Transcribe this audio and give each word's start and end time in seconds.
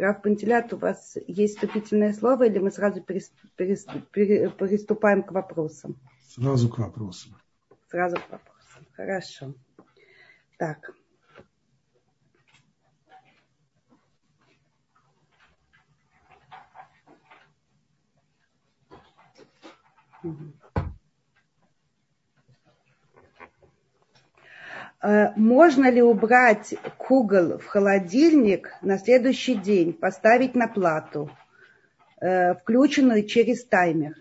Раф 0.00 0.22
Пантелят, 0.22 0.72
у 0.72 0.78
вас 0.78 1.18
есть 1.26 1.56
вступительное 1.56 2.14
слово 2.14 2.46
или 2.46 2.58
мы 2.58 2.70
сразу 2.70 3.02
приступаем 3.02 5.22
к 5.22 5.32
вопросам? 5.32 6.00
Сразу 6.26 6.70
к 6.70 6.78
вопросам. 6.78 7.36
Сразу 7.90 8.16
к 8.16 8.30
вопросам. 8.30 8.86
Хорошо. 8.92 9.54
Так. 10.56 10.94
Э, 20.22 20.28
можно 25.02 25.90
ли 25.90 26.02
убрать 26.02 26.74
кугол 26.98 27.58
в 27.58 27.66
холодильник 27.66 28.70
на 28.82 28.98
следующий 28.98 29.54
день, 29.54 29.94
поставить 29.94 30.54
на 30.54 30.68
плату, 30.68 31.30
э, 32.20 32.54
включенную 32.54 33.26
через 33.26 33.64
таймер? 33.64 34.14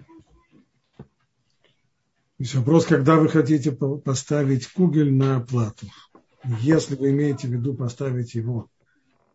Вопрос, 2.54 2.86
когда 2.86 3.18
вы 3.18 3.28
хотите 3.28 3.74
поставить 3.74 4.68
кугель 4.68 5.14
на 5.14 5.42
плату. 5.42 5.88
Если 6.62 6.96
вы 6.96 7.10
имеете 7.10 7.50
в 7.50 7.52
виду 7.52 7.74
поставить 7.74 8.34
его 8.34 8.70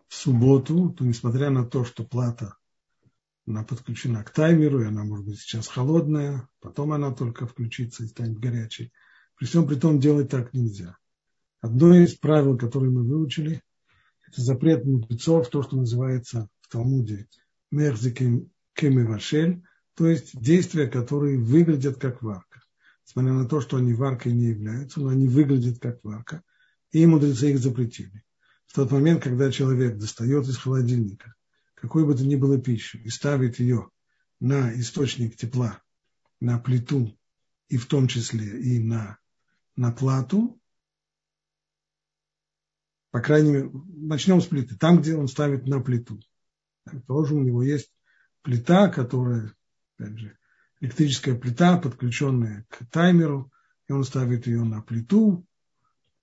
в 0.08 0.14
субботу, 0.14 0.88
то 0.90 1.04
несмотря 1.04 1.50
на 1.50 1.66
то, 1.66 1.84
что 1.84 2.04
плата 2.04 2.56
она 3.46 3.62
подключена 3.62 4.24
к 4.24 4.30
таймеру, 4.30 4.80
и 4.80 4.86
она 4.86 5.04
может 5.04 5.26
быть 5.26 5.38
сейчас 5.38 5.68
холодная, 5.68 6.48
потом 6.60 6.92
она 6.92 7.12
только 7.12 7.46
включится 7.46 8.04
и 8.04 8.06
станет 8.06 8.38
горячей. 8.38 8.90
При 9.36 9.44
всем 9.44 9.66
при 9.66 9.74
том 9.74 10.00
делать 10.00 10.30
так 10.30 10.54
нельзя. 10.54 10.96
Одно 11.64 11.96
из 11.96 12.14
правил, 12.14 12.58
которые 12.58 12.90
мы 12.90 13.04
выучили, 13.04 13.62
это 14.28 14.42
запрет 14.42 14.84
мудрецов, 14.84 15.48
то, 15.48 15.62
что 15.62 15.76
называется 15.76 16.50
в 16.60 16.68
Талмуде 16.68 17.26
мерзиким 17.70 18.50
кемевашель, 18.74 19.62
то 19.94 20.06
есть 20.06 20.38
действия, 20.38 20.88
которые 20.88 21.38
выглядят 21.38 21.96
как 21.96 22.20
варка. 22.20 22.60
Несмотря 23.06 23.32
на 23.32 23.48
то, 23.48 23.62
что 23.62 23.78
они 23.78 23.94
варкой 23.94 24.32
не 24.32 24.48
являются, 24.48 25.00
но 25.00 25.08
они 25.08 25.26
выглядят 25.26 25.78
как 25.78 26.04
варка. 26.04 26.42
И 26.90 27.06
мудрецы 27.06 27.52
их 27.52 27.58
запретили. 27.58 28.22
В 28.66 28.74
тот 28.74 28.90
момент, 28.90 29.22
когда 29.22 29.50
человек 29.50 29.96
достает 29.96 30.46
из 30.46 30.58
холодильника 30.58 31.34
какой 31.76 32.04
бы 32.04 32.14
то 32.14 32.26
ни 32.26 32.36
было 32.36 32.60
пищу 32.60 32.98
и 32.98 33.08
ставит 33.08 33.58
ее 33.58 33.88
на 34.38 34.70
источник 34.78 35.34
тепла, 35.34 35.82
на 36.40 36.58
плиту 36.58 37.18
и 37.68 37.78
в 37.78 37.86
том 37.86 38.06
числе 38.06 38.60
и 38.60 38.78
на, 38.80 39.16
на 39.76 39.92
плату, 39.92 40.60
по 43.14 43.20
крайней 43.20 43.52
мере, 43.52 43.70
начнем 43.86 44.40
с 44.40 44.46
плиты. 44.46 44.74
Там, 44.74 45.00
где 45.00 45.14
он 45.14 45.28
ставит 45.28 45.68
на 45.68 45.78
плиту. 45.78 46.18
Тоже 47.06 47.36
у 47.36 47.42
него 47.44 47.62
есть 47.62 47.92
плита, 48.42 48.88
которая, 48.88 49.54
опять 49.96 50.18
же, 50.18 50.36
электрическая 50.80 51.36
плита, 51.36 51.78
подключенная 51.78 52.66
к 52.68 52.84
таймеру, 52.90 53.52
и 53.86 53.92
он 53.92 54.02
ставит 54.02 54.48
ее 54.48 54.64
на 54.64 54.82
плиту 54.82 55.46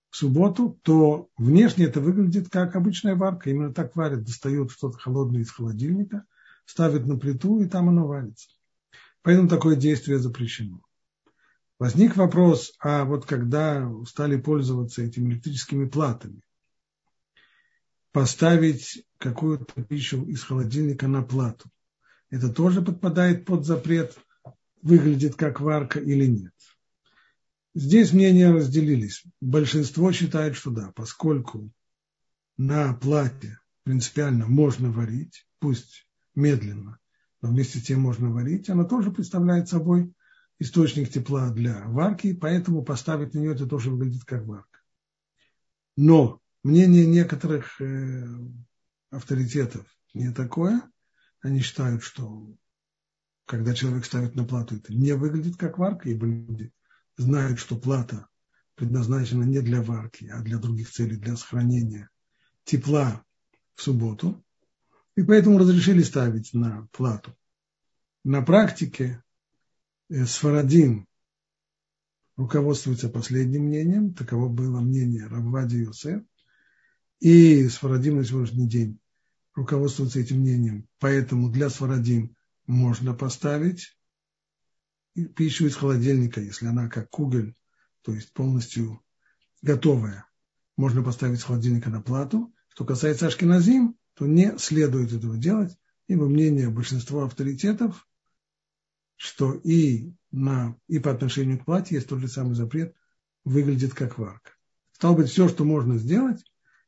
в 0.10 0.18
субботу, 0.18 0.82
то 0.82 1.30
внешне 1.38 1.86
это 1.86 2.02
выглядит 2.02 2.50
как 2.50 2.76
обычная 2.76 3.16
варка. 3.16 3.50
Именно 3.50 3.74
так 3.74 3.96
варят, 3.96 4.26
достают 4.26 4.72
что-то 4.72 4.98
холодное 4.98 5.44
из 5.44 5.50
холодильника, 5.50 6.26
ставят 6.66 7.08
на 7.08 7.18
плиту, 7.18 7.62
и 7.62 7.70
там 7.70 7.88
оно 7.88 8.06
варится. 8.06 8.50
Поэтому 9.22 9.48
такое 9.48 9.78
действие 9.78 10.20
запрещено. 10.20 10.82
Возник 11.80 12.18
вопрос, 12.18 12.74
а 12.82 13.06
вот 13.06 13.26
когда 13.26 13.90
стали 14.06 14.36
пользоваться 14.36 15.04
этими 15.04 15.30
электрическими 15.30 15.86
платами, 15.88 16.42
поставить 18.12 19.06
какую-то 19.18 19.84
пищу 19.84 20.24
из 20.26 20.44
холодильника 20.44 21.08
на 21.08 21.22
плату. 21.22 21.70
Это 22.30 22.50
тоже 22.50 22.82
подпадает 22.82 23.46
под 23.46 23.66
запрет, 23.66 24.18
выглядит 24.82 25.36
как 25.36 25.62
варка 25.62 26.00
или 26.00 26.26
нет. 26.26 26.54
Здесь 27.74 28.12
мнения 28.12 28.52
разделились. 28.52 29.24
Большинство 29.40 30.12
считает, 30.12 30.56
что 30.56 30.72
да, 30.72 30.92
поскольку 30.96 31.72
на 32.58 32.94
плате 32.94 33.60
принципиально 33.84 34.48
можно 34.48 34.92
варить, 34.92 35.46
пусть 35.60 36.08
медленно, 36.36 37.00
но 37.42 37.50
вместе 37.50 37.80
с 37.80 37.84
тем 37.84 38.02
можно 38.02 38.30
варить, 38.30 38.70
она 38.70 38.84
тоже 38.84 39.12
представляет 39.12 39.70
собой 39.70 40.14
источник 40.60 41.10
тепла 41.10 41.50
для 41.50 41.84
варки, 41.88 42.34
поэтому 42.34 42.84
поставить 42.84 43.34
на 43.34 43.40
нее 43.40 43.54
это 43.54 43.66
тоже 43.66 43.90
выглядит 43.90 44.26
как 44.26 44.46
варка. 44.46 44.80
Но 45.96 46.42
Мнение 46.64 47.06
некоторых 47.08 47.82
э, 47.82 48.28
авторитетов 49.10 49.86
не 50.14 50.32
такое. 50.32 50.82
Они 51.42 51.62
считают, 51.62 52.04
что 52.04 52.56
когда 53.46 53.74
человек 53.74 54.06
ставит 54.06 54.36
на 54.36 54.46
плату, 54.46 54.76
это 54.76 54.94
не 54.94 55.14
выглядит 55.14 55.58
как 55.58 55.78
варка, 55.78 56.10
ибо 56.10 56.28
люди 56.28 56.72
знают, 57.18 57.60
что 57.60 57.78
плата 57.78 58.28
предназначена 58.76 59.44
не 59.44 59.62
для 59.62 59.82
варки, 59.82 60.26
а 60.28 60.42
для 60.42 60.58
других 60.58 60.90
целей, 60.92 61.18
для 61.18 61.36
сохранения 61.36 62.10
тепла 62.64 63.26
в 63.76 63.82
субботу. 63.82 64.44
И 65.16 65.24
поэтому 65.24 65.58
разрешили 65.58 66.04
ставить 66.04 66.54
на 66.54 66.88
плату. 66.92 67.36
На 68.24 68.44
практике 68.44 69.24
э, 70.10 70.26
Сфарадим 70.26 71.08
руководствуется 72.38 73.10
последним 73.10 73.64
мнением, 73.64 74.14
таково 74.14 74.48
было 74.48 74.80
мнение 74.80 75.26
Раввади 75.26 75.78
Йосеф, 75.78 76.24
и 77.22 77.70
Сфарадим 77.70 78.18
на 78.18 78.26
сегодняшний 78.26 78.68
день 78.68 79.00
руководствуются 79.54 80.20
этим 80.20 80.40
мнением. 80.40 80.90
Поэтому 81.00 81.50
для 81.50 81.70
Сфарадим 81.70 82.36
можно 82.66 83.14
поставить 83.14 83.96
пищу 85.36 85.68
из 85.68 85.76
холодильника, 85.76 86.42
если 86.42 86.66
она 86.66 86.90
как 86.90 87.10
кугель, 87.10 87.56
то 88.02 88.14
есть 88.14 88.34
полностью 88.34 89.04
готовая. 89.62 90.26
Можно 90.78 91.04
поставить 91.04 91.40
с 91.40 91.44
холодильника 91.44 91.90
на 91.90 92.02
плату. 92.02 92.54
Что 92.70 92.86
касается 92.86 93.28
Ашкиназим, 93.28 93.96
то 94.16 94.26
не 94.26 94.58
следует 94.58 95.14
этого 95.14 95.38
делать, 95.38 95.78
ибо 96.08 96.28
мнение 96.28 96.70
большинства 96.70 97.26
авторитетов, 97.26 98.08
что 99.16 99.54
и, 99.54 100.12
на, 100.32 100.76
и 100.88 100.98
по 100.98 101.12
отношению 101.12 101.60
к 101.60 101.66
платье 101.66 101.98
есть 101.98 102.08
тот 102.08 102.20
же 102.20 102.28
самый 102.28 102.56
запрет, 102.56 102.96
выглядит 103.44 103.94
как 103.94 104.18
варка. 104.18 104.52
Стало 104.94 105.18
быть, 105.18 105.30
все, 105.30 105.48
что 105.48 105.66
можно 105.66 105.98
сделать, 105.98 106.44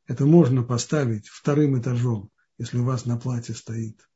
это 0.05 0.25
можно 0.25 0.63
поставить 0.63 1.27
вторым 1.27 1.79
этажом, 1.79 2.29
если 2.57 2.77
у 2.77 2.83
вас 2.83 3.05
на 3.05 3.17
платье 3.17 3.55
стоит 3.55 4.09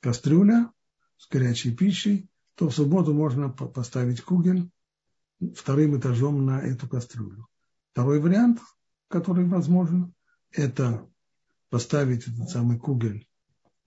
кастрюля 0.00 0.72
с 1.16 1.28
горячей 1.28 1.74
пищей, 1.74 2.28
то 2.54 2.68
в 2.68 2.74
субботу 2.74 3.14
можно 3.14 3.48
поставить 3.48 4.20
кугель 4.20 4.70
вторым 5.56 5.98
этажом 5.98 6.44
на 6.44 6.60
эту 6.60 6.88
кастрюлю. 6.88 7.46
Второй 7.92 8.20
вариант, 8.20 8.60
который 9.08 9.46
возможен, 9.46 10.14
это 10.50 11.08
поставить 11.70 12.28
этот 12.28 12.50
самый 12.50 12.78
кугель 12.78 13.26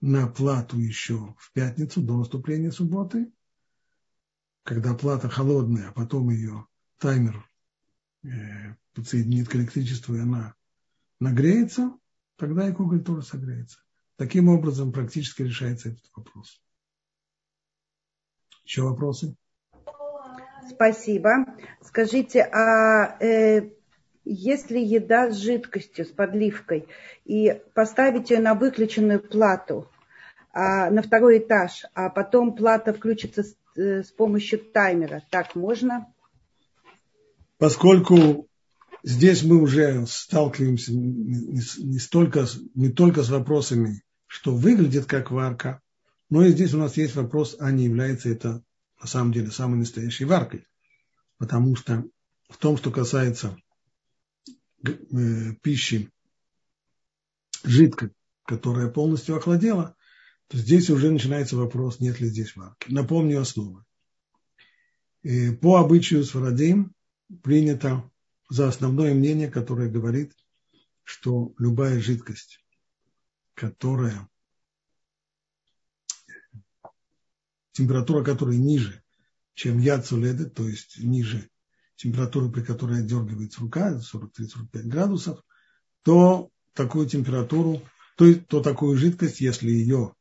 на 0.00 0.26
плату 0.26 0.78
еще 0.78 1.34
в 1.38 1.52
пятницу 1.52 2.02
до 2.02 2.18
наступления 2.18 2.70
субботы, 2.70 3.32
когда 4.62 4.94
плата 4.94 5.28
холодная, 5.28 5.90
а 5.90 5.92
потом 5.92 6.30
ее 6.30 6.66
таймер 6.98 7.48
э, 8.24 8.74
подсоединит 8.94 9.48
к 9.48 9.56
электричеству, 9.56 10.16
и 10.16 10.20
она 10.20 10.54
нагреется, 11.20 11.92
тогда 12.36 12.68
и 12.68 12.72
куголь 12.72 13.02
тоже 13.02 13.22
согреется. 13.22 13.78
Таким 14.16 14.48
образом 14.48 14.92
практически 14.92 15.42
решается 15.42 15.90
этот 15.90 16.04
вопрос. 16.14 16.60
Еще 18.64 18.82
вопросы? 18.82 19.36
Спасибо. 20.68 21.46
Скажите, 21.82 22.42
а 22.42 23.16
э, 23.20 23.70
если 24.24 24.78
еда 24.80 25.30
с 25.30 25.36
жидкостью, 25.36 26.04
с 26.04 26.08
подливкой, 26.08 26.88
и 27.24 27.62
поставить 27.74 28.30
ее 28.30 28.40
на 28.40 28.54
выключенную 28.54 29.20
плату 29.20 29.88
а, 30.52 30.90
на 30.90 31.02
второй 31.02 31.38
этаж, 31.38 31.84
а 31.94 32.10
потом 32.10 32.56
плата 32.56 32.92
включится 32.92 33.44
с, 33.44 33.56
э, 33.76 34.02
с 34.02 34.10
помощью 34.10 34.58
таймера, 34.58 35.22
так 35.30 35.54
можно? 35.54 36.12
Поскольку 37.58 38.48
здесь 39.06 39.44
мы 39.44 39.62
уже 39.62 40.04
сталкиваемся 40.06 40.92
не, 40.92 41.98
столько, 41.98 42.46
не 42.74 42.90
только 42.90 43.22
с 43.22 43.30
вопросами, 43.30 44.02
что 44.26 44.54
выглядит 44.54 45.06
как 45.06 45.30
варка, 45.30 45.80
но 46.28 46.44
и 46.44 46.50
здесь 46.50 46.74
у 46.74 46.78
нас 46.78 46.96
есть 46.96 47.14
вопрос, 47.14 47.56
а 47.60 47.70
не 47.70 47.84
является 47.84 48.28
это 48.28 48.62
на 49.00 49.06
самом 49.06 49.32
деле 49.32 49.50
самой 49.52 49.78
настоящей 49.78 50.24
варкой. 50.24 50.66
Потому 51.38 51.76
что 51.76 52.04
в 52.48 52.56
том, 52.56 52.76
что 52.76 52.90
касается 52.90 53.56
э, 54.84 55.54
пищи 55.62 56.10
жидкой, 57.62 58.10
которая 58.44 58.88
полностью 58.88 59.36
охладела, 59.36 59.94
то 60.48 60.58
здесь 60.58 60.90
уже 60.90 61.12
начинается 61.12 61.56
вопрос, 61.56 62.00
нет 62.00 62.20
ли 62.20 62.28
здесь 62.28 62.56
варки. 62.56 62.90
Напомню 62.90 63.40
основы. 63.40 63.84
И 65.22 65.52
по 65.52 65.76
обычаю 65.76 66.24
с 66.24 66.32
принято 67.42 68.10
за 68.48 68.68
основное 68.68 69.14
мнение, 69.14 69.50
которое 69.50 69.90
говорит, 69.90 70.32
что 71.02 71.54
любая 71.58 72.00
жидкость, 72.00 72.64
которая 73.54 74.28
температура 77.72 78.24
которой 78.24 78.56
ниже, 78.56 79.02
чем 79.54 79.78
яд 79.78 80.08
то 80.08 80.66
есть 80.66 80.98
ниже 80.98 81.50
температуры, 81.96 82.50
при 82.50 82.62
которой 82.62 83.00
отдергивается 83.00 83.60
рука, 83.60 83.98
43-45 83.98 84.82
градусов, 84.84 85.40
то 86.02 86.50
такую 86.72 87.08
температуру, 87.08 87.82
то, 88.16 88.32
то 88.34 88.62
такую 88.62 88.96
жидкость, 88.96 89.40
если 89.40 89.70
ее 89.70 90.14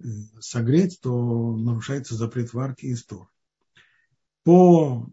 э, 0.00 0.06
согреть, 0.40 1.00
то 1.00 1.56
нарушается 1.56 2.14
запрет 2.14 2.52
варки 2.52 2.86
и 2.86 2.94
стор. 2.94 3.28
По 4.44 5.08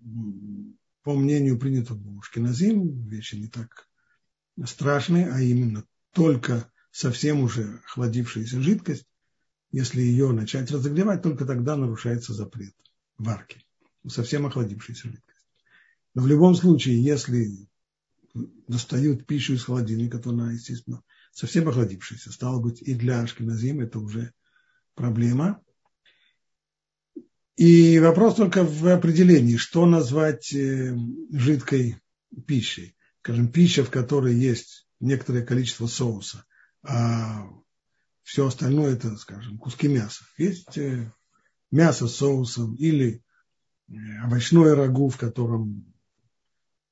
по 1.09 1.15
мнению 1.15 1.57
принятого 1.57 2.19
Ушкиназим, 2.19 3.07
вещи 3.07 3.33
не 3.33 3.47
так 3.47 3.89
страшные, 4.63 5.27
а 5.31 5.41
именно 5.41 5.83
только 6.13 6.71
совсем 6.91 7.39
уже 7.39 7.81
охладившаяся 7.83 8.61
жидкость, 8.61 9.07
если 9.71 10.01
ее 10.01 10.31
начать 10.33 10.69
разогревать, 10.69 11.23
только 11.23 11.47
тогда 11.47 11.75
нарушается 11.75 12.35
запрет 12.35 12.75
варки. 13.17 13.65
Совсем 14.07 14.45
охладившаяся 14.45 15.07
жидкость. 15.07 15.47
Но 16.13 16.21
в 16.21 16.27
любом 16.27 16.53
случае, 16.53 17.03
если 17.03 17.67
достают 18.67 19.25
пищу 19.25 19.53
из 19.53 19.63
холодильника, 19.63 20.19
то 20.19 20.29
она, 20.29 20.51
естественно, 20.51 21.01
совсем 21.31 21.67
охладившаяся. 21.69 22.31
Стало 22.31 22.59
быть, 22.59 22.83
и 22.83 22.93
для 22.93 23.21
ашкеназим 23.21 23.79
это 23.79 23.97
уже 23.97 24.31
проблема. 24.93 25.59
И 27.59 27.99
вопрос 27.99 28.35
только 28.35 28.63
в 28.63 28.87
определении, 28.87 29.57
что 29.57 29.85
назвать 29.85 30.53
э, 30.53 30.95
жидкой 31.29 31.97
пищей. 32.47 32.95
Скажем, 33.19 33.51
пища, 33.51 33.83
в 33.83 33.89
которой 33.89 34.33
есть 34.33 34.87
некоторое 35.01 35.45
количество 35.45 35.85
соуса, 35.85 36.45
а 36.83 37.49
все 38.23 38.47
остальное 38.47 38.93
это, 38.93 39.17
скажем, 39.17 39.57
куски 39.57 39.89
мяса. 39.89 40.23
Есть 40.37 40.77
э, 40.77 41.11
мясо 41.69 42.07
с 42.07 42.15
соусом 42.15 42.75
или 42.75 43.25
э, 43.89 43.93
овощное 44.25 44.73
рагу, 44.73 45.09
в 45.09 45.17
котором 45.17 45.93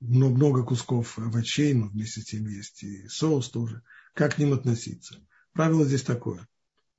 много 0.02 0.66
кусков 0.66 1.18
овощей, 1.18 1.76
но 1.76 1.88
вместе 1.88 2.20
с 2.20 2.26
тем 2.26 2.46
есть 2.46 2.84
и 2.84 3.08
соус 3.08 3.48
тоже. 3.52 3.84
Как 4.14 4.36
к 4.36 4.38
ним 4.38 4.52
относиться? 4.52 5.16
Правило 5.54 5.86
здесь 5.86 6.04
такое. 6.04 6.46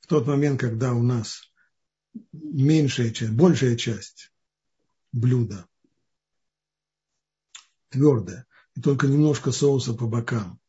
В 0.01 0.07
тот 0.07 0.27
момент, 0.27 0.59
когда 0.59 0.95
у 0.95 1.03
нас 1.03 1.43
меньшая 2.33 3.11
часть, 3.11 3.33
большая 3.33 3.77
часть 3.77 4.33
блюда 5.13 5.67
твердая, 7.91 8.47
и 8.75 8.81
только 8.81 9.07
немножко 9.07 9.51
соуса 9.51 9.95
по 9.95 10.07
бокам, 10.07 10.61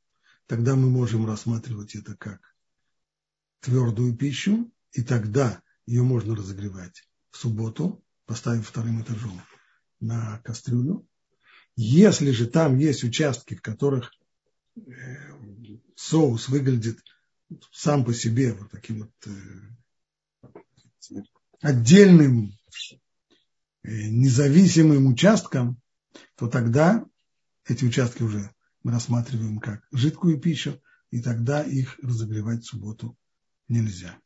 тогда 0.47 0.75
мы 0.75 0.89
можем 0.89 1.25
рассматривать 1.25 1.95
это 1.95 2.15
как 2.15 2.41
твердую 3.59 4.15
пищу, 4.15 4.71
и 4.93 5.03
тогда 5.03 5.61
ее 5.85 6.03
можно 6.03 6.35
разогревать 6.35 7.07
в 7.31 7.37
субботу, 7.37 8.03
поставив 8.25 8.67
вторым 8.67 9.01
этажом 9.01 9.41
на 9.99 10.39
кастрюлю, 10.39 11.07
если 11.75 12.31
же 12.31 12.47
там 12.47 12.77
есть 12.77 13.03
участки, 13.03 13.55
в 13.55 13.61
которых 13.61 14.11
э, 14.75 14.81
соус 15.95 16.49
выглядит 16.49 16.99
сам 17.71 18.05
по 18.05 18.13
себе 18.13 18.53
вот 18.53 18.71
таким 18.71 18.99
вот 18.99 19.11
э, 19.27 19.31
отдельным 21.61 22.53
э, 23.83 23.89
независимым 24.09 25.07
участком, 25.07 25.79
то 26.35 26.47
тогда 26.47 27.05
эти 27.65 27.85
участки 27.85 28.23
уже 28.23 28.51
мы 28.83 28.91
рассматриваем 28.91 29.59
как 29.59 29.87
жидкую 29.91 30.39
пищу, 30.39 30.81
и 31.11 31.21
тогда 31.21 31.63
их 31.63 31.99
разогревать 31.99 32.63
в 32.63 32.67
субботу 32.67 33.17
нельзя. 33.67 34.17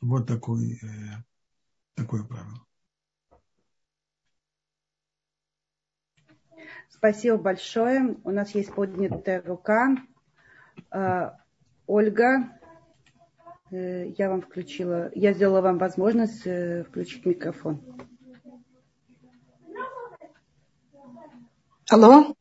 Вот 0.00 0.26
такой, 0.26 0.80
такое 1.94 2.24
правило. 2.24 2.64
Спасибо 7.04 7.36
большое. 7.36 8.16
У 8.24 8.30
нас 8.30 8.54
есть 8.54 8.72
поднятая 8.74 9.42
рука. 9.42 9.96
А, 10.90 11.36
Ольга, 11.86 12.58
э, 12.62 12.63
я 13.74 14.30
вам 14.30 14.42
включила, 14.42 15.10
я 15.14 15.32
сделала 15.32 15.60
вам 15.60 15.78
возможность 15.78 16.46
э, 16.46 16.84
включить 16.84 17.24
микрофон. 17.26 17.80
Алло. 21.90 22.34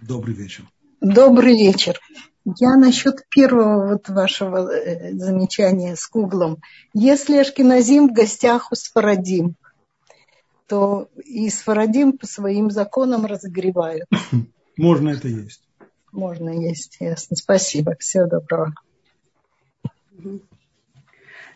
Добрый 0.00 0.34
вечер. 0.34 0.64
Добрый 1.00 1.54
вечер. 1.54 2.00
Я 2.44 2.76
насчет 2.76 3.28
первого 3.28 3.92
вот 3.92 4.08
вашего 4.08 4.72
э, 4.72 5.12
замечания 5.12 5.94
с 5.94 6.08
Гуглом. 6.08 6.58
Если 6.94 7.36
Ашкиназим 7.36 8.08
в 8.08 8.12
гостях 8.12 8.72
у 8.72 8.74
Сфарадим, 8.74 9.56
то 10.66 11.08
и 11.24 11.50
Сфарадим 11.50 12.16
по 12.16 12.26
своим 12.26 12.70
законам 12.70 13.26
разогревают. 13.26 14.08
Можно 14.76 15.10
это 15.10 15.28
есть. 15.28 15.62
Можно 16.12 16.50
есть, 16.50 16.96
ясно. 17.00 17.36
Спасибо. 17.36 17.94
Всего 17.98 18.26
доброго. 18.26 18.74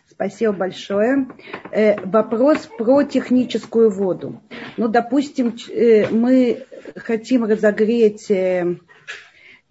Спасибо 0.07 0.53
большое. 0.53 1.27
Э, 1.71 1.99
вопрос 2.05 2.69
про 2.77 3.03
техническую 3.03 3.89
воду. 3.89 4.41
Ну, 4.77 4.87
допустим, 4.87 5.57
э, 5.69 6.09
мы 6.09 6.65
хотим 6.95 7.43
разогреть 7.45 8.29
э, 8.29 8.77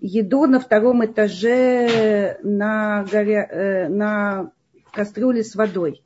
еду 0.01 0.47
на 0.47 0.59
втором 0.59 1.05
этаже 1.05 2.39
на, 2.43 3.07
горя... 3.11 3.89
на 3.89 4.51
кастрюле 4.93 5.45
с 5.45 5.55
водой. 5.55 6.03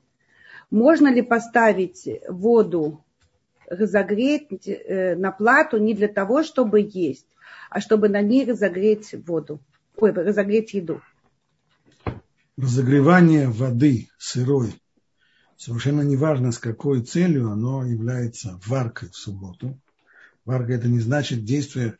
Можно 0.71 1.09
ли 1.09 1.23
поставить 1.23 2.09
воду 2.29 3.03
разогреть 3.67 4.49
на 4.89 5.33
плату 5.33 5.79
не 5.79 5.95
для 5.95 6.09
того, 6.09 6.43
чтобы 6.43 6.89
есть, 6.93 7.27
а 7.71 7.81
чтобы 7.81 8.09
на 8.09 8.21
ней 8.21 8.45
разогреть 8.49 9.15
воду, 9.27 9.59
ой, 9.97 10.13
разогреть 10.13 10.75
еду. 10.75 11.01
Разогревание 12.59 13.49
воды 13.49 14.09
сырой, 14.19 14.75
совершенно 15.57 16.01
неважно 16.01 16.51
с 16.51 16.59
какой 16.59 17.05
целью, 17.05 17.53
оно 17.53 17.85
является 17.85 18.59
варкой 18.67 19.11
в 19.11 19.17
субботу. 19.17 19.81
Варка 20.45 20.73
это 20.73 20.89
не 20.89 20.99
значит 20.99 21.45
действие, 21.45 21.99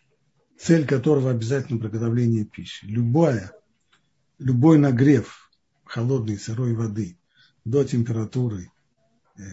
цель 0.59 0.85
которого 0.85 1.31
обязательно 1.31 1.79
приготовление 1.79 2.45
пищи. 2.45 2.87
Любое, 2.87 3.53
любой 4.41 4.79
нагрев 4.79 5.49
холодной 5.85 6.39
сырой 6.41 6.75
воды 6.75 7.21
до 7.65 7.85
температуры 7.85 8.73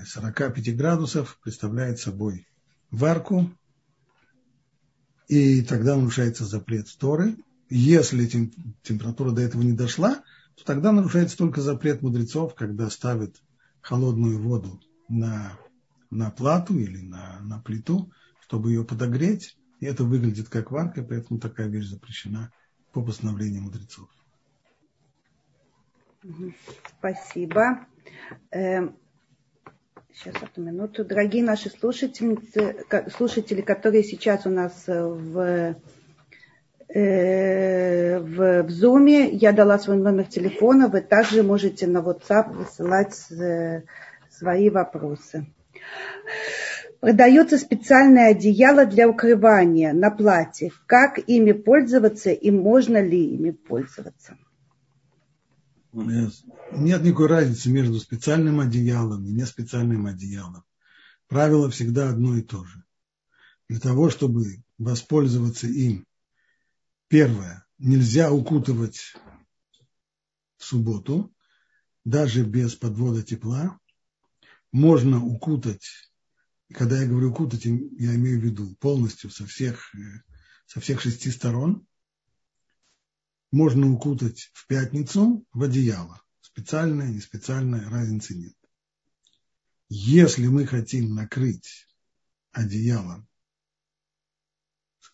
45 0.07 0.75
градусов 0.75 1.39
представляет 1.43 1.99
собой 1.99 2.47
варку, 2.89 3.51
и 5.27 5.61
тогда 5.61 5.97
нарушается 5.97 6.45
запрет 6.45 6.87
Торы. 6.97 7.37
Если 7.69 8.25
температура 8.81 9.29
до 9.29 9.43
этого 9.43 9.61
не 9.61 9.73
дошла, 9.73 10.23
то 10.55 10.65
тогда 10.65 10.91
нарушается 10.91 11.37
только 11.37 11.61
запрет 11.61 12.01
мудрецов, 12.01 12.55
когда 12.55 12.89
ставят 12.89 13.35
холодную 13.81 14.39
воду 14.41 14.79
на, 15.09 15.57
на 16.09 16.31
плату 16.31 16.77
или 16.77 17.01
на, 17.01 17.39
на 17.41 17.59
плиту, 17.59 18.11
чтобы 18.41 18.71
ее 18.71 18.83
подогреть. 18.83 19.57
И 19.79 19.85
это 19.85 20.03
выглядит 20.03 20.49
как 20.49 20.71
варка, 20.71 21.03
поэтому 21.03 21.39
такая 21.39 21.67
вещь 21.67 21.87
запрещена 21.87 22.51
по 22.93 23.03
постановлению 23.03 23.63
мудрецов. 23.63 24.09
Спасибо. 26.97 27.85
Эм, 28.51 28.95
Сейчас, 30.15 30.35
одну 30.41 30.63
минуту. 30.63 31.03
Дорогие 31.03 31.43
наши 31.43 31.69
слушательницы, 31.69 32.85
слушатели, 33.13 33.59
которые 33.59 34.01
сейчас 34.01 34.45
у 34.45 34.49
нас 34.49 34.85
в, 34.87 35.37
э, 35.37 35.75
в, 36.87 38.63
в 38.63 38.69
Zoom, 38.69 39.29
я 39.31 39.51
дала 39.51 39.79
свой 39.79 39.97
номер 39.97 40.25
телефона, 40.25 40.87
вы 40.87 41.01
также 41.01 41.43
можете 41.43 41.87
на 41.87 41.97
WhatsApp 41.99 42.53
высылать 42.53 43.31
э, 43.31 43.83
свои 44.29 44.69
вопросы. 44.69 45.47
Продается 46.99 47.57
специальное 47.57 48.31
одеяло 48.31 48.85
для 48.85 49.07
укрывания 49.07 49.93
на 49.93 50.09
платье. 50.09 50.71
Как 50.85 51.19
ими 51.27 51.51
пользоваться 51.51 52.31
и 52.31 52.49
можно 52.51 53.01
ли 53.01 53.35
ими 53.35 53.51
пользоваться? 53.51 54.37
Нет 55.93 57.03
никакой 57.03 57.27
разницы 57.27 57.69
между 57.69 57.99
специальным 57.99 58.59
одеялом 58.59 59.25
и 59.25 59.31
неспециальным 59.31 60.07
одеялом. 60.07 60.63
Правило 61.27 61.69
всегда 61.69 62.09
одно 62.09 62.35
и 62.37 62.41
то 62.41 62.63
же. 62.63 62.83
Для 63.69 63.79
того, 63.79 64.09
чтобы 64.09 64.63
воспользоваться 64.77 65.67
им, 65.67 66.05
первое, 67.15 67.65
нельзя 67.77 68.29
укутывать 68.29 69.13
в 70.57 70.65
субботу, 70.65 71.33
даже 72.03 72.43
без 72.43 72.75
подвода 72.75 73.23
тепла. 73.23 73.79
Можно 74.73 75.23
укутать, 75.23 75.87
когда 76.73 77.01
я 77.01 77.07
говорю 77.07 77.31
укутать, 77.31 77.63
я 77.63 78.15
имею 78.15 78.41
в 78.41 78.43
виду 78.43 78.75
полностью 78.81 79.29
со 79.29 79.45
всех, 79.45 79.95
э, 79.95 80.23
со 80.65 80.81
всех 80.81 80.99
шести 80.99 81.31
сторон 81.31 81.87
можно 83.49 83.89
укутать 83.89 84.51
в 84.53 84.67
пятницу 84.67 85.47
в 85.53 85.63
одеяло. 85.63 86.21
Специальное, 86.41 87.07
не 87.07 87.21
специальное, 87.21 87.89
разницы 87.89 88.35
нет. 88.35 88.57
Если 89.87 90.47
мы 90.47 90.65
хотим 90.65 91.15
накрыть 91.15 91.87
одеялом 92.51 93.25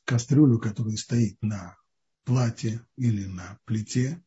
кастрюлю, 0.06 0.60
которая 0.60 0.98
стоит 0.98 1.42
на 1.42 1.78
платье 2.32 2.80
или 2.96 3.26
на 3.26 3.60
плите, 3.66 4.24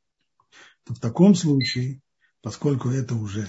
то 0.84 0.92
в 0.92 1.00
таком 1.00 1.34
случае, 1.34 2.02
поскольку 2.42 2.90
это 2.90 3.14
уже 3.14 3.48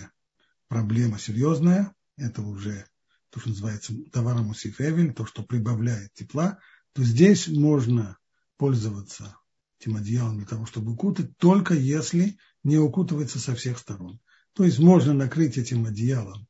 проблема 0.69 1.19
серьезная, 1.19 1.93
это 2.15 2.41
уже 2.41 2.87
то, 3.31 3.41
что 3.41 3.49
называется 3.49 3.93
товаром 4.13 4.51
усифевель, 4.51 5.13
то, 5.13 5.25
что 5.25 5.43
прибавляет 5.43 6.13
тепла, 6.13 6.57
то 6.93 7.03
здесь 7.03 7.49
можно 7.49 8.17
пользоваться 8.55 9.35
этим 9.77 9.97
одеялом 9.97 10.37
для 10.37 10.47
того, 10.47 10.65
чтобы 10.65 10.93
укутать, 10.93 11.35
только 11.35 11.73
если 11.73 12.37
не 12.63 12.77
укутывается 12.77 13.39
со 13.39 13.55
всех 13.55 13.77
сторон. 13.77 14.21
То 14.53 14.63
есть 14.63 14.79
можно 14.79 15.13
накрыть 15.13 15.57
этим 15.57 15.85
одеялом 15.85 16.47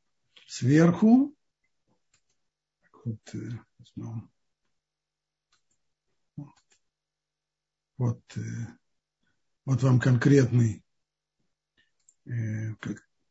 сверху. 0.47 1.35
Вот, 3.03 3.19
вот, 7.97 8.21
э, 8.35 8.41
вот 9.65 9.83
вам 9.83 9.99
конкретный, 9.99 10.83
э, 12.25 12.73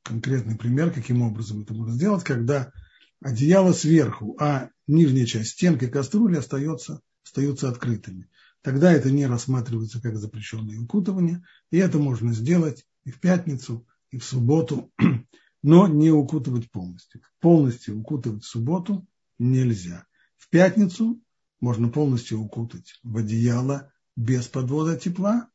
конкретный 0.03 0.57
пример, 0.57 0.93
каким 0.93 1.23
образом 1.23 1.63
это 1.63 1.75
можно 1.75 1.95
сделать, 1.95 2.25
когда 2.25 2.73
одеяло 3.21 3.73
сверху, 3.73 4.37
а 4.41 4.71
нижняя 4.87 5.27
часть 5.27 5.53
стенки 5.53 5.87
кастрюли 5.87 6.37
остается, 6.37 7.01
остаются 7.25 7.69
открытыми. 7.69 8.29
Тогда 8.63 8.93
это 8.93 9.11
не 9.11 9.27
рассматривается 9.27 10.01
как 10.01 10.17
запрещенное 10.17 10.79
укутывание, 10.79 11.45
и 11.71 11.79
это 11.79 11.99
можно 11.99 12.33
сделать 12.33 12.87
и 13.05 13.11
в 13.11 13.21
пятницу, 13.21 13.87
и 14.11 14.19
в 14.19 14.25
субботу, 14.25 14.93
но 15.63 15.87
не 15.87 16.11
укутывать 16.11 16.71
полностью. 16.71 17.21
Полностью 17.41 17.99
укутывать 17.99 18.45
в 18.45 18.49
субботу 18.49 19.07
нельзя. 19.39 20.07
В 20.37 20.49
пятницу 20.49 21.21
можно 21.61 21.89
полностью 21.89 22.41
укутать 22.41 22.99
в 23.03 23.17
одеяло 23.19 23.93
без 24.17 24.49
подвода 24.49 24.97
тепла, 24.97 25.49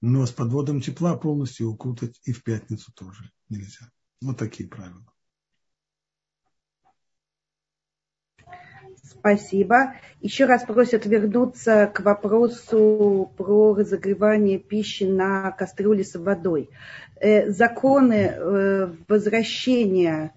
но 0.00 0.26
с 0.26 0.30
подводом 0.30 0.80
тепла 0.80 1.16
полностью 1.16 1.68
укутать 1.68 2.20
и 2.24 2.32
в 2.32 2.42
пятницу 2.42 2.92
тоже 2.92 3.30
нельзя. 3.48 3.90
Вот 4.22 4.38
такие 4.38 4.68
правила. 4.68 5.04
Спасибо. 9.02 9.94
Еще 10.20 10.46
раз 10.46 10.64
просят 10.64 11.04
вернуться 11.04 11.90
к 11.92 12.00
вопросу 12.00 13.32
про 13.36 13.74
разогревание 13.74 14.58
пищи 14.58 15.04
на 15.04 15.50
кастрюле 15.50 16.04
с 16.04 16.14
водой. 16.14 16.70
Э, 17.16 17.50
законы 17.50 18.14
э, 18.14 18.94
возвращения 19.08 20.32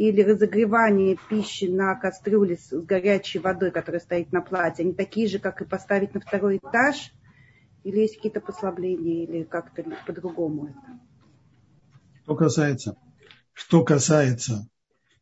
или 0.00 0.22
разогревания 0.22 1.18
пищи 1.28 1.66
на 1.66 1.94
кастрюле 1.94 2.56
с 2.56 2.72
горячей 2.72 3.38
водой, 3.38 3.70
которая 3.70 4.00
стоит 4.00 4.32
на 4.32 4.40
платье, 4.40 4.82
они 4.82 4.94
такие 4.94 5.28
же, 5.28 5.38
как 5.38 5.60
и 5.60 5.66
поставить 5.66 6.14
на 6.14 6.20
второй 6.20 6.56
этаж? 6.56 7.12
Или 7.84 8.00
есть 8.00 8.16
какие-то 8.16 8.40
послабления, 8.40 9.24
или 9.24 9.42
как-то 9.42 9.84
по-другому 10.06 10.68
это? 10.68 11.00
Что 12.22 12.34
касается, 12.34 12.96
что 13.52 13.84
касается 13.84 14.66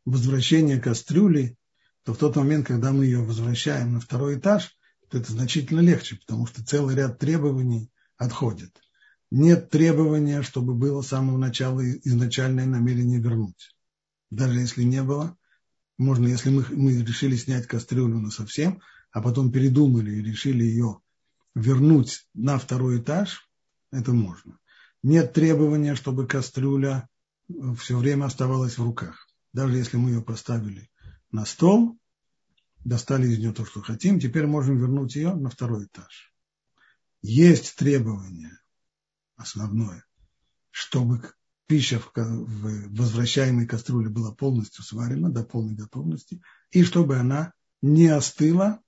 возвращения 0.05 0.79
кастрюли, 0.79 1.57
то 2.05 2.13
в 2.13 2.17
тот 2.17 2.37
момент, 2.37 2.67
когда 2.67 2.93
мы 2.93 3.03
ее 3.03 3.19
возвращаем 3.19 3.95
на 3.95 3.99
второй 3.99 4.39
этаж, 4.39 4.77
то 5.09 5.17
это 5.17 5.29
значительно 5.29 5.81
легче, 5.81 6.15
потому 6.15 6.45
что 6.45 6.63
целый 6.63 6.95
ряд 6.95 7.19
требований 7.19 7.91
отходит. 8.15 8.71
Нет 9.29 9.69
требования, 9.71 10.41
чтобы 10.41 10.73
было 10.73 11.01
с 11.01 11.07
самого 11.07 11.37
начала 11.37 11.81
изначальное 11.83 12.65
намерение 12.65 13.19
вернуть. 13.19 13.75
Даже 14.29 14.59
если 14.59 14.83
не 14.83 15.03
было, 15.03 15.37
можно, 15.97 16.27
если 16.27 16.49
мы, 16.49 16.65
мы 16.71 16.93
решили 17.01 17.35
снять 17.35 17.67
кастрюлю 17.67 18.19
на 18.19 18.31
совсем, 18.31 18.81
а 19.11 19.21
потом 19.21 19.51
передумали 19.51 20.11
и 20.11 20.23
решили 20.23 20.63
ее 20.63 21.01
вернуть 21.55 22.27
на 22.33 22.57
второй 22.57 22.99
этаж, 22.99 23.49
это 23.91 24.13
можно. 24.13 24.59
Нет 25.01 25.33
требования, 25.33 25.95
чтобы 25.95 26.27
кастрюля 26.27 27.09
все 27.77 27.97
время 27.97 28.25
оставалась 28.25 28.77
в 28.77 28.83
руках. 28.83 29.27
Даже 29.53 29.77
если 29.77 29.97
мы 29.97 30.11
ее 30.11 30.21
поставили 30.21 30.89
на 31.31 31.45
стол, 31.45 31.97
достали 32.85 33.27
из 33.27 33.39
нее 33.39 33.53
то, 33.53 33.65
что 33.65 33.81
хотим, 33.81 34.19
теперь 34.19 34.45
можем 34.45 34.77
вернуть 34.77 35.15
ее 35.15 35.33
на 35.33 35.49
второй 35.49 35.85
этаж. 35.85 36.33
Есть 37.21 37.75
требование 37.75 38.57
основное, 39.35 40.05
чтобы 40.71 41.21
пища 41.69 42.01
в 42.15 42.95
возвращаемой 42.95 43.67
кастрюле 43.67 44.09
была 44.09 44.33
полностью 44.33 44.83
сварена 44.83 45.31
до 45.31 45.43
полной 45.43 45.75
готовности, 45.75 46.41
и 46.71 46.83
чтобы 46.83 47.17
она 47.17 47.53
не 47.83 48.07
остыла, 48.07 48.81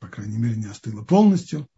по 0.00 0.08
крайней 0.08 0.38
мере, 0.38 0.56
не 0.56 0.64
остыла 0.64 1.04
полностью, 1.04 1.68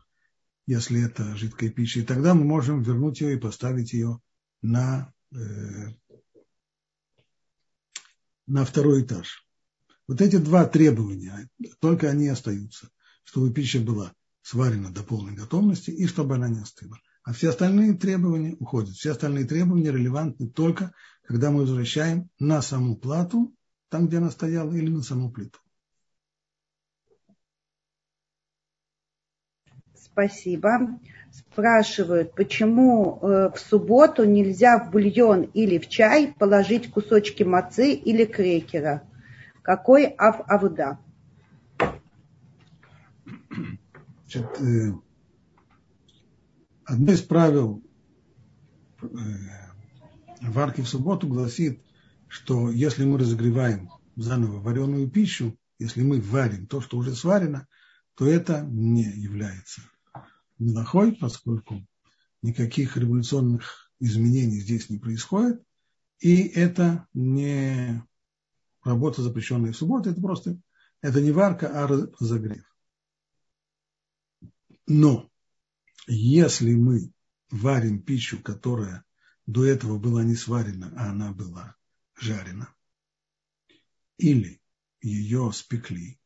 если 0.67 1.05
это 1.05 1.35
жидкая 1.37 1.71
пища, 1.71 1.99
и 1.99 2.05
тогда 2.05 2.35
мы 2.35 2.45
можем 2.45 2.83
вернуть 2.83 3.21
ее 3.21 3.35
и 3.35 3.41
поставить 3.41 3.93
ее 3.93 4.21
на 4.63 5.13
э, 5.33 5.89
на 8.47 8.65
второй 8.65 9.03
этаж. 9.03 9.45
Вот 10.07 10.21
эти 10.21 10.37
два 10.37 10.67
требования, 10.67 11.51
только 11.81 12.09
они 12.09 12.29
остаются, 12.29 12.91
чтобы 13.25 13.53
пища 13.53 13.81
была 13.81 14.15
сварена 14.43 14.93
до 14.93 15.03
полной 15.03 15.35
готовности 15.35 15.91
и 15.91 16.07
чтобы 16.07 16.37
она 16.37 16.49
не 16.49 16.61
остыла. 16.61 16.97
А 17.29 17.33
все 17.35 17.51
остальные 17.51 17.93
требования 17.93 18.57
уходят. 18.59 18.95
Все 18.95 19.11
остальные 19.11 19.45
требования 19.45 19.93
релевантны 19.93 20.49
только, 20.49 20.95
когда 21.27 21.51
мы 21.51 21.61
возвращаем 21.61 22.31
на 22.39 22.63
саму 22.63 22.97
плату, 22.97 23.55
там, 23.91 24.09
где 24.09 24.17
она 24.17 24.31
стояла, 24.31 24.73
или 24.73 24.89
на 24.89 25.03
саму 25.03 25.31
плиту. 25.31 25.59
Спасибо. 29.95 30.99
Спрашивают, 31.31 32.35
почему 32.35 33.19
э, 33.21 33.51
в 33.55 33.59
субботу 33.59 34.25
нельзя 34.25 34.79
в 34.79 34.91
бульон 34.91 35.43
или 35.43 35.77
в 35.77 35.87
чай 35.87 36.35
положить 36.39 36.91
кусочки 36.91 37.43
мацы 37.43 37.93
или 37.93 38.25
крекера? 38.25 39.03
Какой 39.61 40.07
ав 40.17 40.41
авда? 40.47 40.99
Значит, 44.25 44.63
э, 44.63 44.93
одно 46.89 47.13
из 47.13 47.23
правил 47.23 47.85
э, 49.03 49.07
варки 50.41 50.81
в 50.81 50.89
субботу 50.89 51.29
гласит, 51.29 51.83
что 52.29 52.71
если 52.71 53.05
мы 53.05 53.19
разогреваем 53.19 53.91
заново 54.17 54.61
вареную 54.61 55.09
пищу, 55.11 55.57
если 55.79 56.03
мы 56.03 56.21
варим 56.21 56.67
то, 56.67 56.81
что 56.81 56.97
уже 56.97 57.15
сварено, 57.15 57.69
то 58.15 58.27
это 58.27 58.63
не 58.63 59.05
является 59.05 59.83
Мелахой, 60.59 61.13
поскольку 61.13 61.87
никаких 62.43 62.97
революционных 62.97 63.93
изменений 64.01 64.59
здесь 64.59 64.91
не 64.91 64.99
происходит, 64.99 65.63
и 66.19 66.43
это 66.43 67.07
не 67.13 68.03
работа, 68.83 69.23
запрещенная 69.23 69.73
в 69.73 69.77
субботу, 69.77 70.11
это 70.11 70.21
просто, 70.21 70.59
это 71.01 71.21
не 71.21 71.31
варка, 71.31 71.69
а 71.69 71.87
разогрев. 71.87 72.65
Но 74.87 75.31
если 76.15 76.75
мы 76.75 77.13
варим 77.51 78.03
пищу, 78.03 78.43
которая 78.43 79.05
до 79.47 79.65
этого 79.65 79.99
была 79.99 80.25
не 80.25 80.35
сварена, 80.35 80.93
а 80.97 81.11
она 81.11 81.33
была 81.33 81.77
жарена, 82.17 82.75
или 84.17 84.61
ее 85.01 85.53
спекли, 85.53 86.19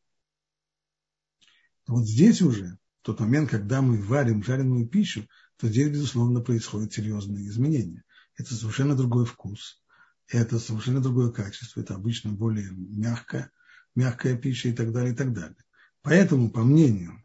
вот 1.86 2.06
здесь 2.06 2.40
уже 2.42 2.78
в 3.00 3.06
тот 3.06 3.20
момент, 3.20 3.50
когда 3.50 3.82
мы 3.82 4.00
варим 4.00 4.44
жареную 4.44 4.88
пищу, 4.88 5.26
то 5.56 5.68
здесь, 5.68 5.88
безусловно, 5.88 6.40
происходят 6.40 6.92
серьезные 6.92 7.48
изменения. 7.48 8.04
Это 8.36 8.54
совершенно 8.54 8.94
другой 8.94 9.26
вкус, 9.26 9.82
это 10.28 10.58
совершенно 10.58 11.00
другое 11.00 11.30
качество, 11.32 11.80
это 11.80 11.94
обычно 11.94 12.30
более 12.32 12.70
мягкая, 12.70 13.50
мягкая 13.94 14.36
пища 14.36 14.68
и 14.68 14.72
так 14.72 14.92
далее, 14.92 15.12
и 15.12 15.16
так 15.16 15.32
далее. 15.32 15.58
Поэтому, 16.02 16.50
по 16.50 16.62
мнению 16.62 17.22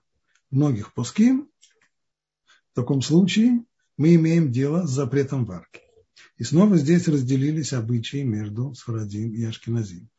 многих 0.49 0.93
поским, 0.93 1.49
в 2.77 2.79
таком 2.79 3.01
случае 3.01 3.65
мы 3.97 4.13
имеем 4.13 4.51
дело 4.51 4.85
с 4.85 4.91
запретом 4.91 5.45
варки. 5.45 5.81
И 6.37 6.43
снова 6.43 6.77
здесь 6.77 7.07
разделились 7.07 7.73
обычаи 7.73 8.21
между 8.21 8.75
Сфарадим 8.75 9.33
и 9.33 9.43
Ашкиназим. 9.45 10.11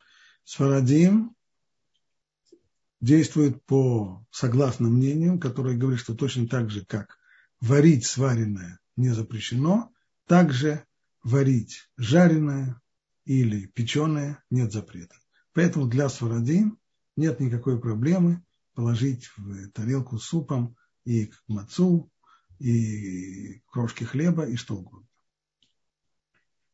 Сфарадим 0.43 1.37
действует 2.99 3.63
по 3.63 4.25
согласно 4.29 4.89
мнению, 4.89 5.39
которое 5.39 5.77
говорит, 5.77 6.01
что 6.01 6.15
точно 6.15 6.49
так 6.49 6.69
же, 6.69 6.83
как 6.83 7.17
варить 7.61 8.05
сваренное 8.05 8.81
не 8.97 9.11
запрещено, 9.11 9.93
также 10.27 10.83
варить 11.23 11.89
жареное 11.95 12.81
или 13.23 13.67
печеное 13.67 14.43
нет 14.49 14.73
запрета. 14.73 15.15
Поэтому 15.53 15.87
для 15.87 16.09
сварадим 16.09 16.77
нет 17.15 17.39
никакой 17.39 17.79
проблемы 17.79 18.43
положить 18.73 19.29
в 19.37 19.69
тарелку 19.69 20.19
с 20.19 20.25
супом 20.25 20.75
и 21.05 21.31
мацу, 21.47 22.11
и 22.59 23.61
крошки 23.67 24.03
хлеба, 24.03 24.47
и 24.47 24.55
что 24.55 24.75
угодно. 24.75 25.07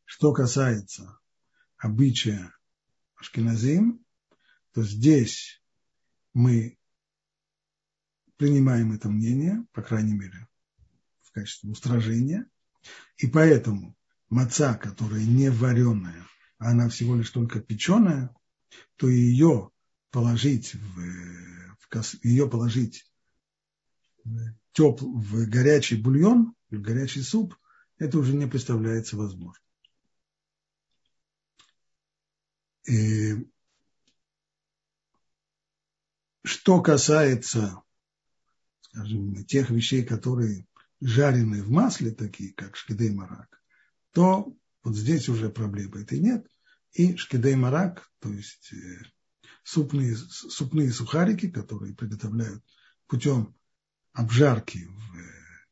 Что 0.05 0.33
касается 0.33 1.19
обычая 1.77 2.53
Ашкеназим, 3.15 4.03
то 4.73 4.83
здесь 4.83 5.61
мы 6.33 6.77
принимаем 8.37 8.93
это 8.93 9.09
мнение, 9.09 9.65
по 9.71 9.81
крайней 9.81 10.13
мере, 10.13 10.47
в 11.21 11.31
качестве 11.31 11.69
устражения. 11.69 12.47
И 13.17 13.27
поэтому 13.27 13.95
маца, 14.29 14.75
которая 14.75 15.23
не 15.23 15.49
вареная, 15.49 16.25
а 16.57 16.71
она 16.71 16.89
всего 16.89 17.15
лишь 17.15 17.29
только 17.29 17.61
печеная, 17.61 18.35
то 18.97 19.07
ее 19.07 19.71
положить 20.11 20.75
в, 20.75 20.99
в 21.79 22.23
ее 22.23 22.49
положить 22.49 23.09
в, 24.23 24.53
теп, 24.75 25.01
в 25.01 25.49
горячий 25.49 25.95
бульон, 25.95 26.53
в 26.69 26.81
горячий 26.81 27.21
суп, 27.21 27.55
это 27.97 28.19
уже 28.19 28.35
не 28.35 28.45
представляется 28.45 29.15
возможным. 29.15 29.63
И 32.83 33.47
что 36.43 36.81
касается, 36.81 37.81
скажем, 38.81 39.45
тех 39.45 39.69
вещей, 39.69 40.03
которые 40.03 40.67
жарены 40.99 41.63
в 41.63 41.69
масле, 41.69 42.11
такие 42.11 42.53
как 42.53 42.75
шкидей 42.75 43.11
марак, 43.11 43.61
то 44.11 44.53
вот 44.83 44.95
здесь 44.95 45.29
уже 45.29 45.49
проблемы 45.49 46.01
этой 46.01 46.19
нет. 46.19 46.45
И 46.91 47.15
шкидей 47.15 47.55
марак, 47.55 48.11
то 48.19 48.29
есть 48.29 48.73
э, 48.73 49.03
супные, 49.63 50.17
супные 50.17 50.91
сухарики, 50.91 51.49
которые 51.49 51.95
приготовляют 51.95 52.63
путем 53.07 53.55
обжарки 54.15 54.85
в 54.87 55.17
э, 55.17 55.23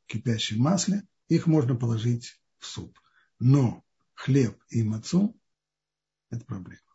кипящем 0.05 0.59
масле, 0.59 1.07
их 1.29 1.47
можно 1.47 1.75
положить 1.75 2.39
в 2.59 2.65
суп. 2.65 2.99
Но 3.39 3.83
хлеб 4.13 4.61
и 4.69 4.83
мацу– 4.83 5.39
это 6.29 6.45
проблема. 6.45 6.92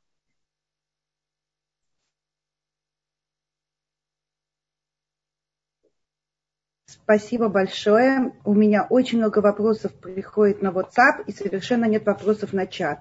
Спасибо 7.08 7.48
большое. 7.48 8.34
У 8.44 8.52
меня 8.52 8.86
очень 8.90 9.16
много 9.16 9.38
вопросов 9.38 9.94
приходит 9.94 10.60
на 10.60 10.68
WhatsApp, 10.68 11.24
и 11.26 11.32
совершенно 11.32 11.86
нет 11.86 12.04
вопросов 12.04 12.52
на 12.52 12.66
чат. 12.66 12.98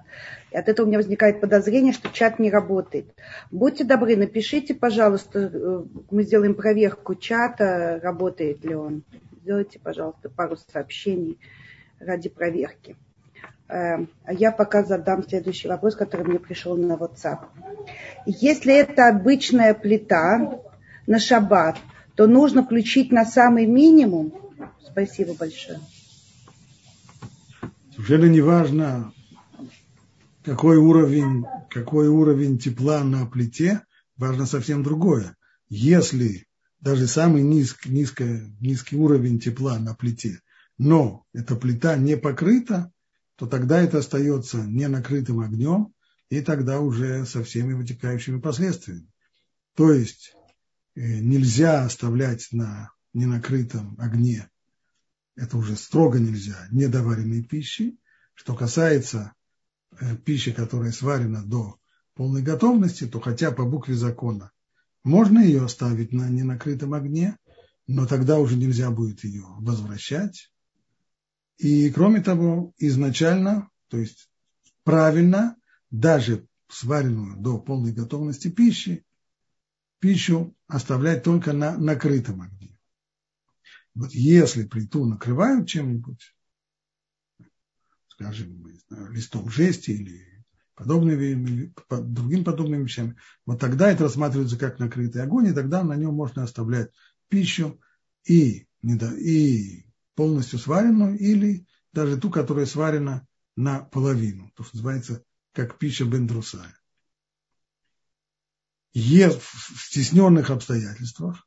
И 0.50 0.56
от 0.56 0.66
этого 0.66 0.86
у 0.86 0.88
меня 0.88 0.96
возникает 0.96 1.42
подозрение, 1.42 1.92
что 1.92 2.08
чат 2.08 2.38
не 2.38 2.50
работает. 2.50 3.14
Будьте 3.50 3.84
добры, 3.84 4.16
напишите, 4.16 4.74
пожалуйста, 4.74 5.50
э, 5.52 5.82
мы 6.10 6.22
сделаем 6.22 6.54
проверку 6.54 7.16
чата, 7.16 8.00
работает 8.02 8.64
ли 8.64 8.74
он. 8.74 9.02
Сделайте, 9.42 9.78
пожалуйста, 9.78 10.30
пару 10.30 10.56
сообщений 10.72 11.38
ради 12.00 12.30
проверки. 12.30 12.96
Э, 13.68 14.06
а 14.24 14.32
я 14.32 14.52
пока 14.52 14.84
задам 14.84 15.22
следующий 15.22 15.68
вопрос, 15.68 15.94
который 15.96 16.24
мне 16.24 16.38
пришел 16.38 16.78
на 16.78 16.94
WhatsApp. 16.94 17.40
Если 18.24 18.74
это 18.74 19.10
обычная 19.10 19.74
плита 19.74 20.62
на 21.06 21.18
шаббат, 21.18 21.76
то 22.18 22.26
нужно 22.26 22.64
включить 22.64 23.12
на 23.12 23.24
самый 23.24 23.66
минимум. 23.66 24.34
Спасибо 24.84 25.34
большое. 25.34 25.78
Совершенно 27.94 28.24
не 28.24 28.40
важно, 28.40 29.12
какой 30.42 30.78
уровень, 30.78 31.44
какой 31.70 32.08
уровень 32.08 32.58
тепла 32.58 33.04
на 33.04 33.24
плите, 33.24 33.82
важно 34.16 34.46
совсем 34.46 34.82
другое. 34.82 35.36
Если 35.68 36.48
даже 36.80 37.06
самый 37.06 37.44
низк, 37.44 37.86
низко, 37.86 38.24
низкий 38.58 38.96
уровень 38.96 39.38
тепла 39.38 39.78
на 39.78 39.94
плите, 39.94 40.40
но 40.76 41.24
эта 41.32 41.54
плита 41.54 41.96
не 41.96 42.16
покрыта, 42.16 42.90
то 43.36 43.46
тогда 43.46 43.80
это 43.80 43.98
остается 43.98 44.56
не 44.58 44.88
накрытым 44.88 45.38
огнем, 45.38 45.94
и 46.30 46.40
тогда 46.40 46.80
уже 46.80 47.24
со 47.26 47.44
всеми 47.44 47.74
вытекающими 47.74 48.40
последствиями. 48.40 49.06
То 49.76 49.92
есть 49.92 50.34
нельзя 50.98 51.84
оставлять 51.84 52.48
на 52.52 52.90
ненакрытом 53.12 53.96
огне, 53.98 54.48
это 55.38 55.56
уже 55.56 55.76
строго 55.76 56.18
нельзя, 56.18 56.66
недоваренной 56.72 57.44
пищи. 57.44 57.96
Что 58.34 58.54
касается 58.54 59.34
э, 60.00 60.16
пищи, 60.16 60.52
которая 60.52 60.90
сварена 60.90 61.44
до 61.44 61.78
полной 62.14 62.42
готовности, 62.42 63.06
то 63.06 63.20
хотя 63.20 63.52
по 63.52 63.64
букве 63.64 63.94
закона 63.94 64.50
можно 65.04 65.38
ее 65.38 65.64
оставить 65.64 66.12
на 66.12 66.28
ненакрытом 66.28 66.92
огне, 66.92 67.36
но 67.86 68.06
тогда 68.06 68.40
уже 68.40 68.56
нельзя 68.56 68.90
будет 68.90 69.22
ее 69.22 69.44
возвращать. 69.60 70.50
И 71.56 71.88
кроме 71.90 72.20
того, 72.20 72.72
изначально, 72.78 73.70
то 73.88 73.96
есть 73.96 74.28
правильно, 74.82 75.56
даже 75.90 76.46
сваренную 76.68 77.36
до 77.36 77.58
полной 77.58 77.92
готовности 77.92 78.48
пищи, 78.48 79.04
пищу 80.00 80.56
оставлять 80.66 81.22
только 81.22 81.52
на 81.52 81.76
накрытом 81.76 82.42
огне. 82.42 82.78
Вот 83.94 84.12
если 84.12 84.64
плиту 84.64 85.04
накрывают 85.04 85.68
чем-нибудь, 85.68 86.34
скажем, 88.08 88.66
листом 88.90 89.50
жести 89.50 89.90
или 89.90 90.44
подобными, 90.74 91.74
другим 91.90 92.44
подобными 92.44 92.84
вещами, 92.84 93.16
вот 93.44 93.60
тогда 93.60 93.90
это 93.90 94.04
рассматривается 94.04 94.56
как 94.56 94.78
накрытый 94.78 95.22
огонь, 95.22 95.48
и 95.48 95.52
тогда 95.52 95.82
на 95.82 95.96
нем 95.96 96.14
можно 96.14 96.44
оставлять 96.44 96.92
пищу 97.28 97.80
и, 98.24 98.68
и 98.82 99.86
полностью 100.14 100.58
сваренную, 100.58 101.18
или 101.18 101.66
даже 101.92 102.18
ту, 102.18 102.30
которая 102.30 102.66
сварена 102.66 103.26
наполовину, 103.56 104.52
то, 104.54 104.62
что 104.62 104.76
называется 104.76 105.24
как 105.52 105.78
пища 105.78 106.04
бендрусая 106.04 106.77
в 109.00 109.80
стесненных 109.86 110.50
обстоятельствах, 110.50 111.46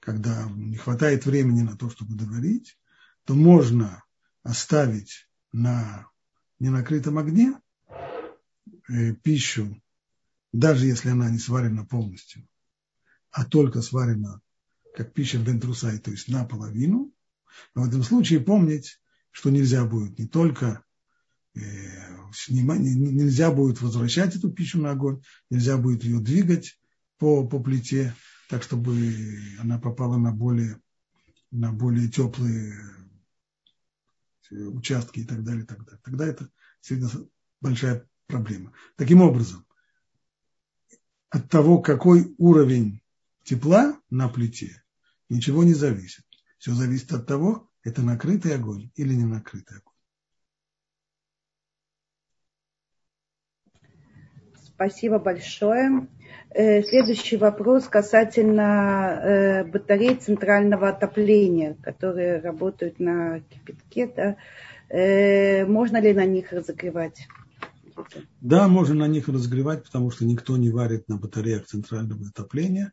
когда 0.00 0.48
не 0.50 0.76
хватает 0.76 1.26
времени 1.26 1.62
на 1.62 1.76
то, 1.76 1.90
чтобы 1.90 2.14
договорить, 2.14 2.78
то 3.24 3.34
можно 3.34 4.04
оставить 4.42 5.28
на 5.52 6.06
ненакрытом 6.58 7.18
огне 7.18 7.58
э, 8.88 9.14
пищу, 9.14 9.80
даже 10.52 10.86
если 10.86 11.10
она 11.10 11.30
не 11.30 11.38
сварена 11.38 11.84
полностью, 11.84 12.46
а 13.30 13.44
только 13.44 13.82
сварена 13.82 14.40
как 14.94 15.12
пища 15.12 15.38
бентрусай, 15.38 15.98
то 15.98 16.10
есть 16.10 16.28
наполовину. 16.28 17.12
Но 17.74 17.82
в 17.82 17.88
этом 17.88 18.02
случае 18.02 18.40
помнить, 18.40 19.00
что 19.30 19.50
нельзя 19.50 19.84
будет 19.84 20.18
не 20.18 20.26
только 20.26 20.84
э, 21.54 21.60
нельзя 22.48 23.50
будет 23.50 23.80
возвращать 23.80 24.36
эту 24.36 24.50
пищу 24.50 24.80
на 24.80 24.92
огонь, 24.92 25.22
нельзя 25.50 25.76
будет 25.76 26.04
ее 26.04 26.20
двигать, 26.20 26.78
по, 27.22 27.46
по 27.46 27.60
плите, 27.60 28.16
так 28.48 28.64
чтобы 28.64 28.98
она 29.60 29.78
попала 29.78 30.16
на 30.16 30.32
более, 30.32 30.82
на 31.52 31.72
более 31.72 32.08
теплые 32.08 32.74
участки 34.50 35.20
и 35.20 35.24
так 35.24 35.44
далее, 35.44 35.62
и 35.62 35.66
так 35.66 35.84
далее. 35.84 36.00
Тогда 36.02 36.26
это 36.26 36.50
всегда 36.80 37.06
большая 37.60 38.08
проблема. 38.26 38.72
Таким 38.96 39.20
образом, 39.22 39.64
от 41.30 41.48
того, 41.48 41.80
какой 41.80 42.34
уровень 42.38 43.00
тепла 43.44 43.96
на 44.10 44.28
плите, 44.28 44.82
ничего 45.28 45.62
не 45.62 45.74
зависит. 45.74 46.24
Все 46.58 46.74
зависит 46.74 47.12
от 47.12 47.24
того, 47.24 47.70
это 47.84 48.02
накрытый 48.02 48.56
огонь 48.56 48.90
или 48.96 49.14
не 49.14 49.26
накрытый 49.26 49.76
огонь. 49.76 49.91
Спасибо 54.74 55.18
большое. 55.18 56.06
Э, 56.50 56.82
следующий 56.82 57.36
вопрос 57.36 57.84
касательно 57.88 59.20
э, 59.22 59.64
батарей 59.64 60.16
центрального 60.16 60.88
отопления, 60.88 61.76
которые 61.82 62.40
работают 62.40 62.98
на 62.98 63.40
кипятке. 63.40 64.06
Да? 64.14 64.36
Э, 64.88 65.64
можно 65.66 66.00
ли 66.00 66.12
на 66.12 66.24
них 66.24 66.52
разогревать? 66.52 67.26
Да, 68.40 68.68
можно 68.68 68.94
на 68.94 69.06
них 69.06 69.28
разогревать, 69.28 69.84
потому 69.84 70.10
что 70.10 70.24
никто 70.24 70.56
не 70.56 70.70
варит 70.70 71.08
на 71.08 71.16
батареях 71.16 71.66
центрального 71.66 72.26
отопления. 72.26 72.92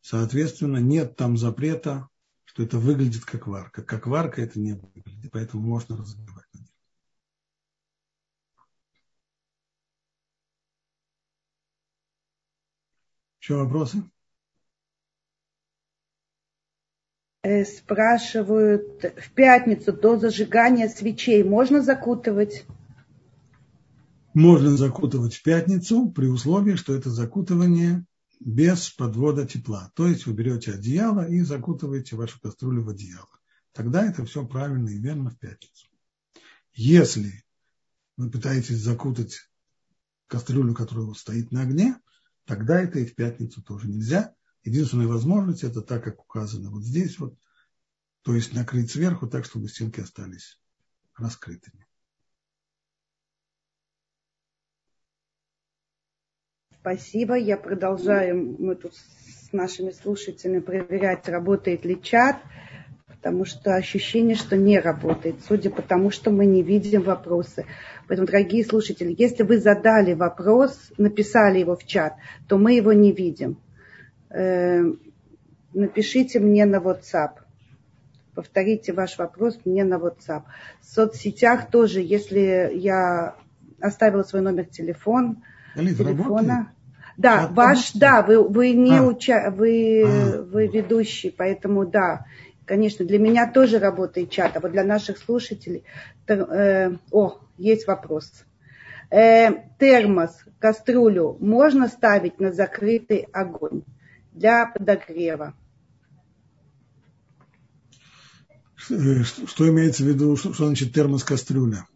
Соответственно, 0.00 0.78
нет 0.78 1.16
там 1.16 1.36
запрета, 1.36 2.08
что 2.44 2.62
это 2.62 2.78
выглядит 2.78 3.24
как 3.24 3.46
варка. 3.46 3.82
Как 3.82 4.06
варка 4.06 4.42
это 4.42 4.60
не 4.60 4.74
выглядит, 4.74 5.30
поэтому 5.32 5.62
можно 5.62 5.96
разогревать. 5.96 6.41
Еще 13.42 13.56
вопросы? 13.56 14.04
Э, 17.42 17.64
спрашивают, 17.64 19.02
в 19.02 19.32
пятницу 19.32 19.92
до 19.92 20.16
зажигания 20.16 20.88
свечей 20.88 21.42
можно 21.42 21.82
закутывать? 21.82 22.64
Можно 24.32 24.76
закутывать 24.76 25.34
в 25.34 25.42
пятницу 25.42 26.08
при 26.12 26.26
условии, 26.26 26.76
что 26.76 26.94
это 26.94 27.10
закутывание 27.10 28.04
без 28.38 28.90
подвода 28.90 29.44
тепла. 29.44 29.90
То 29.96 30.06
есть 30.06 30.26
вы 30.26 30.34
берете 30.34 30.74
одеяло 30.74 31.26
и 31.28 31.40
закутываете 31.40 32.14
вашу 32.14 32.40
кастрюлю 32.40 32.84
в 32.84 32.90
одеяло. 32.90 33.28
Тогда 33.72 34.06
это 34.06 34.24
все 34.24 34.46
правильно 34.46 34.88
и 34.88 34.98
верно 34.98 35.30
в 35.30 35.38
пятницу. 35.40 35.88
Если 36.74 37.42
вы 38.16 38.30
пытаетесь 38.30 38.78
закутать 38.78 39.50
кастрюлю, 40.28 40.74
которая 40.74 41.12
стоит 41.14 41.50
на 41.50 41.62
огне, 41.62 41.96
тогда 42.44 42.80
это 42.80 42.98
и 42.98 43.06
в 43.06 43.14
пятницу 43.14 43.62
тоже 43.62 43.88
нельзя. 43.88 44.34
Единственная 44.64 45.06
возможность 45.06 45.64
это 45.64 45.82
так, 45.82 46.04
как 46.04 46.20
указано 46.20 46.70
вот 46.70 46.84
здесь 46.84 47.18
вот, 47.18 47.36
то 48.22 48.34
есть 48.34 48.54
накрыть 48.54 48.90
сверху 48.90 49.26
так, 49.26 49.44
чтобы 49.44 49.68
стенки 49.68 50.00
остались 50.00 50.60
раскрытыми. 51.16 51.86
Спасибо. 56.82 57.36
Я 57.36 57.56
продолжаю. 57.56 58.56
Мы 58.58 58.74
тут 58.74 58.94
с 58.96 59.52
нашими 59.52 59.90
слушателями 59.90 60.58
проверять, 60.58 61.28
работает 61.28 61.84
ли 61.84 62.02
чат, 62.02 62.42
потому 63.22 63.44
что 63.44 63.76
ощущение, 63.76 64.34
что 64.34 64.56
не 64.56 64.80
работает, 64.80 65.36
судя 65.46 65.70
по 65.70 65.80
тому, 65.80 66.10
что 66.10 66.32
мы 66.32 66.44
не 66.44 66.60
видим 66.60 67.02
вопросы. 67.02 67.66
Поэтому, 68.08 68.26
дорогие 68.26 68.64
слушатели, 68.64 69.14
если 69.16 69.44
вы 69.44 69.58
задали 69.58 70.12
вопрос, 70.12 70.76
написали 70.98 71.60
его 71.60 71.76
в 71.76 71.86
чат, 71.86 72.16
то 72.48 72.58
мы 72.58 72.72
его 72.72 72.92
не 72.92 73.12
видим. 73.12 73.58
Э, 74.28 74.82
напишите 75.72 76.40
мне 76.40 76.64
на 76.64 76.78
WhatsApp. 76.78 77.34
Повторите 78.34 78.92
ваш 78.92 79.16
вопрос 79.18 79.56
мне 79.64 79.84
на 79.84 79.98
WhatsApp. 79.98 80.42
В 80.80 80.86
соцсетях 80.86 81.70
тоже, 81.70 82.00
если 82.00 82.72
я 82.74 83.36
оставила 83.80 84.24
свой 84.24 84.42
номер 84.42 84.64
телефона, 84.64 85.36
Галит, 85.76 85.96
телефона. 85.96 86.24
Работает? 86.24 86.66
Да, 87.18 87.44
а, 87.44 87.48
ваш, 87.48 87.92
да, 87.92 88.22
вы, 88.22 88.42
вы 88.42 88.72
не 88.72 88.98
а. 88.98 89.04
уча, 89.04 89.54
вы, 89.56 90.02
а. 90.04 90.42
вы 90.42 90.66
ведущий, 90.66 91.30
поэтому 91.30 91.86
да, 91.86 92.24
конечно, 92.66 93.04
для 93.04 93.18
меня 93.18 93.50
тоже 93.50 93.78
работает 93.78 94.30
чат, 94.30 94.56
а 94.56 94.60
вот 94.60 94.72
для 94.72 94.84
наших 94.84 95.18
слушателей, 95.18 95.84
э, 96.26 96.90
о, 97.10 97.38
есть 97.58 97.86
вопрос. 97.86 98.44
Э, 99.10 99.50
термос, 99.78 100.44
кастрюлю 100.58 101.36
можно 101.40 101.88
ставить 101.88 102.40
на 102.40 102.52
закрытый 102.52 103.28
огонь 103.32 103.82
для 104.32 104.66
подогрева? 104.66 105.54
Э, 108.90 109.22
что 109.22 109.68
имеется 109.68 110.04
в 110.04 110.06
виду, 110.06 110.36
что, 110.36 110.52
что 110.52 110.66
значит 110.66 110.92
термос-кастрюля? 110.94 111.86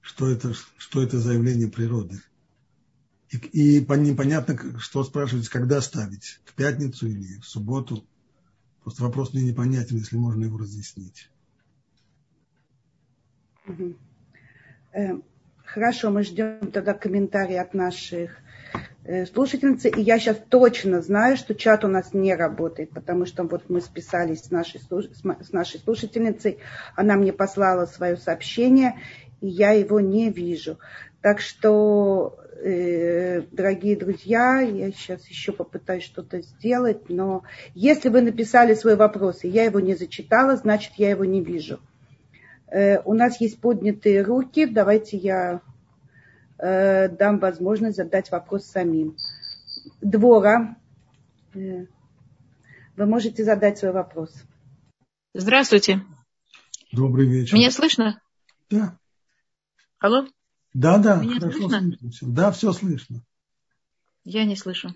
Что 0.00 0.28
это, 0.28 0.52
что 0.76 1.02
это 1.02 1.18
за 1.18 1.32
явление 1.32 1.68
природы? 1.68 2.20
И, 3.30 3.78
и 3.78 3.80
непонятно, 3.80 4.78
что 4.78 5.02
спрашивать, 5.02 5.48
когда 5.48 5.80
ставить, 5.80 6.40
в 6.44 6.54
пятницу 6.54 7.06
или 7.08 7.40
в 7.40 7.46
субботу. 7.46 8.06
Просто 8.84 9.02
вопрос 9.02 9.32
мне 9.32 9.42
непонятен, 9.42 9.96
если 9.96 10.16
можно 10.16 10.44
его 10.44 10.58
разъяснить. 10.58 11.30
Эм, 14.92 15.24
хорошо, 15.64 16.10
мы 16.10 16.22
ждем 16.22 16.70
тогда 16.70 16.92
комментарии 16.92 17.56
от 17.56 17.72
наших 17.72 18.36
э, 19.04 19.24
слушательницы. 19.24 19.88
И 19.88 20.02
я 20.02 20.18
сейчас 20.18 20.36
точно 20.50 21.00
знаю, 21.00 21.38
что 21.38 21.54
чат 21.54 21.82
у 21.84 21.88
нас 21.88 22.12
не 22.12 22.34
работает, 22.34 22.90
потому 22.90 23.24
что 23.24 23.44
вот 23.44 23.70
мы 23.70 23.80
списались 23.80 24.42
с 24.42 24.50
нашей, 24.50 24.80
с 24.80 25.52
нашей 25.52 25.80
слушательницей. 25.80 26.58
Она 26.94 27.16
мне 27.16 27.32
послала 27.32 27.86
свое 27.86 28.18
сообщение, 28.18 29.00
и 29.40 29.48
я 29.48 29.70
его 29.70 29.98
не 29.98 30.30
вижу. 30.30 30.78
Так 31.22 31.40
что, 31.40 32.38
э, 32.38 32.43
дорогие 32.62 33.96
друзья, 33.96 34.60
я 34.60 34.92
сейчас 34.92 35.26
еще 35.28 35.52
попытаюсь 35.52 36.04
что-то 36.04 36.40
сделать, 36.40 37.08
но 37.08 37.42
если 37.74 38.08
вы 38.08 38.20
написали 38.22 38.74
свой 38.74 38.96
вопрос, 38.96 39.44
и 39.44 39.48
я 39.48 39.64
его 39.64 39.80
не 39.80 39.94
зачитала, 39.94 40.56
значит, 40.56 40.92
я 40.96 41.10
его 41.10 41.24
не 41.24 41.42
вижу. 41.42 41.80
Э, 42.74 43.00
у 43.04 43.14
нас 43.14 43.40
есть 43.40 43.60
поднятые 43.60 44.22
руки, 44.22 44.66
давайте 44.66 45.16
я 45.16 45.60
э, 46.58 47.08
дам 47.08 47.38
возможность 47.38 47.96
задать 47.96 48.30
вопрос 48.30 48.64
самим. 48.66 49.16
Двора, 50.00 50.76
вы 51.52 51.86
можете 52.96 53.44
задать 53.44 53.78
свой 53.78 53.92
вопрос. 53.92 54.34
Здравствуйте. 55.34 56.02
Добрый 56.92 57.26
вечер. 57.26 57.54
Меня 57.56 57.70
слышно? 57.70 58.20
Да. 58.70 58.98
Алло? 59.98 60.26
Да, 60.74 60.98
да, 60.98 61.16
Меня 61.16 61.38
хорошо 61.38 61.68
слышно? 61.68 61.96
слышно. 61.98 62.28
Да, 62.32 62.50
все 62.50 62.72
слышно. 62.72 63.22
Я 64.24 64.44
не 64.44 64.56
слышу. 64.56 64.92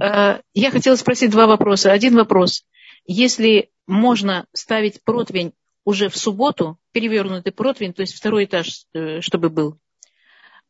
Э, 0.00 0.40
я 0.52 0.70
хотела 0.70 0.96
спросить 0.96 1.30
два 1.30 1.46
вопроса. 1.46 1.92
Один 1.92 2.16
вопрос. 2.16 2.64
Если 3.06 3.70
можно 3.86 4.46
ставить 4.52 5.02
противень 5.04 5.52
уже 5.84 6.08
в 6.08 6.16
субботу, 6.16 6.78
перевернутый 6.92 7.52
противень, 7.52 7.92
то 7.92 8.02
есть 8.02 8.14
второй 8.14 8.44
этаж, 8.44 8.86
э, 8.92 9.20
чтобы 9.20 9.48
был, 9.48 9.78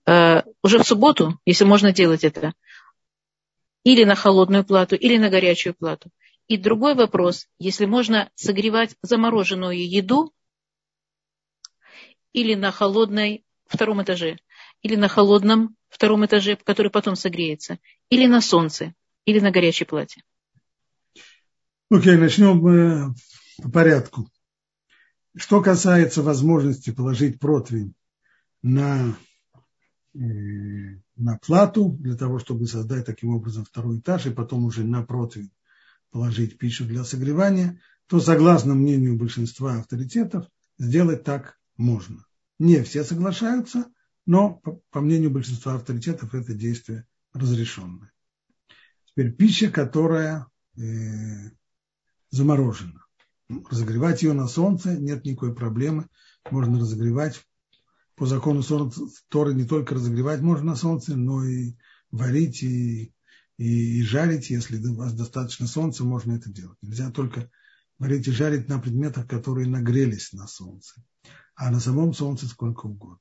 э, 0.07 0.43
уже 0.63 0.79
в 0.79 0.87
субботу, 0.87 1.41
если 1.47 1.65
можно 1.65 1.93
делать 1.93 2.23
это, 2.23 2.53
или 3.85 4.05
на 4.05 4.15
холодную 4.15 4.65
плату, 4.65 4.97
или 4.97 5.17
на 5.17 5.31
горячую 5.31 5.75
плату. 5.75 6.11
И 6.47 6.57
другой 6.59 6.95
вопрос, 6.95 7.47
если 7.59 7.87
можно 7.87 8.31
согревать 8.35 8.97
замороженную 9.03 9.89
еду 9.89 10.35
или 12.33 12.55
на 12.55 12.71
холодной 12.71 13.45
втором 13.71 14.03
этаже, 14.03 14.39
или 14.83 14.97
на 14.97 15.09
холодном 15.09 15.77
втором 15.89 16.27
этаже, 16.27 16.57
который 16.57 16.91
потом 16.91 17.17
согреется, 17.17 17.79
или 18.11 18.27
на 18.27 18.41
солнце, 18.41 18.95
или 19.25 19.39
на 19.39 19.51
горячей 19.51 19.85
плате. 19.85 20.23
Окей, 21.91 22.15
okay, 22.15 22.19
начнем 22.19 22.67
э, 22.67 23.15
по 23.63 23.71
порядку. 23.71 24.29
Что 25.37 25.63
касается 25.63 26.23
возможности 26.23 26.91
положить 26.91 27.39
противень 27.39 27.95
на, 28.63 29.17
э, 30.15 30.19
на 31.17 31.39
плату, 31.39 31.97
для 32.01 32.17
того, 32.17 32.41
чтобы 32.41 32.67
создать 32.67 33.07
таким 33.07 33.31
образом 33.31 33.65
второй 33.65 34.01
этаж, 34.01 34.27
и 34.27 34.31
потом 34.31 34.65
уже 34.65 34.85
на 34.85 35.03
противень 35.03 35.53
положить 36.11 36.59
пищу 36.59 36.85
для 36.85 37.05
согревания, 37.05 37.81
то, 38.09 38.19
согласно 38.19 38.75
мнению 38.75 39.17
большинства 39.17 39.79
авторитетов, 39.79 40.47
сделать 40.79 41.23
так 41.23 41.61
можно. 41.77 42.25
Не 42.61 42.83
все 42.83 43.05
соглашаются, 43.05 43.91
но, 44.27 44.61
по, 44.91 45.01
мнению 45.01 45.31
большинства 45.31 45.77
авторитетов, 45.77 46.35
это 46.35 46.53
действие 46.53 47.07
разрешенное. 47.33 48.13
Теперь 49.07 49.33
пища, 49.33 49.71
которая 49.71 50.47
э, 50.77 51.53
заморожена. 52.29 53.03
Разогревать 53.49 54.23
ее 54.23 54.35
на 54.35 54.47
солнце 54.47 54.95
нет 54.95 55.25
никакой 55.25 55.55
проблемы. 55.55 56.07
Можно 56.51 56.79
разогревать. 56.79 57.43
По 58.15 58.27
закону 58.27 58.63
Торы 59.31 59.55
не 59.55 59.65
только 59.65 59.95
разогревать 59.95 60.43
можно 60.43 60.67
на 60.67 60.77
солнце, 60.77 61.17
но 61.17 61.43
и 61.43 61.77
варить 62.11 62.63
и, 62.63 63.15
и, 63.57 64.01
и 64.01 64.03
жарить. 64.03 64.51
Если 64.51 64.87
у 64.87 64.97
вас 64.97 65.15
достаточно 65.15 65.67
солнца, 65.67 66.05
можно 66.05 66.33
это 66.33 66.51
делать. 66.51 66.77
Нельзя 66.83 67.11
только 67.11 67.51
варить 67.99 68.29
и 68.29 68.33
жарить 68.33 68.69
на 68.69 68.79
предметах, 68.79 69.27
которые 69.27 69.67
нагрелись 69.67 70.35
на 70.35 70.47
солнце 70.47 71.03
а 71.61 71.71
на 71.71 71.79
самом 71.79 72.15
Солнце 72.15 72.49
сколько 72.49 72.87
угодно. 72.87 73.21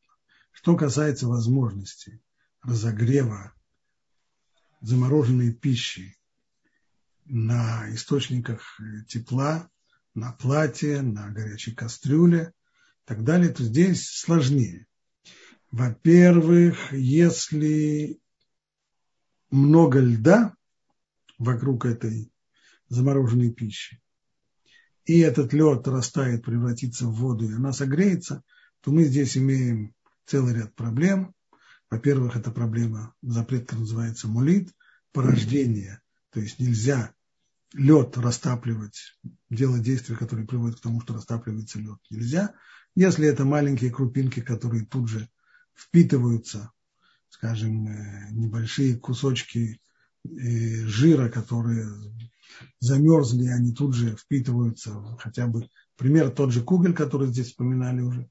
Что 0.53 0.77
касается 0.77 1.27
возможности 1.27 2.21
разогрева 2.61 3.53
замороженной 4.79 5.51
пищи 5.51 6.17
на 7.25 7.93
источниках 7.93 8.79
тепла, 9.09 9.69
на 10.13 10.31
платье, 10.31 11.01
на 11.01 11.29
горячей 11.31 11.73
кастрюле 11.75 12.53
и 13.03 13.07
так 13.07 13.25
далее, 13.25 13.49
то 13.49 13.61
здесь 13.61 14.07
сложнее. 14.09 14.87
Во-первых, 15.69 16.93
если 16.93 18.21
много 19.51 19.99
льда 19.99 20.55
вокруг 21.37 21.85
этой 21.85 22.31
замороженной 22.87 23.51
пищи, 23.51 24.01
и 25.09 25.21
этот 25.21 25.53
лед 25.53 25.87
растает, 25.87 26.45
превратится 26.45 27.07
в 27.07 27.13
воду, 27.13 27.49
и 27.49 27.55
она 27.55 27.73
согреется, 27.73 28.43
то 28.81 28.91
мы 28.91 29.05
здесь 29.05 29.35
имеем 29.37 29.95
целый 30.27 30.53
ряд 30.53 30.75
проблем. 30.75 31.33
Во-первых, 31.89 32.35
эта 32.35 32.51
проблема, 32.51 33.15
запретка 33.23 33.75
называется 33.75 34.27
мулит, 34.27 34.71
порождение. 35.11 35.99
То 36.29 36.39
есть 36.39 36.59
нельзя 36.59 37.11
лед 37.73 38.19
растапливать, 38.19 39.17
делать 39.49 39.81
действия, 39.81 40.15
которые 40.15 40.45
приводят 40.45 40.77
к 40.77 40.83
тому, 40.83 41.01
что 41.01 41.15
растапливается 41.15 41.79
лед. 41.79 41.97
Нельзя. 42.11 42.53
Если 42.93 43.27
это 43.27 43.45
маленькие 43.45 43.89
крупинки, 43.89 44.41
которые 44.41 44.85
тут 44.85 45.09
же 45.09 45.27
впитываются, 45.73 46.71
скажем, 47.29 47.87
э, 47.87 48.27
небольшие 48.29 48.95
кусочки 48.95 49.81
э, 50.23 50.85
жира, 50.85 51.29
которые 51.29 51.87
замерзли, 52.79 53.47
они 53.47 53.73
тут 53.73 53.95
же 53.95 54.15
впитываются, 54.15 54.93
хотя 55.19 55.47
бы, 55.47 55.69
пример 55.95 56.31
тот 56.31 56.51
же 56.51 56.61
кугель, 56.61 56.93
который 56.93 57.27
здесь 57.27 57.47
вспоминали 57.47 58.01
уже, 58.01 58.29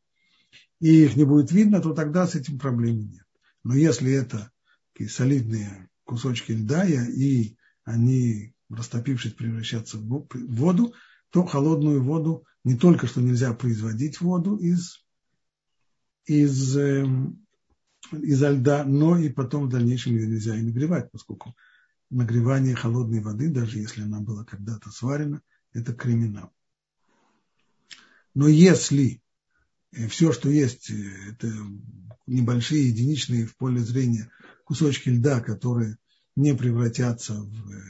и 0.80 1.04
их 1.04 1.16
не 1.16 1.24
будет 1.24 1.52
видно, 1.52 1.80
то 1.80 1.92
тогда 1.92 2.26
с 2.26 2.34
этим 2.34 2.58
проблем 2.58 3.10
нет. 3.10 3.24
Но 3.64 3.74
если 3.74 4.12
это 4.12 4.50
такие 4.92 5.10
солидные 5.10 5.88
кусочки 6.04 6.52
льда, 6.52 6.84
и 6.84 7.56
они, 7.84 8.54
растопившись, 8.70 9.34
превращаются 9.34 9.98
в 9.98 10.26
воду, 10.32 10.94
то 11.30 11.44
холодную 11.44 12.02
воду 12.02 12.44
не 12.64 12.76
только 12.76 13.06
что 13.06 13.20
нельзя 13.20 13.52
производить 13.52 14.20
воду 14.20 14.56
из, 14.56 15.04
из 16.26 16.76
э, 16.76 17.04
изо 18.12 18.50
льда, 18.50 18.84
но 18.84 19.18
и 19.18 19.28
потом 19.28 19.66
в 19.66 19.68
дальнейшем 19.68 20.14
ее 20.14 20.26
нельзя 20.26 20.56
и 20.56 20.62
нагревать, 20.62 21.10
поскольку 21.10 21.54
нагревание 22.10 22.74
холодной 22.74 23.20
воды, 23.20 23.48
даже 23.48 23.78
если 23.78 24.02
она 24.02 24.20
была 24.20 24.44
когда-то 24.44 24.90
сварена, 24.90 25.42
это 25.72 25.92
криминал. 25.92 26.52
Но 28.34 28.48
если 28.48 29.22
э, 29.92 30.06
все, 30.08 30.32
что 30.32 30.48
есть, 30.48 30.90
э, 30.90 31.30
это 31.30 31.52
небольшие 32.26 32.88
единичные 32.88 33.46
в 33.46 33.56
поле 33.56 33.80
зрения 33.80 34.30
кусочки 34.64 35.08
льда, 35.08 35.40
которые 35.40 35.98
не 36.36 36.54
превратятся 36.54 37.34
в 37.34 37.72
э, 37.72 37.82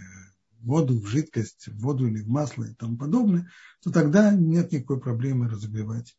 воду, 0.61 0.99
в 0.99 1.07
жидкость, 1.07 1.69
в 1.69 1.79
воду 1.81 2.09
или 2.09 2.23
в 2.23 2.29
масло 2.29 2.65
и 2.65 2.75
тому 2.75 2.97
подобное, 2.97 3.51
то 3.83 3.91
тогда 3.91 4.33
нет 4.33 4.73
никакой 4.73 5.01
проблемы 5.01 5.49
разогревать 5.49 6.17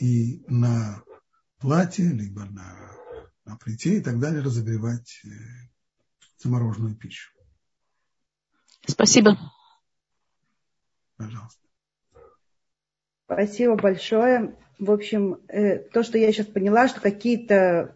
и 0.00 0.42
на 0.48 1.02
платье, 1.58 2.08
либо 2.08 2.44
на, 2.44 2.74
на 3.44 3.56
плите 3.56 3.98
и 3.98 4.00
так 4.00 4.18
далее 4.18 4.42
разогревать 4.42 5.22
замороженную 6.38 6.96
пищу. 6.96 7.30
Спасибо. 8.86 9.36
Пожалуйста. 11.16 11.60
Спасибо 13.24 13.76
большое. 13.76 14.56
В 14.78 14.90
общем, 14.90 15.40
э, 15.48 15.78
то, 15.78 16.02
что 16.02 16.18
я 16.18 16.32
сейчас 16.32 16.46
поняла, 16.46 16.88
что 16.88 17.00
какие-то 17.00 17.94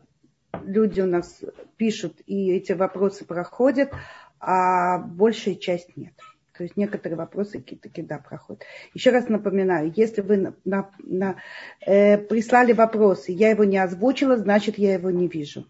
люди 0.65 1.01
у 1.01 1.07
нас 1.07 1.43
пишут, 1.77 2.21
и 2.27 2.53
эти 2.53 2.73
вопросы 2.73 3.25
проходят, 3.25 3.93
а 4.39 4.99
большая 4.99 5.57
часть 5.57 5.97
нет. 5.97 6.15
То 6.57 6.63
есть 6.63 6.77
некоторые 6.77 7.19
вопросы 7.19 7.61
таки 7.61 8.03
да 8.03 8.19
проходят. 8.19 8.63
Еще 8.95 9.11
раз 9.11 9.29
напоминаю, 9.29 9.93
если 9.95 10.23
вы 10.23 10.39
на, 10.39 10.55
на, 10.65 10.91
на, 11.01 11.37
э, 11.81 12.17
прислали 12.17 12.73
вопросы, 12.73 13.33
я 13.33 13.51
его 13.51 13.65
не 13.65 13.77
озвучила, 13.77 14.39
значит 14.39 14.79
я 14.79 14.95
его 14.95 15.11
не 15.11 15.29
вижу. 15.29 15.67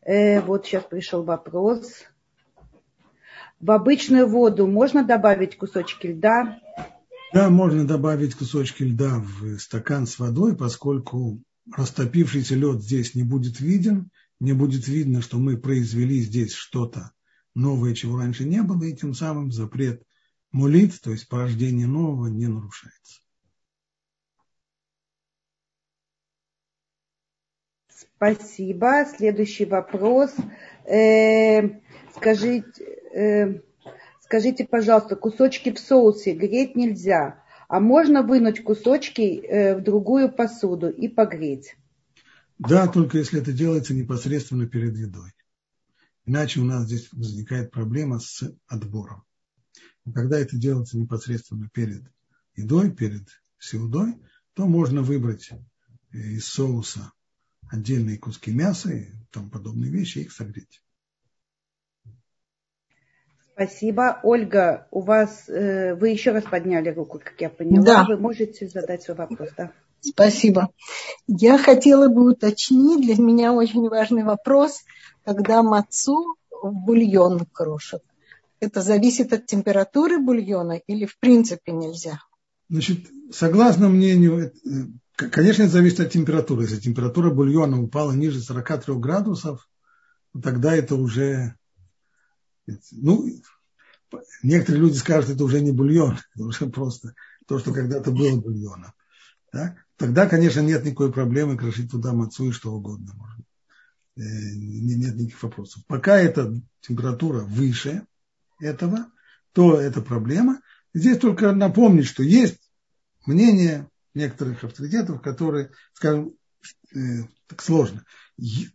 Э, 0.00 0.40
вот 0.40 0.66
сейчас 0.66 0.82
пришел 0.84 1.22
вопрос. 1.22 2.04
В 3.62 3.70
обычную 3.70 4.26
воду 4.26 4.66
можно 4.66 5.04
добавить 5.04 5.56
кусочки 5.56 6.08
льда? 6.08 6.60
Да, 7.32 7.48
можно 7.48 7.86
добавить 7.86 8.34
кусочки 8.34 8.82
льда 8.82 9.20
в 9.20 9.56
стакан 9.58 10.08
с 10.08 10.18
водой, 10.18 10.56
поскольку 10.56 11.40
растопившийся 11.72 12.56
лед 12.56 12.82
здесь 12.82 13.14
не 13.14 13.22
будет 13.22 13.60
виден, 13.60 14.10
не 14.40 14.52
будет 14.52 14.88
видно, 14.88 15.22
что 15.22 15.38
мы 15.38 15.56
произвели 15.56 16.20
здесь 16.22 16.52
что-то 16.54 17.12
новое, 17.54 17.94
чего 17.94 18.18
раньше 18.18 18.44
не 18.44 18.62
было, 18.62 18.82
и 18.82 18.96
тем 18.96 19.14
самым 19.14 19.52
запрет 19.52 20.02
мулит, 20.50 21.00
то 21.00 21.12
есть 21.12 21.28
порождение 21.28 21.86
нового, 21.86 22.26
не 22.26 22.48
нарушается. 22.48 23.20
Спасибо. 28.16 29.04
Следующий 29.16 29.66
вопрос. 29.66 30.34
Э, 30.84 31.80
скажите, 32.16 32.91
э, 33.12 33.60
скажите, 34.20 34.66
пожалуйста, 34.66 35.16
кусочки 35.16 35.72
в 35.72 35.78
соусе 35.78 36.32
греть 36.32 36.76
нельзя, 36.76 37.42
а 37.68 37.80
можно 37.80 38.22
вынуть 38.22 38.62
кусочки 38.62 39.40
э, 39.40 39.76
в 39.76 39.82
другую 39.82 40.30
посуду 40.30 40.88
и 40.88 41.08
погреть? 41.08 41.76
Да, 42.58 42.86
только 42.86 43.18
если 43.18 43.40
это 43.40 43.52
делается 43.52 43.94
непосредственно 43.94 44.66
перед 44.66 44.96
едой. 44.96 45.32
Иначе 46.24 46.60
у 46.60 46.64
нас 46.64 46.84
здесь 46.84 47.12
возникает 47.12 47.72
проблема 47.72 48.20
с 48.20 48.42
отбором. 48.66 49.24
когда 50.14 50.38
это 50.38 50.56
делается 50.56 50.98
непосредственно 50.98 51.68
перед 51.72 52.02
едой, 52.54 52.92
перед 52.92 53.28
сеудой, 53.58 54.14
то 54.54 54.66
можно 54.66 55.02
выбрать 55.02 55.50
из 56.12 56.46
соуса 56.46 57.12
отдельные 57.68 58.18
куски 58.18 58.52
мяса 58.52 58.92
и 58.92 59.10
тому 59.30 59.50
подобные 59.50 59.90
вещи, 59.90 60.18
их 60.18 60.32
согреть. 60.32 60.82
Спасибо. 63.62 64.18
Ольга, 64.24 64.88
у 64.90 65.02
вас, 65.02 65.48
э, 65.48 65.94
вы 65.94 66.08
еще 66.08 66.32
раз 66.32 66.44
подняли 66.44 66.88
руку, 66.90 67.20
как 67.22 67.34
я 67.40 67.48
поняла. 67.48 67.84
Да. 67.84 68.04
Вы 68.08 68.16
можете 68.16 68.66
задать 68.66 69.02
свой 69.02 69.16
вопрос, 69.16 69.50
да? 69.56 69.70
Спасибо. 70.00 70.70
Я 71.28 71.58
хотела 71.58 72.08
бы 72.08 72.32
уточнить, 72.32 73.06
для 73.06 73.22
меня 73.22 73.52
очень 73.52 73.88
важный 73.88 74.24
вопрос, 74.24 74.80
когда 75.24 75.62
мацу 75.62 76.36
в 76.50 76.72
бульон 76.72 77.46
крошат. 77.52 78.02
Это 78.58 78.80
зависит 78.80 79.32
от 79.32 79.46
температуры 79.46 80.18
бульона 80.18 80.80
или 80.86 81.06
в 81.06 81.18
принципе 81.20 81.70
нельзя? 81.70 82.18
Значит, 82.68 83.06
согласно 83.32 83.88
мнению, 83.88 84.52
э, 84.64 85.28
конечно, 85.30 85.62
это 85.62 85.72
зависит 85.72 86.00
от 86.00 86.10
температуры. 86.10 86.62
Если 86.62 86.80
температура 86.80 87.30
бульона 87.30 87.80
упала 87.80 88.10
ниже 88.10 88.40
43 88.40 88.96
градусов, 88.96 89.68
тогда 90.42 90.74
это 90.74 90.96
уже 90.96 91.54
ну, 92.90 93.28
некоторые 94.42 94.82
люди 94.82 94.96
скажут, 94.96 95.30
это 95.30 95.44
уже 95.44 95.60
не 95.60 95.72
бульон, 95.72 96.18
это 96.34 96.44
уже 96.44 96.66
просто 96.66 97.14
то, 97.46 97.58
что 97.58 97.72
когда-то 97.72 98.10
было 98.10 98.40
бульоном. 98.40 98.92
Да? 99.52 99.76
Тогда, 99.96 100.26
конечно, 100.26 100.60
нет 100.60 100.84
никакой 100.84 101.12
проблемы 101.12 101.56
крошить 101.56 101.90
туда 101.90 102.12
мацу 102.12 102.48
и 102.48 102.52
что 102.52 102.72
угодно. 102.72 103.12
Можно. 103.14 103.44
Э, 104.16 104.20
нет 104.22 105.14
никаких 105.14 105.42
вопросов. 105.42 105.84
Пока 105.86 106.18
эта 106.18 106.60
температура 106.80 107.40
выше 107.40 108.06
этого, 108.60 109.06
то 109.52 109.80
это 109.80 110.02
проблема. 110.02 110.60
Здесь 110.94 111.18
только 111.18 111.52
напомнить, 111.52 112.06
что 112.06 112.22
есть 112.22 112.58
мнение 113.26 113.88
некоторых 114.14 114.64
авторитетов, 114.64 115.22
которые, 115.22 115.70
скажем, 115.94 116.34
э, 116.94 117.24
так 117.46 117.62
сложно. 117.62 118.04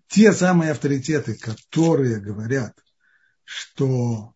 Те 0.07 0.33
самые 0.33 0.71
авторитеты, 0.71 1.35
которые 1.35 2.19
говорят, 2.19 2.73
что 3.43 4.33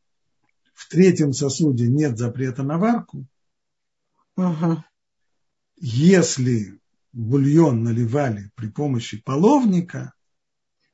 в 0.82 0.88
третьем 0.90 1.32
сосуде 1.32 1.88
нет 1.88 2.18
запрета 2.18 2.64
на 2.64 2.80
варку, 2.80 3.28
угу. 4.36 4.84
если 5.78 6.80
бульон 7.14 7.84
наливали 7.84 8.52
при 8.56 8.68
помощи 8.68 9.22
половника, 9.22 10.14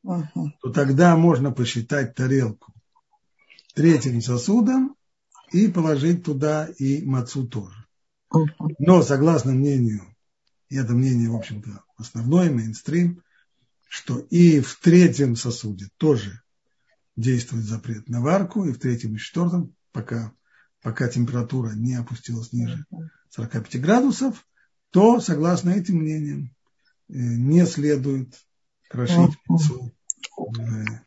угу. 0.03 0.51
то 0.61 0.73
тогда 0.73 1.15
можно 1.15 1.51
посчитать 1.51 2.15
тарелку 2.15 2.73
третьим 3.75 4.21
сосудом 4.21 4.95
и 5.53 5.69
положить 5.69 6.25
туда 6.25 6.67
и 6.77 7.05
мацу 7.05 7.47
тоже. 7.47 7.85
Угу. 8.31 8.75
Но 8.79 9.01
согласно 9.03 9.53
мнению, 9.53 10.03
и 10.67 10.75
это 10.75 10.91
мнение, 10.91 11.29
в 11.29 11.35
общем-то, 11.35 11.81
основное, 11.95 12.51
мейнстрим, 12.51 13.23
что 13.87 14.19
и 14.19 14.59
в 14.59 14.79
третьем 14.81 15.37
сосуде 15.37 15.87
тоже 15.95 16.41
действует 17.15 17.65
запрет 17.65 18.07
на 18.07 18.21
варку, 18.21 18.65
и 18.65 18.71
в 18.71 18.79
третьем 18.79 19.15
и 19.15 19.17
четвертом, 19.17 19.75
пока, 19.97 20.31
пока 20.83 21.07
температура 21.07 21.71
не 21.71 21.95
опустилась 21.95 22.53
ниже 22.53 22.85
45 23.31 23.81
градусов, 23.81 24.45
то, 24.91 25.19
согласно 25.19 25.71
этим 25.71 25.97
мнениям, 25.97 26.55
э, 27.09 27.13
не 27.13 27.65
следует 27.65 28.35
крошить 28.89 29.35
пиццу 29.43 29.91
в 30.37 31.01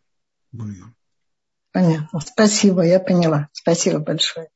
бульон. 0.51 0.95
Понятно. 1.71 2.19
Спасибо, 2.19 2.85
я 2.85 2.99
поняла. 2.99 3.49
Спасибо 3.53 4.01
большое. 4.01 4.49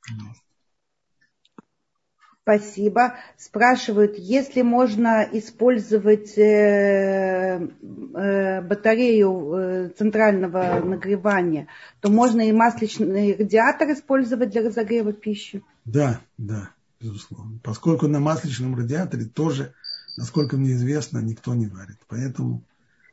Спасибо. 2.45 3.15
Спрашивают, 3.39 4.19
если 4.19 4.61
можно 4.61 5.27
использовать 5.33 6.37
э, 6.37 7.59
э, 7.59 8.61
батарею 8.61 9.55
э, 9.55 9.89
центрального 9.97 10.79
нагревания, 10.85 11.69
то 12.01 12.11
можно 12.11 12.47
и 12.47 12.53
масличный 12.53 13.35
радиатор 13.35 13.91
использовать 13.93 14.51
для 14.51 14.61
разогрева 14.61 15.15
пищи? 15.15 15.65
Да, 15.87 16.21
да, 16.37 16.69
безусловно. 17.01 17.61
Поскольку 17.63 18.09
на 18.09 18.21
масличном 18.21 18.77
радиаторе 18.77 19.25
тоже, 19.25 19.73
насколько 20.19 20.59
мне 20.59 20.75
известно, 20.75 21.21
никто 21.21 21.55
не 21.55 21.67
варит. 21.67 21.97
Поэтому 22.09 22.63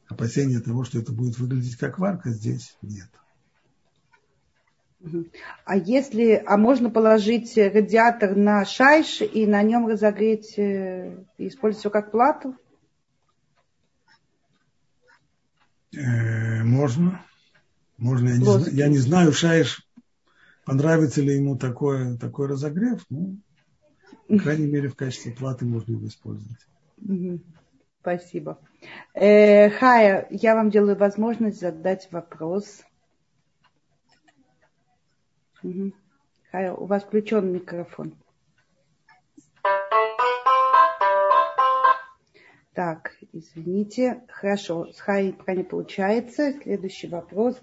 опасения 0.10 0.60
того, 0.60 0.84
что 0.84 1.00
это 1.00 1.13
будет 1.13 1.39
выглядеть 1.39 1.78
как 1.78 2.00
варка, 2.00 2.32
здесь 2.32 2.76
нет. 2.82 3.08
А 5.66 5.78
если, 5.78 6.44
а 6.46 6.58
можно 6.58 6.90
положить 6.90 7.58
радиатор 7.58 8.36
на 8.36 8.66
шайш 8.66 9.22
и 9.22 9.48
на 9.48 9.64
нем 9.64 9.88
разогреть, 9.88 10.58
э, 10.58 11.24
использовать 11.38 11.86
его 11.86 11.92
как 11.92 12.12
плату? 12.12 12.56
Э, 15.96 16.64
можно. 16.64 17.24
Можно. 17.98 18.30
Я 18.30 18.38
не, 18.38 18.78
я 18.78 18.88
не 18.88 18.98
знаю, 18.98 19.32
шайш, 19.34 19.88
понравится 20.66 21.22
ли 21.22 21.36
ему 21.36 21.58
такой, 21.58 22.18
такой 22.18 22.48
разогрев. 22.48 23.04
Ну, 23.10 23.38
по 24.28 24.38
крайней 24.38 24.68
мере, 24.68 24.88
в 24.88 24.96
качестве 24.96 25.32
платы 25.32 25.66
можно 25.66 25.94
его 25.94 26.08
использовать. 26.08 26.60
Спасибо. 28.02 28.60
Э, 29.14 29.70
Хая, 29.70 30.28
я 30.32 30.56
вам 30.56 30.72
делаю 30.72 30.98
возможность 30.98 31.60
задать 31.60 32.08
вопрос. 32.12 32.82
Угу. 35.63 35.91
Хая, 36.52 36.74
у 36.74 36.86
вас 36.86 37.04
включен 37.04 37.52
микрофон. 37.54 38.15
Так, 42.74 43.12
извините. 43.32 44.21
Хорошо, 44.30 44.91
с 44.91 45.00
Хай 45.00 45.34
пока 45.34 45.54
не 45.54 45.63
получается. 45.63 46.54
Следующий 46.63 47.08
вопрос. 47.08 47.60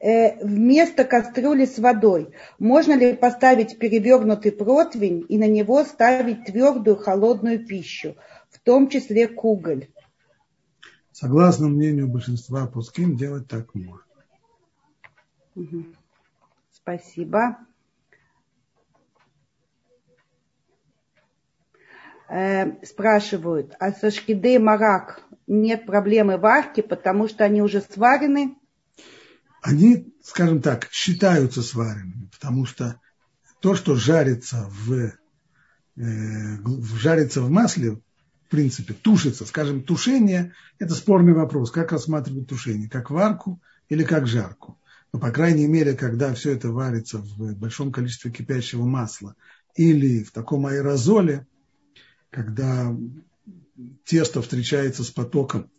Э, 0.00 0.44
вместо 0.44 1.04
кастрюли 1.04 1.64
с 1.64 1.78
водой 1.78 2.34
можно 2.58 2.94
ли 2.94 3.14
поставить 3.14 3.78
перевернутый 3.78 4.52
противень 4.52 5.24
и 5.28 5.38
на 5.38 5.46
него 5.46 5.84
ставить 5.84 6.44
твердую 6.44 6.96
холодную 6.96 7.64
пищу, 7.64 8.16
в 8.50 8.58
том 8.60 8.88
числе 8.88 9.28
куголь? 9.28 9.88
Согласно 11.12 11.68
мнению 11.68 12.08
большинства 12.08 12.66
пускин, 12.66 13.16
делать 13.16 13.48
так 13.48 13.74
можно. 13.74 14.02
Угу. 15.54 15.84
Спасибо. 16.84 17.56
Э, 22.28 22.84
спрашивают, 22.84 23.74
а 23.80 23.90
со 23.92 24.10
шкиды 24.10 24.58
марак 24.58 25.22
нет 25.46 25.86
проблемы 25.86 26.36
варки, 26.36 26.82
потому 26.82 27.26
что 27.26 27.44
они 27.44 27.62
уже 27.62 27.80
сварены? 27.80 28.58
Они, 29.62 30.14
скажем 30.22 30.60
так, 30.60 30.90
считаются 30.90 31.62
сваренными, 31.62 32.28
потому 32.30 32.66
что 32.66 33.00
то, 33.60 33.74
что 33.74 33.94
жарится 33.94 34.68
в, 34.68 34.92
э, 34.92 35.12
жарится 37.00 37.40
в 37.40 37.48
масле, 37.48 37.92
в 37.92 38.50
принципе, 38.50 38.92
тушится, 38.92 39.46
скажем, 39.46 39.82
тушение– 39.82 40.52
это 40.78 40.92
спорный 40.94 41.32
вопрос, 41.32 41.70
как 41.70 41.92
рассматривать 41.92 42.46
тушение, 42.46 42.90
как 42.90 43.10
варку 43.10 43.62
или 43.88 44.04
как 44.04 44.26
жарку. 44.26 44.78
Но, 45.14 45.20
по 45.20 45.30
крайней 45.30 45.68
мере, 45.68 45.94
когда 45.94 46.34
все 46.34 46.56
это 46.56 46.72
варится 46.72 47.18
в 47.18 47.54
большом 47.56 47.92
количестве 47.92 48.32
кипящего 48.32 48.84
масла 48.84 49.36
или 49.76 50.24
в 50.24 50.32
таком 50.32 50.66
аэрозоле, 50.66 51.46
когда 52.30 52.92
тесто 54.02 54.42
встречается 54.42 55.04
с 55.04 55.10
потоком 55.10 55.70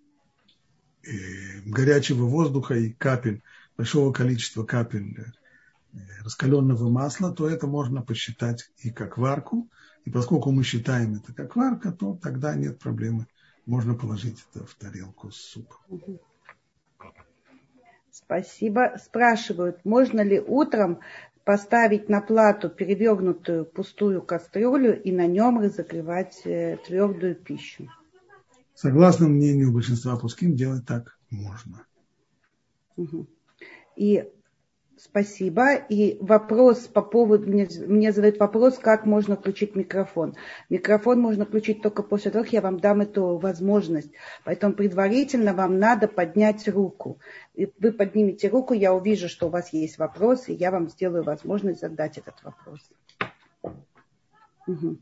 э, 1.03 1.59
горячего 1.65 2.23
воздуха 2.27 2.75
и 2.75 2.93
капель, 2.93 3.41
большого 3.75 4.13
количества 4.13 4.63
капель 4.63 5.17
э, 5.17 5.97
раскаленного 6.23 6.89
масла, 6.89 7.33
то 7.33 7.49
это 7.49 7.67
можно 7.67 8.01
посчитать 8.01 8.71
и 8.77 8.89
как 8.89 9.17
варку. 9.17 9.69
И 10.05 10.11
поскольку 10.11 10.53
мы 10.53 10.63
считаем 10.63 11.15
это 11.15 11.33
как 11.33 11.57
варка, 11.57 11.91
то 11.91 12.17
тогда 12.23 12.55
нет 12.55 12.79
проблемы. 12.79 13.27
Можно 13.65 13.95
положить 13.95 14.45
это 14.53 14.65
в 14.65 14.73
тарелку 14.75 15.29
с 15.29 15.35
супом. 15.35 16.19
Спасибо. 18.17 18.95
Спрашивают, 18.97 19.83
можно 19.83 20.21
ли 20.21 20.39
утром 20.39 21.01
поставить 21.43 22.07
на 22.07 22.21
плату 22.21 22.69
перевернутую 22.69 23.65
пустую 23.65 24.21
кастрюлю 24.21 25.01
и 25.03 25.11
на 25.11 25.27
нем 25.27 25.59
разогревать 25.59 26.41
э, 26.45 26.77
твердую 26.87 27.35
пищу. 27.35 27.89
Согласно 28.73 29.27
мнению 29.27 29.73
большинства 29.73 30.15
пуским, 30.15 30.55
делать 30.55 30.85
так 30.85 31.19
можно. 31.29 31.85
И 33.97 34.31
Спасибо. 34.97 35.75
И 35.75 36.17
вопрос 36.21 36.87
по 36.87 37.01
поводу, 37.01 37.49
мне, 37.49 37.67
мне 37.85 38.13
задают 38.13 38.39
вопрос, 38.39 38.77
как 38.77 39.05
можно 39.05 39.35
включить 39.35 39.75
микрофон. 39.75 40.35
Микрофон 40.69 41.19
можно 41.19 41.45
включить 41.45 41.81
только 41.81 42.01
после 42.01 42.31
того, 42.31 42.45
как 42.45 42.53
я 42.53 42.61
вам 42.61 42.79
дам 42.79 43.01
эту 43.01 43.37
возможность. 43.37 44.11
Поэтому 44.45 44.73
предварительно 44.73 45.53
вам 45.53 45.79
надо 45.79 46.07
поднять 46.07 46.67
руку. 46.69 47.19
И 47.55 47.69
вы 47.79 47.91
поднимете 47.91 48.47
руку, 48.47 48.73
я 48.73 48.93
увижу, 48.93 49.27
что 49.27 49.47
у 49.47 49.49
вас 49.49 49.73
есть 49.73 49.97
вопрос, 49.97 50.47
и 50.47 50.53
я 50.53 50.71
вам 50.71 50.87
сделаю 50.87 51.23
возможность 51.23 51.81
задать 51.81 52.17
этот 52.17 52.41
вопрос. 52.41 52.79
Угу. 54.67 54.97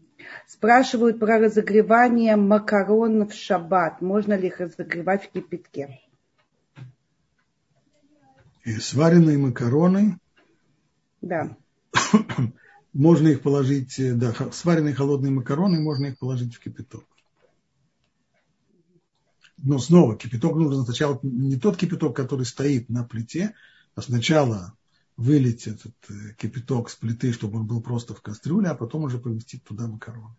Спрашивают 0.47 1.19
про 1.19 1.37
разогревание 1.37 2.35
макарон 2.35 3.27
в 3.27 3.33
шаббат. 3.33 4.01
Можно 4.01 4.33
ли 4.33 4.47
их 4.47 4.59
разогревать 4.59 5.25
в 5.25 5.31
кипятке? 5.31 5.99
И 8.63 8.79
сваренные 8.79 9.37
макароны. 9.37 10.19
Да. 11.21 11.57
Можно 12.93 13.29
их 13.29 13.41
положить, 13.41 13.99
э, 13.99 14.13
да, 14.13 14.33
сваренные 14.51 14.93
холодные 14.93 15.31
макароны, 15.31 15.79
можно 15.79 16.07
их 16.07 16.19
положить 16.19 16.53
в 16.53 16.59
кипяток. 16.59 17.05
Но 19.57 19.79
снова 19.79 20.15
кипяток 20.15 20.55
нужно 20.55 20.83
сначала 20.83 21.19
не 21.23 21.57
тот 21.57 21.77
кипяток, 21.77 22.15
который 22.15 22.45
стоит 22.45 22.89
на 22.89 23.03
плите, 23.03 23.55
а 23.95 24.01
сначала 24.01 24.77
вылить 25.17 25.65
этот 25.67 25.95
э, 26.09 26.33
кипяток 26.37 26.89
с 26.89 26.95
плиты, 26.95 27.33
чтобы 27.33 27.59
он 27.59 27.65
был 27.65 27.81
просто 27.81 28.13
в 28.13 28.21
кастрюле, 28.21 28.69
а 28.69 28.75
потом 28.75 29.03
уже 29.03 29.17
поместить 29.17 29.63
туда 29.63 29.87
макароны. 29.87 30.35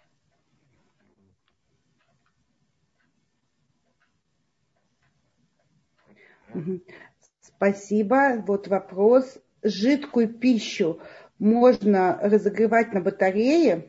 Спасибо. 7.64 8.44
Вот 8.46 8.68
вопрос. 8.68 9.38
Жидкую 9.62 10.28
пищу 10.28 11.00
можно 11.38 12.18
разогревать 12.20 12.92
на 12.92 13.00
батарее 13.00 13.88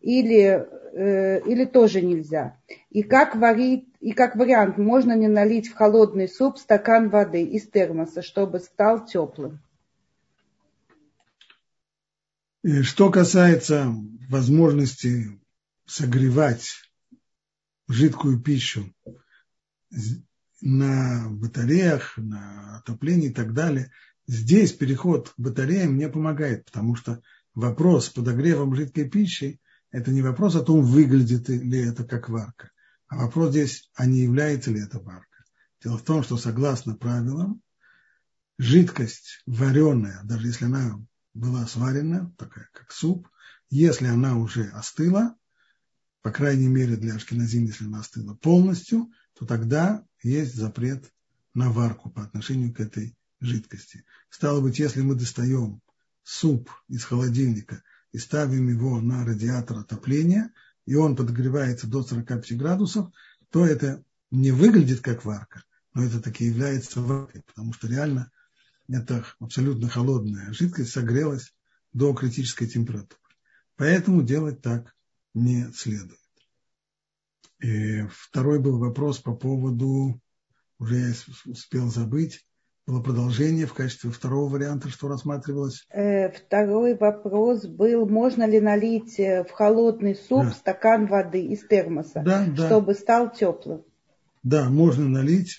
или, 0.00 0.66
э, 0.94 1.40
или 1.46 1.64
тоже 1.64 2.02
нельзя? 2.02 2.58
И 2.90 3.04
как, 3.04 3.36
варить, 3.36 3.86
и 4.00 4.10
как 4.10 4.34
вариант, 4.34 4.78
можно 4.78 5.12
не 5.12 5.28
налить 5.28 5.68
в 5.68 5.76
холодный 5.76 6.28
суп 6.28 6.58
стакан 6.58 7.08
воды 7.08 7.44
из 7.44 7.68
термоса, 7.68 8.20
чтобы 8.20 8.58
стал 8.58 9.06
теплым? 9.06 9.60
Что 12.82 13.10
касается 13.12 13.94
возможности 14.28 15.38
согревать 15.86 16.82
жидкую 17.86 18.40
пищу 18.40 18.92
на 20.60 21.28
батареях, 21.30 22.16
на 22.16 22.78
отоплении 22.78 23.28
и 23.28 23.34
так 23.34 23.52
далее. 23.52 23.92
Здесь 24.26 24.72
переход 24.72 25.30
к 25.30 25.34
батареям 25.38 25.96
не 25.96 26.08
помогает, 26.08 26.64
потому 26.66 26.94
что 26.94 27.22
вопрос 27.54 28.06
с 28.06 28.10
подогревом 28.10 28.74
жидкой 28.74 29.08
пищи– 29.08 29.60
это 29.90 30.10
не 30.10 30.22
вопрос 30.22 30.54
о 30.54 30.62
том, 30.62 30.82
выглядит 30.82 31.48
ли 31.48 31.80
это 31.80 32.04
как 32.04 32.28
варка, 32.28 32.70
а 33.06 33.16
вопрос 33.18 33.50
здесь, 33.50 33.90
а 33.94 34.06
не 34.06 34.20
является 34.20 34.70
ли 34.70 34.82
это 34.82 34.98
варка. 34.98 35.44
Дело 35.82 35.96
в 35.96 36.02
том, 36.02 36.22
что 36.22 36.36
согласно 36.36 36.94
правилам, 36.94 37.62
жидкость 38.58 39.42
вареная, 39.46 40.20
даже 40.24 40.48
если 40.48 40.66
она 40.66 41.00
была 41.32 41.66
сварена, 41.66 42.34
такая 42.36 42.68
как 42.72 42.92
суп, 42.92 43.28
если 43.70 44.06
она 44.06 44.36
уже 44.36 44.64
остыла, 44.68 45.36
по 46.22 46.30
крайней 46.30 46.68
мере 46.68 46.96
для 46.96 47.14
ашкеназим, 47.14 47.64
если 47.64 47.86
она 47.86 48.00
остыла 48.00 48.34
полностью, 48.34 49.10
то 49.38 49.46
тогда 49.46 50.04
есть 50.22 50.54
запрет 50.54 51.12
на 51.54 51.70
варку 51.70 52.10
по 52.10 52.22
отношению 52.22 52.74
к 52.74 52.80
этой 52.80 53.16
жидкости. 53.40 54.04
Стало 54.30 54.60
быть, 54.60 54.78
если 54.78 55.00
мы 55.00 55.14
достаем 55.14 55.80
суп 56.22 56.70
из 56.88 57.04
холодильника 57.04 57.82
и 58.12 58.18
ставим 58.18 58.68
его 58.68 59.00
на 59.00 59.24
радиатор 59.24 59.78
отопления, 59.78 60.52
и 60.86 60.94
он 60.94 61.16
подогревается 61.16 61.86
до 61.86 62.02
45 62.02 62.56
градусов, 62.56 63.12
то 63.50 63.64
это 63.66 64.02
не 64.30 64.50
выглядит 64.50 65.00
как 65.00 65.24
варка, 65.24 65.64
но 65.94 66.04
это 66.04 66.20
таки 66.20 66.44
является 66.44 67.00
варкой, 67.00 67.42
потому 67.42 67.72
что 67.72 67.88
реально 67.88 68.30
это 68.88 69.24
абсолютно 69.38 69.88
холодная 69.88 70.52
жидкость 70.52 70.92
согрелась 70.92 71.52
до 71.92 72.14
критической 72.14 72.68
температуры. 72.68 73.20
Поэтому 73.76 74.22
делать 74.22 74.60
так 74.62 74.94
не 75.34 75.70
следует. 75.72 76.17
И 77.60 78.02
второй 78.10 78.60
был 78.60 78.78
вопрос 78.78 79.18
по 79.18 79.34
поводу, 79.34 80.20
уже 80.78 80.96
я 80.96 81.12
успел 81.46 81.88
забыть, 81.88 82.44
было 82.86 83.02
продолжение 83.02 83.66
в 83.66 83.74
качестве 83.74 84.10
второго 84.10 84.48
варианта, 84.48 84.88
что 84.88 85.08
рассматривалось? 85.08 85.86
Э, 85.90 86.30
второй 86.30 86.96
вопрос 86.96 87.66
был, 87.66 88.06
можно 88.06 88.46
ли 88.46 88.60
налить 88.60 89.20
э, 89.20 89.44
в 89.44 89.50
холодный 89.50 90.14
суп 90.14 90.44
да. 90.44 90.50
стакан 90.52 91.06
воды 91.06 91.44
из 91.44 91.66
термоса, 91.66 92.22
да, 92.24 92.46
да. 92.46 92.66
чтобы 92.66 92.94
стал 92.94 93.30
теплым? 93.30 93.84
Да, 94.42 94.70
можно 94.70 95.06
налить 95.06 95.58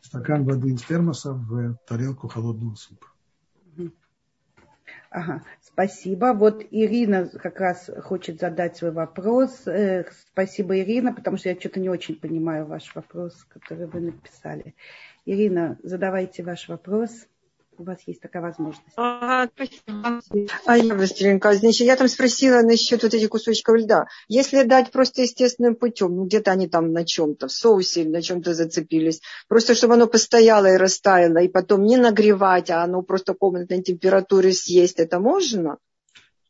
стакан 0.00 0.44
воды 0.44 0.70
из 0.70 0.82
термоса 0.82 1.32
в 1.32 1.76
тарелку 1.86 2.26
холодного 2.26 2.74
супа. 2.74 3.06
Ага, 5.10 5.42
спасибо. 5.62 6.34
Вот 6.34 6.62
Ирина 6.70 7.28
как 7.28 7.60
раз 7.60 7.90
хочет 8.02 8.40
задать 8.40 8.76
свой 8.76 8.90
вопрос. 8.90 9.66
Э, 9.66 10.04
спасибо, 10.32 10.78
Ирина, 10.78 11.14
потому 11.14 11.38
что 11.38 11.48
я 11.48 11.58
что-то 11.58 11.80
не 11.80 11.88
очень 11.88 12.16
понимаю 12.16 12.66
ваш 12.66 12.94
вопрос, 12.94 13.46
который 13.48 13.86
вы 13.86 14.00
написали. 14.00 14.74
Ирина, 15.24 15.78
задавайте 15.82 16.42
ваш 16.42 16.68
вопрос 16.68 17.26
у 17.78 17.84
вас 17.84 17.98
есть 18.06 18.20
такая 18.20 18.42
возможность. 18.42 18.92
А, 18.96 19.46
спасибо. 19.46 20.20
А 20.66 20.76
я 20.76 20.94
быстренько. 20.94 21.54
Значит, 21.54 21.86
я 21.86 21.96
там 21.96 22.08
спросила 22.08 22.60
насчет 22.62 23.02
вот 23.02 23.14
этих 23.14 23.28
кусочков 23.28 23.76
льда. 23.76 24.06
Если 24.28 24.64
дать 24.64 24.90
просто 24.90 25.22
естественным 25.22 25.76
путем, 25.76 26.16
ну 26.16 26.24
где-то 26.24 26.50
они 26.50 26.68
там 26.68 26.92
на 26.92 27.04
чем-то, 27.04 27.46
в 27.48 27.52
соусе 27.52 28.02
или 28.02 28.08
на 28.08 28.22
чем-то 28.22 28.54
зацепились, 28.54 29.20
просто 29.48 29.74
чтобы 29.74 29.94
оно 29.94 30.06
постояло 30.06 30.66
и 30.66 30.76
растаяло, 30.76 31.38
и 31.38 31.48
потом 31.48 31.84
не 31.84 31.96
нагревать, 31.96 32.70
а 32.70 32.82
оно 32.82 33.02
просто 33.02 33.34
комнатной 33.34 33.82
температуре 33.82 34.52
съесть, 34.52 34.98
это 34.98 35.20
можно? 35.20 35.78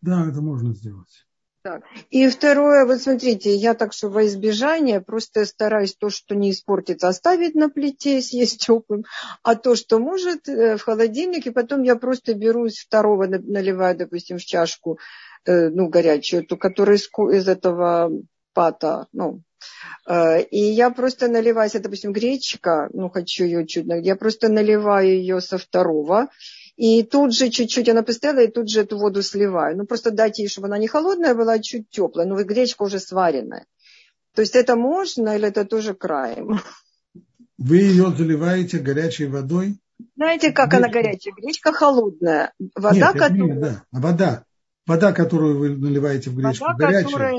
Да, 0.01 0.27
это 0.29 0.41
можно 0.41 0.75
сделать. 0.75 1.28
Так. 1.69 1.83
И 2.09 2.27
второе, 2.29 2.87
вот 2.87 3.03
смотрите, 3.03 3.55
я 3.55 3.75
так 3.75 3.93
что 3.93 4.09
во 4.09 4.25
избежание 4.25 5.03
просто 5.03 5.45
стараюсь 5.45 5.95
то, 5.95 6.09
что 6.09 6.35
не 6.35 6.53
испортится, 6.53 7.09
оставить 7.09 7.55
на 7.55 7.69
плите, 7.69 8.23
съесть 8.23 8.65
теплым, 8.65 9.05
а 9.43 9.55
то, 9.55 9.77
что 9.77 9.99
может, 9.99 10.49
э, 10.49 10.79
в 10.79 10.83
холодильнике, 10.83 11.53
потом 11.53 11.83
я 11.83 11.97
просто 11.97 12.33
беру 12.33 12.65
из 12.65 12.79
второго, 12.79 13.27
наливаю, 13.27 13.99
допустим, 13.99 14.39
в 14.39 14.45
чашку, 14.47 14.99
э, 15.45 15.69
ну, 15.69 15.89
горячую, 15.89 16.47
ту, 16.47 16.57
которая 16.57 16.97
из, 16.97 17.49
этого 17.49 18.13
пата, 18.55 19.07
ну, 19.13 19.43
э, 20.09 20.45
и 20.45 20.61
я 20.61 20.89
просто 20.89 21.29
наливаю, 21.29 21.67
если, 21.67 21.81
допустим, 21.81 22.13
гречка, 22.13 22.89
ну, 22.95 23.11
хочу 23.11 23.45
ее 23.45 23.67
чуть, 23.67 23.85
я 23.87 24.17
просто 24.17 24.49
наливаю 24.49 25.09
ее 25.09 25.43
со 25.43 25.59
второго, 25.59 26.29
и 26.79 27.03
тут 27.03 27.35
же 27.35 27.51
чуть-чуть 27.51 27.89
она 27.89 28.05
постояла, 28.05 28.39
и 28.39 28.47
тут 28.47 28.71
же 28.71 28.83
эту 28.83 28.99
воду 28.99 29.21
сливаю. 29.21 29.77
Ну, 29.77 29.85
просто 29.85 30.13
дать 30.13 30.39
ей, 30.39 30.47
чтобы 30.47 30.69
она 30.69 30.79
не 30.79 30.87
холодная 30.87 31.35
была, 31.35 31.55
а 31.55 31.59
чуть 31.59 31.91
теплая. 31.91 32.25
Ну, 32.25 32.39
и 32.39 32.45
гречка 32.45 32.85
уже 32.85 33.01
сваренная. 33.01 33.67
То 34.33 34.43
есть 34.43 34.55
это 34.55 34.77
можно 34.77 35.35
или 35.35 35.49
это 35.49 35.65
тоже 35.65 35.95
краем? 35.95 36.61
Вы 37.59 37.79
ее 37.79 38.15
заливаете 38.17 38.79
горячей 38.79 39.27
водой? 39.27 39.81
Знаете, 40.15 40.53
как 40.53 40.69
Гречка. 40.69 40.87
она 40.87 40.93
горячая? 40.93 41.35
Гречка 41.35 41.73
холодная. 41.73 42.53
Вода, 42.77 42.95
нет, 42.95 43.13
которая... 43.13 43.43
Нет, 43.43 43.61
да. 43.61 43.83
А 43.91 44.01
вода. 44.01 44.45
Вода, 44.87 45.13
которую 45.13 45.59
вы 45.59 45.71
наливаете 45.71 46.31
в 46.31 46.37
гречку, 46.37 46.65
вода, 46.65 46.87
горячая. 46.87 47.05
Которая... 47.07 47.35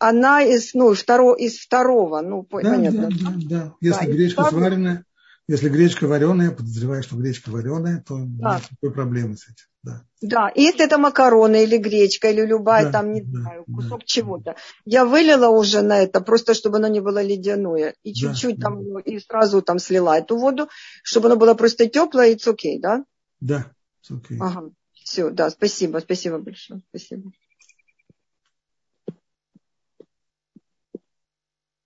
Она 0.00 0.42
из, 0.42 0.74
ну, 0.74 0.92
второ, 0.92 1.34
из 1.34 1.56
второго, 1.56 2.20
ну, 2.20 2.42
да, 2.42 2.48
понятно. 2.50 3.08
Да, 3.08 3.16
да, 3.16 3.32
да. 3.48 3.74
Если 3.80 4.04
да, 4.04 4.12
гречка 4.12 4.44
сваренная, 4.44 5.06
если 5.48 5.68
гречка 5.68 6.06
вареная, 6.06 6.50
подозреваю, 6.50 7.02
что 7.02 7.16
гречка 7.16 7.50
вареная, 7.50 8.02
то 8.06 8.16
да. 8.18 8.54
нет 8.54 8.70
никакой 8.70 8.92
проблемы 8.92 9.36
с 9.36 9.44
этим. 9.44 9.66
Да. 9.84 10.04
да, 10.20 10.52
если 10.54 10.84
это 10.84 10.96
макароны 10.96 11.64
или 11.64 11.76
гречка, 11.76 12.30
или 12.30 12.46
любая 12.46 12.84
да, 12.84 12.92
там, 12.92 13.12
не 13.12 13.20
да, 13.22 13.40
знаю, 13.40 13.64
кусок 13.64 13.98
да, 14.00 14.06
чего-то. 14.06 14.54
Я 14.84 15.04
вылила 15.04 15.48
уже 15.48 15.82
на 15.82 15.98
это, 15.98 16.20
просто 16.20 16.54
чтобы 16.54 16.76
оно 16.76 16.86
не 16.86 17.00
было 17.00 17.20
ледяное. 17.20 17.96
И 18.04 18.14
чуть-чуть 18.14 18.58
да, 18.58 18.68
там, 18.68 18.92
да. 18.92 19.00
и 19.00 19.18
сразу 19.18 19.60
там 19.60 19.80
слила 19.80 20.16
эту 20.16 20.36
воду, 20.36 20.68
чтобы 21.02 21.26
оно 21.26 21.36
было 21.36 21.54
просто 21.54 21.88
теплое, 21.88 22.28
и 22.28 22.36
it's 22.36 22.46
okay, 22.46 22.78
да? 22.78 23.04
Да, 23.40 23.72
it's 24.00 24.16
okay. 24.16 24.36
Ага. 24.38 24.70
Все, 24.92 25.30
да, 25.30 25.50
спасибо, 25.50 25.98
спасибо 25.98 26.38
большое. 26.38 26.80
Спасибо. 26.90 27.32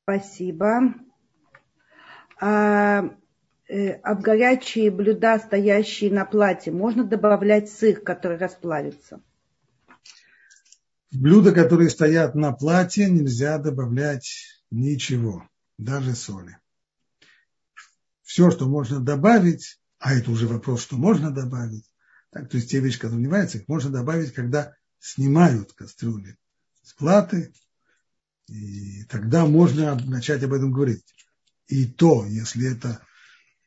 Спасибо. 0.02 0.94
Э, 3.68 3.94
об 3.94 4.22
горячие 4.22 4.92
блюда, 4.92 5.38
стоящие 5.40 6.12
на 6.12 6.24
плате, 6.24 6.70
можно 6.70 7.02
добавлять 7.02 7.68
сыр, 7.68 8.00
который 8.00 8.38
расплавится? 8.38 9.20
В 11.10 11.20
блюда, 11.20 11.50
которые 11.50 11.90
стоят 11.90 12.36
на 12.36 12.52
плате, 12.52 13.10
нельзя 13.10 13.58
добавлять 13.58 14.62
ничего, 14.70 15.48
даже 15.78 16.14
соли. 16.14 16.58
Все, 18.22 18.52
что 18.52 18.68
можно 18.68 19.00
добавить, 19.00 19.80
а 19.98 20.14
это 20.14 20.30
уже 20.30 20.46
вопрос, 20.46 20.82
что 20.82 20.96
можно 20.96 21.32
добавить, 21.32 21.90
так, 22.30 22.48
то 22.48 22.58
есть 22.58 22.70
те 22.70 22.78
вещи, 22.78 22.98
которые 22.98 23.20
вливаются, 23.20 23.58
их 23.58 23.66
можно 23.66 23.90
добавить, 23.90 24.32
когда 24.32 24.76
снимают 25.00 25.72
кастрюли 25.72 26.36
с 26.82 26.92
платы, 26.92 27.52
и 28.46 29.02
тогда 29.04 29.44
можно 29.44 29.96
начать 30.04 30.44
об 30.44 30.52
этом 30.52 30.70
говорить. 30.70 31.04
И 31.66 31.84
то, 31.86 32.24
если 32.26 32.72
это 32.72 33.00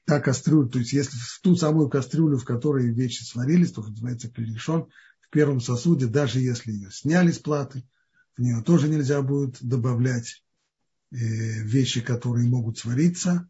та 0.09 0.19
кастрюля, 0.19 0.67
то 0.67 0.79
есть 0.79 0.91
если 0.91 1.15
в 1.15 1.39
ту 1.43 1.55
самую 1.55 1.87
кастрюлю, 1.87 2.37
в 2.39 2.43
которой 2.43 2.91
вещи 2.91 3.21
сварились, 3.21 3.71
то 3.71 3.83
называется 3.83 4.27
клерешон, 4.27 4.89
в 5.21 5.29
первом 5.29 5.61
сосуде, 5.61 6.07
даже 6.07 6.39
если 6.39 6.71
ее 6.71 6.89
сняли 6.89 7.31
с 7.31 7.37
платы, 7.37 7.87
в 8.35 8.41
нее 8.41 8.63
тоже 8.63 8.89
нельзя 8.89 9.21
будет 9.21 9.57
добавлять 9.61 10.43
э, 11.11 11.15
вещи, 11.15 12.01
которые 12.01 12.49
могут 12.49 12.79
свариться, 12.79 13.47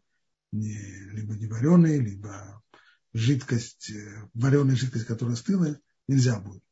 не, 0.52 0.78
либо 1.12 1.34
не 1.34 1.46
вареные, 1.46 1.98
либо 1.98 2.62
жидкость, 3.14 3.90
э, 3.90 4.28
вареная 4.34 4.76
жидкость, 4.76 5.06
которая 5.06 5.36
стыла, 5.36 5.78
нельзя 6.08 6.38
будет. 6.40 6.62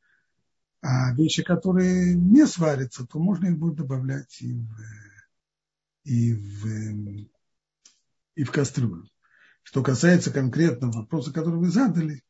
А 0.83 1.15
вещи, 1.15 1.43
которые 1.43 2.15
не 2.15 2.47
сварятся, 2.47 3.07
то 3.07 3.19
можно 3.19 3.47
их 3.47 3.57
будет 3.57 3.77
добавлять 3.77 4.37
и 4.43 4.53
в, 4.53 4.69
и 6.05 6.35
в 6.35 7.27
и 8.35 8.45
в 8.45 8.53
кастрюлю. 8.53 9.09
Что 9.69 9.83
касается 9.83 10.31
конкретного 10.31 11.01
вопроса, 11.01 11.31
который 11.31 11.61
вы 11.61 11.69
задали, 11.69 12.25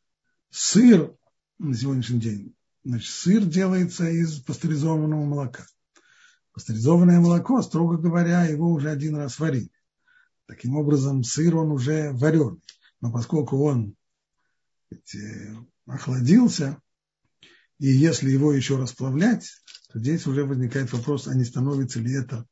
сыр 0.51 1.14
на 1.61 1.72
сегодняшний 1.72 2.18
день, 2.18 2.57
значит, 2.82 3.09
сыр 3.09 3.45
делается 3.45 4.11
из 4.11 4.41
пастеризованного 4.41 5.24
молока. 5.24 5.64
Пастеризованное 6.53 7.20
молоко, 7.20 7.62
строго 7.62 7.97
говоря, 7.97 8.43
его 8.43 8.72
уже 8.72 8.91
один 8.91 9.14
раз 9.14 9.39
варили. 9.39 9.70
Таким 10.47 10.74
образом, 10.74 11.22
сыр, 11.22 11.55
он 11.55 11.70
уже 11.70 12.11
вареный. 12.11 12.61
Но 13.01 13.12
поскольку 13.12 13.62
он 13.62 13.95
охладился, 15.86 16.82
и 17.78 17.86
если 17.86 18.30
его 18.30 18.53
еще 18.53 18.78
расплавлять, 18.78 19.49
то 19.93 20.01
здесь 20.01 20.26
уже 20.26 20.45
возникает 20.45 20.93
вопрос, 20.93 21.28
а 21.28 21.36
не 21.36 21.45
становится 21.45 22.01
ли 22.01 22.14
это 22.14 22.49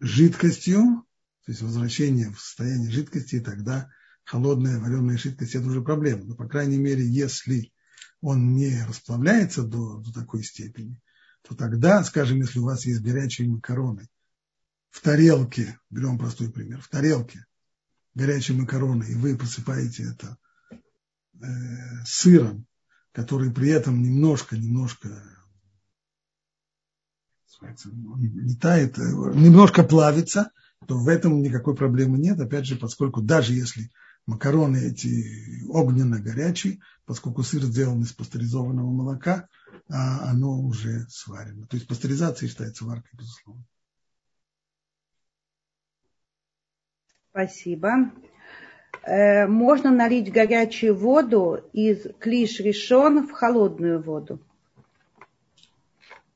жидкостью, 0.00 1.04
то 1.48 1.52
есть 1.52 1.62
возвращение 1.62 2.30
в 2.30 2.38
состояние 2.38 2.90
жидкости, 2.90 3.36
и 3.36 3.40
тогда 3.40 3.90
холодная 4.22 4.78
вареная 4.78 5.16
жидкость– 5.16 5.54
это 5.54 5.66
уже 5.66 5.80
проблема. 5.80 6.24
Но, 6.24 6.34
по 6.34 6.46
крайней 6.46 6.76
мере, 6.76 7.08
если 7.08 7.72
он 8.20 8.52
не 8.52 8.84
расплавляется 8.86 9.62
до, 9.62 9.96
до 9.96 10.12
такой 10.12 10.42
степени, 10.42 11.00
то 11.40 11.54
тогда, 11.54 12.04
скажем, 12.04 12.42
если 12.42 12.58
у 12.58 12.64
вас 12.64 12.84
есть 12.84 13.00
горячие 13.00 13.48
макароны 13.48 14.10
в 14.90 15.00
тарелке, 15.00 15.80
берем 15.88 16.18
простой 16.18 16.52
пример, 16.52 16.82
в 16.82 16.88
тарелке 16.88 17.46
горячие 18.14 18.58
макароны, 18.58 19.04
и 19.04 19.14
вы 19.14 19.34
посыпаете 19.34 20.02
это 20.02 20.36
э, 21.40 21.46
сыром, 22.04 22.66
который 23.12 23.50
при 23.50 23.70
этом 23.70 24.02
немножко, 24.02 24.54
немножко 24.54 25.08
не 27.62 28.54
тает, 28.56 28.98
э, 28.98 29.02
немножко 29.02 29.82
плавится, 29.82 30.52
то 30.86 30.96
в 30.96 31.08
этом 31.08 31.42
никакой 31.42 31.74
проблемы 31.74 32.18
нет. 32.18 32.40
Опять 32.40 32.66
же, 32.66 32.76
поскольку 32.76 33.20
даже 33.20 33.52
если 33.52 33.90
макароны 34.26 34.76
эти 34.76 35.66
огненно-горячие, 35.68 36.80
поскольку 37.06 37.42
сыр 37.42 37.62
сделан 37.62 38.02
из 38.02 38.12
пастеризованного 38.12 38.90
молока, 38.90 39.48
а 39.88 40.30
оно 40.30 40.60
уже 40.60 41.06
сварено. 41.08 41.66
То 41.66 41.76
есть 41.76 41.88
пастеризация 41.88 42.48
считается 42.48 42.84
варкой, 42.84 43.10
безусловно. 43.18 43.64
Спасибо. 47.30 48.12
Э, 49.02 49.46
можно 49.46 49.90
налить 49.90 50.30
горячую 50.32 50.94
воду 50.94 51.64
из 51.72 52.06
клиш 52.18 52.60
решен 52.60 53.26
в 53.26 53.32
холодную 53.32 54.02
воду? 54.02 54.40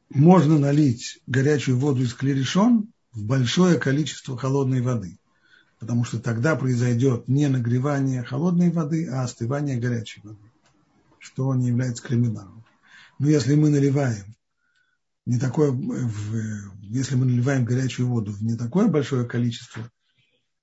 Можно 0.09 0.59
налить 0.59 1.20
горячую 1.26 1.78
воду 1.78 2.03
из 2.03 2.14
клерешон 2.14 2.93
в 3.13 3.25
большое 3.25 3.79
количество 3.79 4.37
холодной 4.37 4.81
воды, 4.81 5.19
потому 5.79 6.05
что 6.05 6.19
тогда 6.19 6.57
произойдет 6.57 7.29
не 7.29 7.49
нагревание 7.49 8.23
холодной 8.23 8.71
воды, 8.71 9.09
а 9.09 9.23
остывание 9.23 9.79
горячей 9.79 10.21
воды, 10.23 10.51
что 11.19 11.55
не 11.55 11.69
является 11.69 12.03
криминалом. 12.03 12.65
Но 13.19 13.29
если 13.29 13.55
мы 13.55 13.71
наливаем 13.71 14.35
не 15.27 15.39
такое, 15.39 15.71
в, 15.71 16.35
если 16.81 17.15
мы 17.15 17.27
наливаем 17.27 17.65
горячую 17.65 18.09
воду 18.09 18.33
в 18.33 18.43
не 18.43 18.57
такое 18.57 18.89
большое 18.89 19.27
количество 19.27 19.89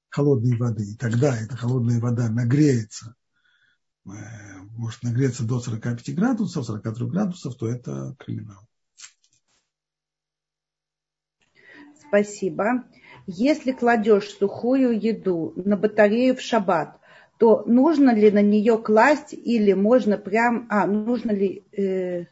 холодной 0.10 0.58
воды, 0.58 0.92
и 0.92 0.96
тогда 0.96 1.38
эта 1.38 1.56
холодная 1.56 2.00
вода 2.00 2.30
нагреется, 2.30 3.16
э, 4.06 4.10
может 4.72 5.04
нагреться 5.04 5.44
до 5.44 5.60
45 5.60 6.16
градусов, 6.16 6.66
43 6.66 7.08
градусов, 7.08 7.56
то 7.56 7.68
это 7.68 8.16
криминал. 8.20 8.68
Спасибо. 12.10 12.84
Если 13.28 13.72
кладешь 13.72 14.30
сухую 14.32 15.00
еду 15.00 15.54
на 15.56 15.78
батарею 15.78 16.36
в 16.36 16.42
шаббат, 16.42 17.00
то 17.38 17.64
нужно 17.66 18.14
ли 18.14 18.32
на 18.32 18.42
нее 18.42 18.78
класть 18.78 19.34
или 19.34 19.74
можно 19.74 20.18
прям, 20.18 20.68
а 20.70 20.86
нужно 20.88 21.32
ли 21.32 21.64
э, 21.72 22.26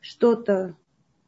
что-то 0.00 0.76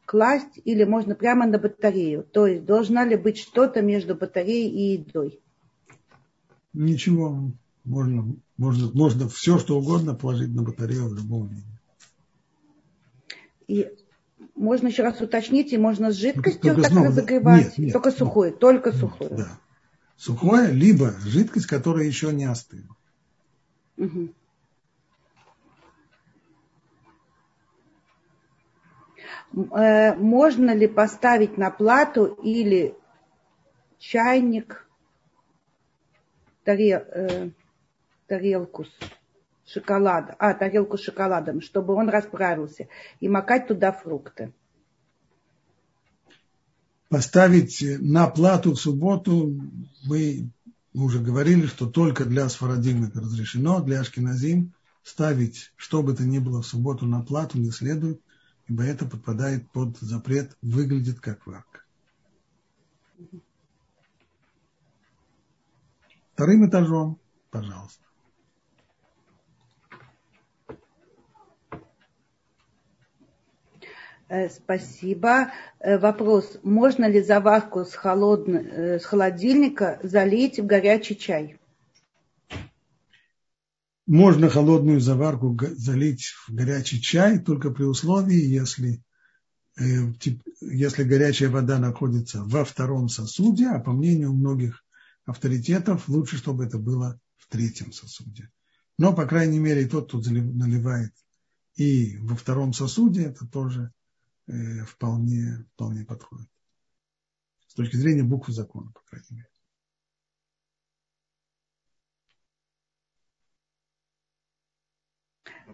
класть 0.05 0.59
или 0.63 0.85
можно 0.85 1.13
прямо 1.13 1.45
на 1.45 1.59
батарею? 1.59 2.23
То 2.23 2.47
есть 2.47 2.65
должна 2.65 3.05
ли 3.05 3.15
быть 3.15 3.37
что-то 3.37 3.81
между 3.81 4.15
батареей 4.15 4.69
и 4.69 5.01
едой? 5.01 5.39
Ничего, 6.73 7.51
можно, 7.83 8.35
можно, 8.57 8.91
можно 8.93 9.27
все 9.27 9.59
что 9.59 9.77
угодно 9.77 10.15
положить 10.15 10.55
на 10.55 10.63
батарею 10.63 11.09
в 11.09 11.15
любом 11.15 11.49
виде. 11.49 11.63
И 13.67 13.87
можно 14.57 14.87
еще 14.87 15.03
раз 15.03 15.21
уточнить, 15.21 15.71
и 15.71 15.77
можно 15.77 16.11
с 16.11 16.15
жидкостью 16.15 16.61
только 16.61 16.81
так 16.81 16.91
снова, 16.91 17.07
разогревать? 17.07 17.65
Нет, 17.65 17.77
нет, 17.77 17.93
только 17.93 18.11
сухое, 18.11 18.51
нет, 18.51 18.59
только 18.59 18.91
сухое. 18.91 19.29
Да. 19.29 19.59
Сухое, 20.17 20.71
либо 20.71 21.11
жидкость, 21.21 21.67
которая 21.67 22.05
еще 22.05 22.33
не 22.33 22.45
остыла. 22.45 22.95
Угу. 23.97 24.29
Можно 29.53 30.75
ли 30.75 30.87
поставить 30.87 31.57
на 31.57 31.71
плату 31.71 32.25
или 32.25 32.95
чайник, 33.97 34.87
тарел, 36.63 36.99
э, 36.99 37.49
тарелку 38.27 38.85
с 38.85 38.91
шоколада, 39.67 40.35
а, 40.39 40.53
тарелку 40.53 40.97
с 40.97 41.01
шоколадом, 41.01 41.61
чтобы 41.61 41.93
он 41.93 42.09
расправился, 42.09 42.87
и 43.19 43.27
макать 43.27 43.67
туда 43.67 43.91
фрукты. 43.91 44.53
Поставить 47.09 47.83
на 47.99 48.27
плату 48.27 48.73
в 48.73 48.79
субботу 48.79 49.53
мы 50.05 50.49
уже 50.93 51.19
говорили, 51.19 51.67
что 51.67 51.85
только 51.85 52.25
для 52.25 52.49
сфарадим 52.49 53.03
это 53.03 53.21
разрешено, 53.21 53.81
для 53.81 54.01
ашкеназим 54.01 54.73
ставить 55.03 55.71
что 55.77 56.03
бы 56.03 56.13
то 56.13 56.23
ни 56.23 56.39
было 56.39 56.61
в 56.61 56.67
субботу 56.67 57.05
на 57.05 57.21
плату 57.21 57.57
не 57.57 57.71
следует, 57.71 58.21
ибо 58.67 58.83
это 58.83 59.05
подпадает 59.05 59.69
под 59.71 59.97
запрет, 59.99 60.57
выглядит 60.61 61.21
как 61.21 61.47
варка. 61.47 61.83
Вторым 66.33 66.67
этажом, 66.67 67.19
пожалуйста. 67.49 68.06
Спасибо. 74.49 75.51
Э, 75.79 75.97
вопрос. 75.97 76.57
Можно 76.63 77.09
ли 77.09 77.21
заварку 77.21 77.85
с, 77.85 77.93
холодно, 77.93 78.57
э, 78.57 78.99
с 78.99 79.05
холодильника 79.05 79.99
залить 80.03 80.59
в 80.59 80.65
горячий 80.65 81.17
чай? 81.17 81.59
Можно 84.05 84.49
холодную 84.49 84.99
заварку 84.99 85.57
залить 85.77 86.25
в 86.47 86.53
горячий 86.53 87.01
чай 87.01 87.39
только 87.39 87.71
при 87.71 87.83
условии, 87.83 88.39
если, 88.39 89.03
если 90.61 91.03
горячая 91.03 91.49
вода 91.49 91.77
находится 91.77 92.41
во 92.43 92.63
втором 92.63 93.09
сосуде, 93.09 93.67
а 93.67 93.79
по 93.79 93.91
мнению 93.91 94.31
многих 94.31 94.85
авторитетов, 95.25 96.07
лучше, 96.07 96.37
чтобы 96.37 96.65
это 96.65 96.77
было 96.77 97.19
в 97.35 97.47
третьем 97.49 97.91
сосуде. 97.91 98.49
Но, 98.97 99.13
по 99.13 99.25
крайней 99.25 99.59
мере, 99.59 99.85
тот, 99.87 100.07
кто 100.07 100.19
наливает 100.19 101.13
и 101.75 102.17
во 102.19 102.37
втором 102.37 102.71
сосуде, 102.71 103.25
это 103.25 103.45
тоже 103.45 103.91
Э, 103.91 103.96
вполне, 104.85 105.65
вполне 105.73 106.05
подходит. 106.05 106.49
С 107.67 107.73
точки 107.73 107.95
зрения 107.95 108.23
буквы 108.23 108.53
закона, 108.53 108.91
по 108.93 109.01
крайней 109.01 109.27
мере. 109.31 109.49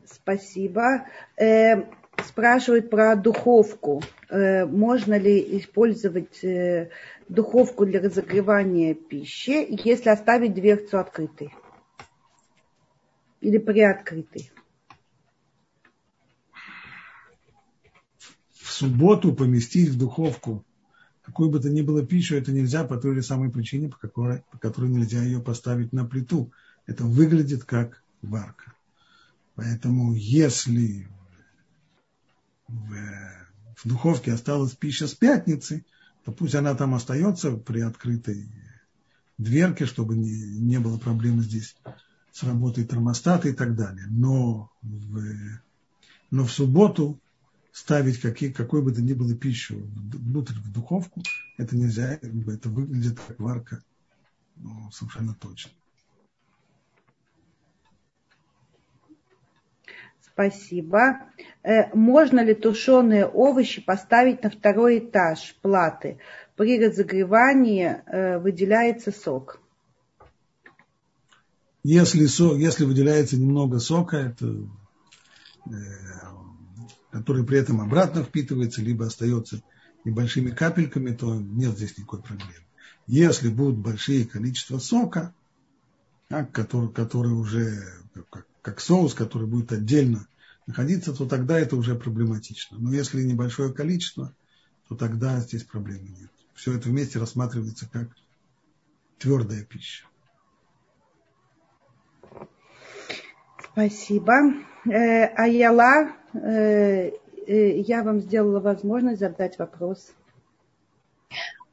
Спасибо. 0.06 1.08
Э, 1.38 1.84
спрашивают 2.24 2.90
про 2.90 3.16
духовку. 3.16 4.02
Э, 4.30 4.66
можно 4.66 5.18
ли 5.18 5.60
использовать 5.60 6.44
э, 6.44 6.90
духовку 7.30 7.86
для 7.86 8.02
разогревания 8.02 8.94
пищи, 8.94 9.68
если 9.70 10.10
оставить 10.10 10.54
дверцу 10.54 11.00
открытой? 11.00 11.54
Или 13.42 13.58
приоткрытой? 13.58 14.52
Субботу 18.84 19.34
поместить 19.34 19.90
в 19.90 19.98
духовку 19.98 20.66
какую 21.24 21.50
бы 21.50 21.60
то 21.60 21.70
ни 21.70 21.82
было 21.82 22.06
пищу, 22.06 22.36
это 22.36 22.52
нельзя 22.52 22.84
по 22.84 22.98
той 22.98 23.16
же 23.16 23.24
самой 23.24 23.50
причине, 23.50 23.90
по 23.90 23.98
которой, 23.98 24.44
по 24.52 24.58
которой 24.58 24.90
нельзя 24.90 25.24
ее 25.24 25.40
поставить 25.40 25.94
на 25.94 26.06
плиту. 26.06 26.52
Это 26.86 27.06
выглядит 27.06 27.64
как 27.64 28.04
варка. 28.22 28.74
Поэтому 29.56 30.14
если 30.14 31.08
в, 32.68 32.94
в 33.78 33.88
духовке 33.88 34.34
осталась 34.34 34.74
пища 34.74 35.08
с 35.08 35.14
пятницы, 35.14 35.86
то 36.26 36.32
пусть 36.32 36.56
она 36.56 36.76
там 36.76 36.94
остается 36.94 37.52
при 37.52 37.82
открытой 37.82 38.50
дверке, 39.38 39.86
чтобы 39.86 40.16
не, 40.16 40.60
не 40.60 40.80
было 40.80 40.98
проблем 40.98 41.42
здесь 41.42 41.76
с 42.32 42.44
работой 42.44 42.84
термостата 42.84 43.48
и 43.48 43.54
так 43.54 43.76
далее. 43.76 44.08
Но 44.10 44.72
в, 44.82 45.22
но 46.32 46.46
в 46.46 46.52
субботу 46.52 47.20
ставить 47.74 48.22
какие, 48.22 48.52
какой 48.52 48.82
бы 48.82 48.94
то 48.94 49.02
ни 49.02 49.14
было 49.14 49.36
пищу 49.36 49.82
внутрь 49.96 50.54
в 50.54 50.72
духовку, 50.72 51.22
это 51.58 51.76
нельзя, 51.76 52.14
это 52.14 52.70
выглядит 52.70 53.20
как 53.20 53.40
варка 53.40 53.84
ну, 54.56 54.92
совершенно 54.92 55.34
точно. 55.34 55.72
Спасибо. 60.22 61.20
Э, 61.64 61.96
можно 61.96 62.44
ли 62.44 62.54
тушеные 62.54 63.26
овощи 63.26 63.82
поставить 63.82 64.44
на 64.44 64.50
второй 64.50 65.00
этаж 65.00 65.56
платы? 65.62 66.20
При 66.56 66.84
разогревании 66.84 68.02
э, 68.06 68.40
выделяется 68.40 69.12
сок. 69.12 69.60
Если, 71.84 72.26
сок, 72.28 72.58
если 72.58 72.86
выделяется 72.86 73.38
немного 73.38 73.80
сока, 73.80 74.18
это 74.18 74.46
э, 74.46 75.72
который 77.14 77.46
при 77.46 77.60
этом 77.60 77.80
обратно 77.80 78.24
впитывается, 78.24 78.82
либо 78.82 79.06
остается 79.06 79.62
небольшими 80.04 80.50
капельками, 80.50 81.16
то 81.16 81.36
нет 81.36 81.78
здесь 81.78 81.96
никакой 81.96 82.24
проблемы. 82.24 82.66
Если 83.06 83.50
будут 83.50 83.78
большие 83.78 84.26
количества 84.26 84.80
сока, 84.80 85.32
а, 86.30 86.44
который, 86.44 86.92
который 86.92 87.32
уже 87.32 87.84
как, 88.32 88.48
как 88.64 88.80
соус, 88.80 89.14
который 89.14 89.46
будет 89.46 89.72
отдельно 89.72 90.28
находиться, 90.66 91.14
то 91.14 91.28
тогда 91.28 91.60
это 91.60 91.76
уже 91.76 91.94
проблематично. 91.94 92.80
Но 92.80 92.92
если 92.92 93.22
небольшое 93.22 93.72
количество, 93.72 94.36
то 94.90 94.96
тогда 94.96 95.40
здесь 95.40 95.64
проблемы 95.64 96.10
нет. 96.10 96.32
Все 96.56 96.74
это 96.74 96.90
вместе 96.90 97.20
рассматривается 97.20 97.88
как 97.88 98.10
твердая 99.20 99.64
пища. 99.64 100.08
Спасибо. 103.72 104.34
Э, 104.86 105.26
Аяла 105.36 106.14
Э, 106.34 107.12
э, 107.48 107.78
я 107.80 108.04
вам 108.04 108.20
сделала 108.20 108.60
возможность 108.60 109.20
задать 109.20 109.58
вопрос. 109.60 110.14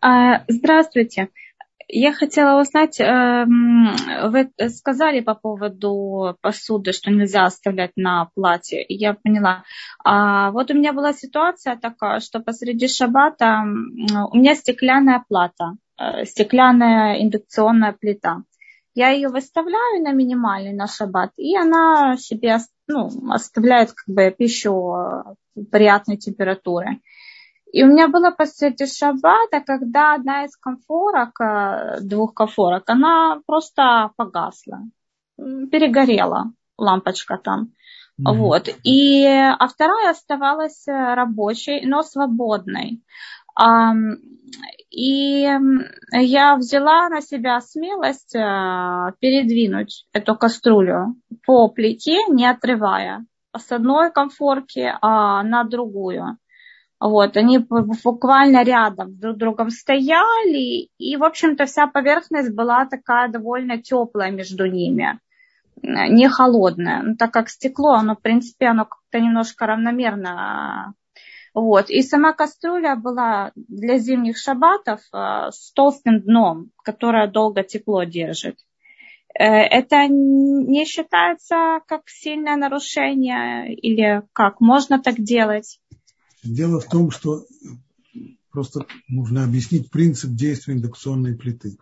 А, 0.00 0.44
здравствуйте. 0.48 1.28
Я 1.92 2.12
хотела 2.12 2.60
узнать, 2.60 3.00
вы 3.00 4.50
сказали 4.68 5.20
по 5.22 5.34
поводу 5.34 6.36
посуды, 6.40 6.92
что 6.92 7.10
нельзя 7.10 7.44
оставлять 7.44 7.90
на 7.96 8.30
платье. 8.36 8.84
Я 8.88 9.14
поняла. 9.14 9.64
А 10.04 10.52
вот 10.52 10.70
у 10.70 10.74
меня 10.74 10.92
была 10.92 11.12
ситуация 11.12 11.76
такая, 11.76 12.20
что 12.20 12.38
посреди 12.38 12.86
шабата 12.86 13.64
у 13.64 14.36
меня 14.36 14.54
стеклянная 14.54 15.24
плата, 15.28 15.72
стеклянная 16.22 17.20
индукционная 17.24 17.92
плита. 17.92 18.44
Я 18.94 19.10
ее 19.10 19.28
выставляю 19.28 20.02
на 20.02 20.12
минимальный 20.12 20.72
на 20.72 20.86
шаббат, 20.86 21.30
и 21.36 21.56
она 21.56 22.16
себе 22.16 22.58
ну, 22.88 23.08
оставляет 23.30 23.92
как 23.92 24.12
бы 24.14 24.34
пищу 24.36 24.94
э, 24.94 25.62
приятной 25.70 26.16
температуры. 26.16 27.00
И 27.72 27.84
у 27.84 27.86
меня 27.86 28.08
было 28.08 28.32
посреди 28.32 28.86
шаббата, 28.86 29.60
когда 29.64 30.14
одна 30.14 30.44
из 30.44 30.56
конфорок, 30.56 31.40
э, 31.40 31.98
двух 32.00 32.34
конфорок, 32.34 32.82
она 32.90 33.40
просто 33.46 34.10
погасла, 34.16 34.80
перегорела 35.36 36.52
лампочка 36.76 37.38
там. 37.38 37.72
Mm-hmm. 38.20 38.36
Вот. 38.36 38.68
И, 38.82 39.24
а 39.24 39.66
вторая 39.68 40.10
оставалась 40.10 40.86
э, 40.88 41.14
рабочей, 41.14 41.86
но 41.86 42.02
свободной. 42.02 43.02
И 44.90 45.46
я 46.12 46.56
взяла 46.56 47.08
на 47.08 47.20
себя 47.20 47.60
смелость 47.60 48.34
э, 48.34 49.12
передвинуть 49.20 50.06
эту 50.12 50.34
кастрюлю 50.34 51.14
по 51.46 51.68
плите, 51.68 52.18
не 52.28 52.46
отрывая 52.46 53.24
с 53.56 53.70
одной 53.72 54.12
комфорки 54.12 54.92
а 55.00 55.42
на 55.42 55.64
другую. 55.64 56.38
Вот, 56.98 57.36
они 57.36 57.58
буквально 57.58 58.62
рядом 58.62 59.18
друг 59.18 59.36
с 59.36 59.38
другом 59.38 59.70
стояли, 59.70 60.90
и, 60.98 61.16
в 61.16 61.24
общем-то, 61.24 61.64
вся 61.64 61.86
поверхность 61.86 62.54
была 62.54 62.84
такая 62.84 63.30
довольно 63.30 63.80
теплая 63.80 64.30
между 64.30 64.66
ними, 64.66 65.18
не 65.82 66.28
холодная. 66.28 67.02
Ну, 67.02 67.16
так 67.16 67.32
как 67.32 67.48
стекло, 67.48 67.94
оно, 67.94 68.16
в 68.16 68.20
принципе, 68.20 68.66
оно 68.66 68.84
как-то 68.84 69.18
немножко 69.18 69.66
равномерно 69.66 70.92
вот. 71.54 71.90
И 71.90 72.02
сама 72.02 72.32
кастрюля 72.32 72.96
была 72.96 73.52
для 73.54 73.98
зимних 73.98 74.38
шабатов 74.38 75.00
э, 75.12 75.50
с 75.50 75.72
толстым 75.72 76.20
дном, 76.20 76.70
которое 76.84 77.26
долго 77.28 77.62
тепло 77.64 78.04
держит. 78.04 78.56
Э, 79.34 79.44
это 79.44 80.06
не 80.08 80.84
считается 80.84 81.80
как 81.86 82.08
сильное 82.08 82.56
нарушение 82.56 83.74
или 83.74 84.22
как? 84.32 84.60
Можно 84.60 85.00
так 85.00 85.16
делать? 85.16 85.80
Дело 86.44 86.80
в 86.80 86.86
том, 86.86 87.10
что 87.10 87.44
просто 88.50 88.86
нужно 89.08 89.44
объяснить 89.44 89.90
принцип 89.90 90.30
действия 90.30 90.74
индукционной 90.74 91.36
плиты. 91.36 91.78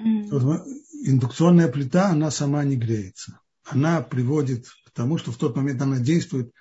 Mm. 0.00 0.60
Индукционная 1.06 1.68
плита, 1.68 2.08
она 2.10 2.30
сама 2.30 2.64
не 2.64 2.76
греется. 2.76 3.40
Она 3.64 4.00
приводит 4.02 4.66
к 4.84 4.90
тому, 4.90 5.18
что 5.18 5.32
в 5.32 5.36
тот 5.36 5.56
момент 5.56 5.80
она 5.82 5.98
действует 5.98 6.52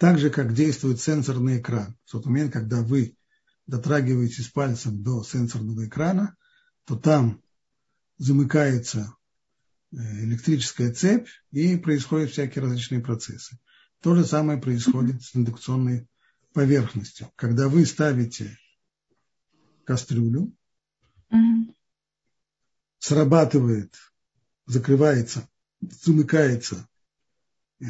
так 0.00 0.18
же, 0.18 0.30
как 0.30 0.54
действует 0.54 0.98
сенсорный 0.98 1.60
экран. 1.60 1.94
В 2.06 2.12
тот 2.12 2.24
момент, 2.24 2.54
когда 2.54 2.80
вы 2.80 3.18
дотрагиваетесь 3.66 4.48
пальцем 4.48 5.02
до 5.02 5.22
сенсорного 5.22 5.86
экрана, 5.86 6.38
то 6.86 6.96
там 6.96 7.42
замыкается 8.16 9.14
э, 9.92 9.96
электрическая 10.24 10.94
цепь 10.94 11.28
и 11.50 11.76
происходят 11.76 12.30
всякие 12.30 12.64
различные 12.64 13.02
процессы. 13.02 13.58
То 14.00 14.14
же 14.14 14.24
самое 14.24 14.58
происходит 14.58 15.22
с 15.22 15.36
индукционной 15.36 16.08
поверхностью. 16.54 17.30
Когда 17.36 17.68
вы 17.68 17.84
ставите 17.84 18.56
кастрюлю, 19.84 20.50
mm-hmm. 21.30 21.74
срабатывает, 23.00 23.94
закрывается, 24.64 25.46
замыкается 25.82 26.88
э, 27.80 27.84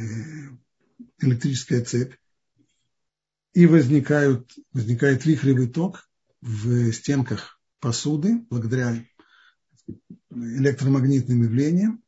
электрическая 1.20 1.84
цепь, 1.84 2.14
и 3.52 3.66
возникают, 3.66 4.50
возникает 4.72 5.24
вихревый 5.24 5.68
ток 5.68 6.08
в 6.40 6.92
стенках 6.92 7.60
посуды 7.80 8.46
благодаря 8.48 9.04
электромагнитным 10.30 11.42
явлениям 11.42 12.02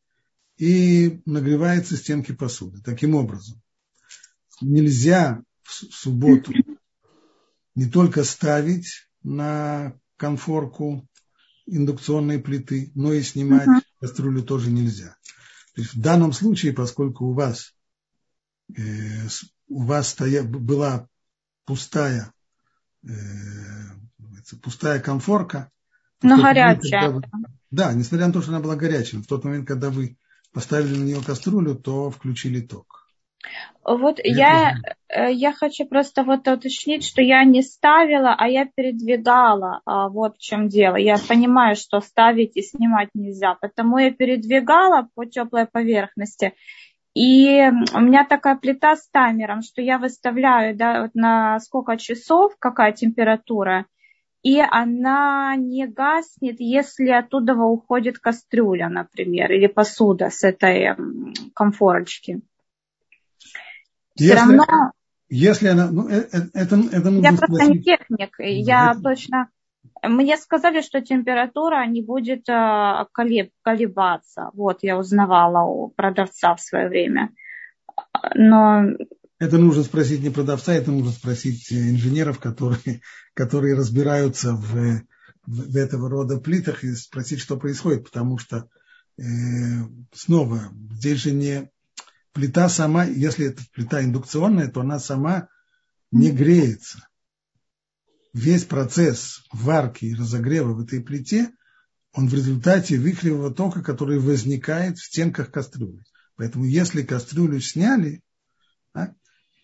и 0.56 1.20
нагреваются 1.26 1.96
стенки 1.96 2.32
посуды. 2.32 2.80
Таким 2.84 3.14
образом, 3.14 3.60
нельзя 4.60 5.42
в 5.62 5.72
субботу 5.72 6.52
не 7.74 7.86
только 7.86 8.22
ставить 8.22 9.08
на 9.22 9.98
конфорку 10.16 11.08
индукционной 11.66 12.38
плиты, 12.38 12.92
но 12.94 13.12
и 13.12 13.22
снимать 13.22 13.66
uh-huh. 13.66 13.82
кастрюлю 14.00 14.42
тоже 14.42 14.70
нельзя. 14.70 15.16
То 15.74 15.80
есть 15.80 15.94
в 15.94 16.00
данном 16.00 16.32
случае, 16.32 16.72
поскольку 16.72 17.26
у 17.26 17.32
вас, 17.32 17.74
у 19.68 19.82
вас 19.82 20.08
стоя, 20.08 20.42
была 20.42 21.08
пустая, 21.64 22.32
э, 23.04 23.10
пустая 24.62 25.00
конфорка. 25.00 25.70
Но 26.22 26.40
горячая. 26.40 27.08
Момент, 27.08 27.26
вы, 27.32 27.48
да, 27.70 27.92
несмотря 27.92 28.26
на 28.26 28.32
то, 28.32 28.42
что 28.42 28.52
она 28.52 28.60
была 28.60 28.76
горячей, 28.76 29.16
в 29.18 29.26
тот 29.26 29.44
момент, 29.44 29.66
когда 29.66 29.90
вы 29.90 30.16
поставили 30.52 30.96
на 30.96 31.04
нее 31.04 31.22
кастрюлю, 31.24 31.74
то 31.74 32.10
включили 32.10 32.60
ток. 32.60 33.02
Вот 33.84 34.20
я, 34.22 34.76
э, 35.08 35.32
я 35.32 35.52
хочу 35.52 35.86
просто 35.86 36.22
вот 36.22 36.46
уточнить, 36.46 37.04
что 37.04 37.20
я 37.20 37.44
не 37.44 37.62
ставила, 37.62 38.34
а 38.38 38.46
я 38.46 38.66
передвигала. 38.66 39.80
А 39.84 40.08
вот 40.08 40.36
в 40.36 40.40
чем 40.40 40.68
дело. 40.68 40.94
Я 40.96 41.16
понимаю, 41.18 41.74
что 41.74 42.00
ставить 42.00 42.56
и 42.56 42.62
снимать 42.62 43.08
нельзя, 43.14 43.56
потому 43.60 43.98
я 43.98 44.12
передвигала 44.12 45.08
по 45.14 45.26
теплой 45.26 45.66
поверхности. 45.66 46.52
И 47.14 47.60
у 47.94 48.00
меня 48.00 48.26
такая 48.26 48.56
плита 48.56 48.96
с 48.96 49.06
таймером, 49.08 49.62
что 49.62 49.82
я 49.82 49.98
выставляю 49.98 50.74
да, 50.74 51.02
вот 51.02 51.14
на 51.14 51.60
сколько 51.60 51.98
часов, 51.98 52.54
какая 52.58 52.92
температура, 52.92 53.86
и 54.42 54.60
она 54.60 55.54
не 55.56 55.86
гаснет, 55.86 56.56
если 56.58 57.10
оттуда 57.10 57.54
уходит 57.54 58.18
кастрюля, 58.18 58.88
например, 58.88 59.52
или 59.52 59.66
посуда 59.66 60.30
с 60.30 60.42
этой 60.42 60.96
комфорочки. 61.54 62.40
Если, 64.16 64.34
равно... 64.34 64.64
если 65.28 65.68
она, 65.68 65.90
ну, 65.90 66.08
это, 66.08 66.48
это, 66.54 66.76
это 66.92 67.10
нужно 67.10 67.28
Я 67.28 67.36
просто 67.36 67.66
не 67.66 67.82
техник, 67.82 68.34
я 68.38 68.94
точно 69.00 69.48
мне 70.02 70.36
сказали, 70.36 70.80
что 70.80 71.00
температура 71.00 71.86
не 71.86 72.02
будет 72.02 72.48
э, 72.48 73.06
колебаться. 73.12 74.50
Вот, 74.52 74.78
я 74.82 74.98
узнавала 74.98 75.64
у 75.64 75.88
продавца 75.88 76.56
в 76.56 76.60
свое 76.60 76.88
время. 76.88 77.30
Но... 78.34 78.84
Это 79.38 79.58
нужно 79.58 79.82
спросить 79.84 80.22
не 80.22 80.30
продавца, 80.30 80.72
это 80.72 80.90
нужно 80.90 81.10
спросить 81.10 81.72
инженеров, 81.72 82.38
которые, 82.38 83.00
которые 83.34 83.76
разбираются 83.76 84.54
в, 84.54 85.02
в 85.46 85.76
этого 85.76 86.08
рода 86.08 86.38
плитах 86.38 86.84
и 86.84 86.94
спросить, 86.94 87.40
что 87.40 87.56
происходит, 87.56 88.04
потому 88.04 88.38
что 88.38 88.68
э, 89.18 89.22
снова 90.12 90.60
здесь 90.92 91.18
же 91.18 91.32
не 91.32 91.70
плита 92.32 92.68
сама, 92.68 93.04
если 93.04 93.48
это 93.48 93.62
плита 93.72 94.02
индукционная, 94.02 94.68
то 94.68 94.80
она 94.80 94.98
сама 94.98 95.48
не 96.10 96.30
греется 96.30 97.08
весь 98.32 98.64
процесс 98.64 99.42
варки 99.52 100.06
и 100.06 100.14
разогрева 100.14 100.72
в 100.72 100.80
этой 100.80 101.00
плите, 101.00 101.50
он 102.12 102.28
в 102.28 102.34
результате 102.34 102.96
вихревого 102.96 103.52
тока, 103.52 103.82
который 103.82 104.18
возникает 104.18 104.98
в 104.98 105.04
стенках 105.04 105.50
кастрюли. 105.50 106.04
Поэтому 106.36 106.64
если 106.64 107.02
кастрюлю 107.02 107.60
сняли, 107.60 108.22
да, 108.94 109.14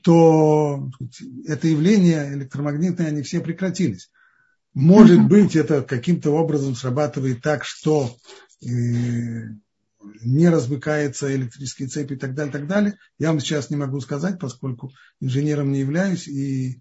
то 0.03 0.91
это 1.47 1.69
явление 1.69 2.33
электромагнитное, 2.35 3.09
они 3.09 3.23
все 3.23 3.41
прекратились. 3.41 4.11
Может 4.75 5.27
быть, 5.27 5.57
это 5.57 5.83
каким-то 5.83 6.31
образом 6.31 6.75
срабатывает 6.75 7.43
так, 7.43 7.65
что 7.65 8.17
э, 8.63 8.69
не 10.23 10.49
размыкается 10.49 11.35
электрические 11.35 11.89
цепи 11.89 12.15
и 12.15 12.17
так 12.17 12.35
далее, 12.35 12.53
так 12.53 12.67
далее. 12.67 12.99
Я 13.19 13.29
вам 13.29 13.41
сейчас 13.41 13.71
не 13.71 13.77
могу 13.77 14.01
сказать, 14.01 14.39
поскольку 14.39 14.93
инженером 15.21 15.73
не 15.73 15.81
являюсь 15.81 16.29
и 16.29 16.81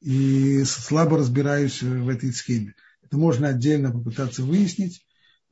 и 0.00 0.62
слабо 0.64 1.18
разбираюсь 1.18 1.82
в 1.82 2.08
этой 2.08 2.32
схеме. 2.32 2.74
Это 3.02 3.16
можно 3.16 3.48
отдельно 3.48 3.92
попытаться 3.92 4.42
выяснить, 4.42 5.06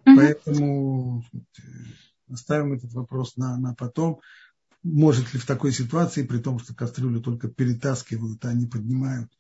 mm-hmm. 0.05 0.17
поэтому 0.17 1.25
оставим 2.31 2.73
этот 2.73 2.93
вопрос 2.93 3.37
на, 3.37 3.57
на 3.57 3.75
потом. 3.75 4.21
Может 4.83 5.33
ли 5.33 5.41
в 5.41 5.47
такой 5.47 5.73
ситуации, 5.73 6.25
при 6.25 6.39
том, 6.39 6.59
что 6.59 6.75
кастрюлю 6.75 7.21
только 7.21 7.49
перетаскивают, 7.49 8.45
а 8.45 8.53
не 8.53 8.67
поднимают, 8.67 9.31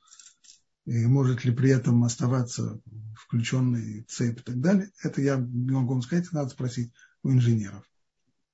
и 0.86 1.07
может 1.07 1.44
ли 1.44 1.52
при 1.52 1.70
этом 1.70 2.05
оставаться 2.05 2.80
включенный 3.14 4.02
цепь 4.09 4.40
и 4.40 4.42
так 4.42 4.61
далее, 4.61 4.90
это 5.02 5.20
я 5.20 5.36
не 5.36 5.72
могу 5.72 5.94
вам 5.94 6.02
сказать, 6.02 6.32
надо 6.32 6.50
спросить 6.50 6.92
у 7.22 7.30
инженеров. 7.30 7.84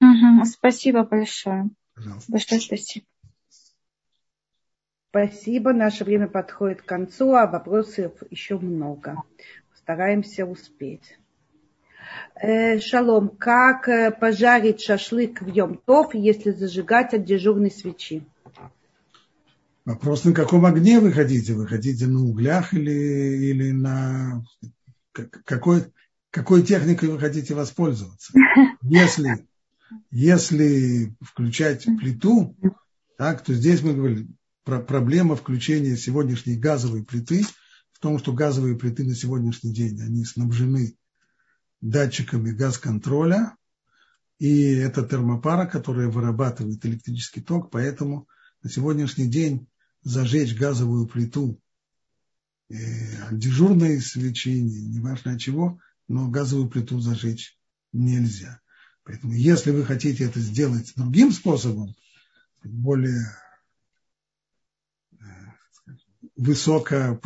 Угу, 0.01 0.44
спасибо 0.46 1.05
большое. 1.05 1.70
Пожалуйста. 1.94 2.32
Большое 2.32 2.61
спасибо. 2.61 3.07
Спасибо. 5.11 5.72
Наше 5.72 6.04
время 6.04 6.28
подходит 6.28 6.82
к 6.82 6.86
концу, 6.86 7.34
а 7.34 7.46
вопросов 7.46 8.12
еще 8.30 8.58
много. 8.58 9.16
Постараемся 9.72 10.46
успеть. 10.46 11.18
Э, 12.36 12.78
шалом. 12.78 13.28
Как 13.28 13.88
э, 13.88 14.12
пожарить 14.12 14.80
шашлык 14.80 15.42
в 15.42 15.48
Йом-Тов, 15.48 16.11
если 16.14 16.52
зажигать 16.52 17.12
от 17.12 17.24
дежурной 17.24 17.72
свечи? 17.72 18.24
Вопрос, 19.84 20.24
на 20.24 20.32
каком 20.32 20.64
огне 20.64 21.00
вы 21.00 21.11
хотите? 21.11 21.54
Вы 21.54 21.66
хотите 21.66 22.06
на 22.06 22.22
углях 22.22 22.72
или, 22.72 22.92
или 22.92 23.72
на... 23.72 24.44
Какой, 25.44 25.86
какой 26.30 26.62
техникой 26.62 27.08
вы 27.08 27.18
хотите 27.18 27.54
воспользоваться? 27.54 28.32
Если, 28.82 29.44
если 30.12 31.12
включать 31.20 31.84
плиту, 31.98 32.54
так, 33.18 33.42
то 33.42 33.52
здесь 33.52 33.82
мы 33.82 33.94
говорим, 33.94 34.36
проблема 34.78 35.36
включения 35.36 35.96
сегодняшней 35.96 36.56
газовой 36.56 37.04
плиты 37.04 37.44
в 37.92 37.98
том, 37.98 38.18
что 38.18 38.32
газовые 38.32 38.78
плиты 38.78 39.04
на 39.04 39.14
сегодняшний 39.14 39.72
день, 39.72 40.00
они 40.00 40.24
снабжены 40.24 40.96
датчиками 41.80 42.50
газ-контроля, 42.52 43.56
и 44.38 44.72
это 44.74 45.02
термопара, 45.02 45.66
которая 45.66 46.08
вырабатывает 46.08 46.84
электрический 46.86 47.42
ток, 47.42 47.70
поэтому 47.70 48.28
на 48.62 48.70
сегодняшний 48.70 49.28
день 49.28 49.66
зажечь 50.02 50.56
газовую 50.56 51.06
плиту 51.06 51.60
э, 52.70 52.76
дежурной 53.32 54.00
свечи, 54.00 54.60
неважно 54.60 55.32
от 55.32 55.40
чего, 55.40 55.78
но 56.08 56.28
газовую 56.28 56.70
плиту 56.70 57.00
зажечь 57.00 57.58
нельзя. 57.92 58.60
Поэтому 59.04 59.32
если 59.32 59.72
вы 59.72 59.84
хотите 59.84 60.24
это 60.24 60.40
сделать 60.40 60.92
другим 60.96 61.32
способом, 61.32 61.94
более 62.62 63.24
высоко, 66.41 67.20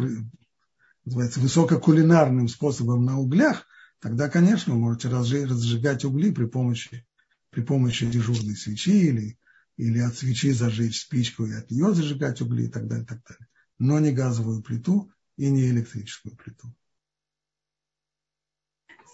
называется, 1.05 1.41
высококулинарным 1.41 2.49
способом 2.49 3.05
на 3.05 3.19
углях, 3.19 3.67
тогда, 4.01 4.29
конечно, 4.29 4.75
вы 4.75 4.81
можете 4.81 5.09
разжигать 5.09 6.05
угли 6.05 6.33
при 6.33 6.47
помощи, 6.47 7.07
при 7.51 7.62
помощи 7.62 8.07
дежурной 8.07 8.57
свечи 8.57 8.91
или, 8.91 9.39
или 9.77 10.01
от 10.01 10.17
свечи 10.17 10.51
зажечь 10.51 11.01
спичку 11.01 11.47
и 11.47 11.53
от 11.53 11.71
нее 11.71 11.95
зажигать 11.95 12.41
угли 12.41 12.65
и 12.65 12.69
так 12.69 12.89
далее, 12.89 13.07
так 13.07 13.23
далее. 13.29 13.47
Но 13.79 14.01
не 14.01 14.12
газовую 14.12 14.62
плиту 14.62 15.11
и 15.37 15.49
не 15.49 15.69
электрическую 15.69 16.37
плиту. 16.37 16.75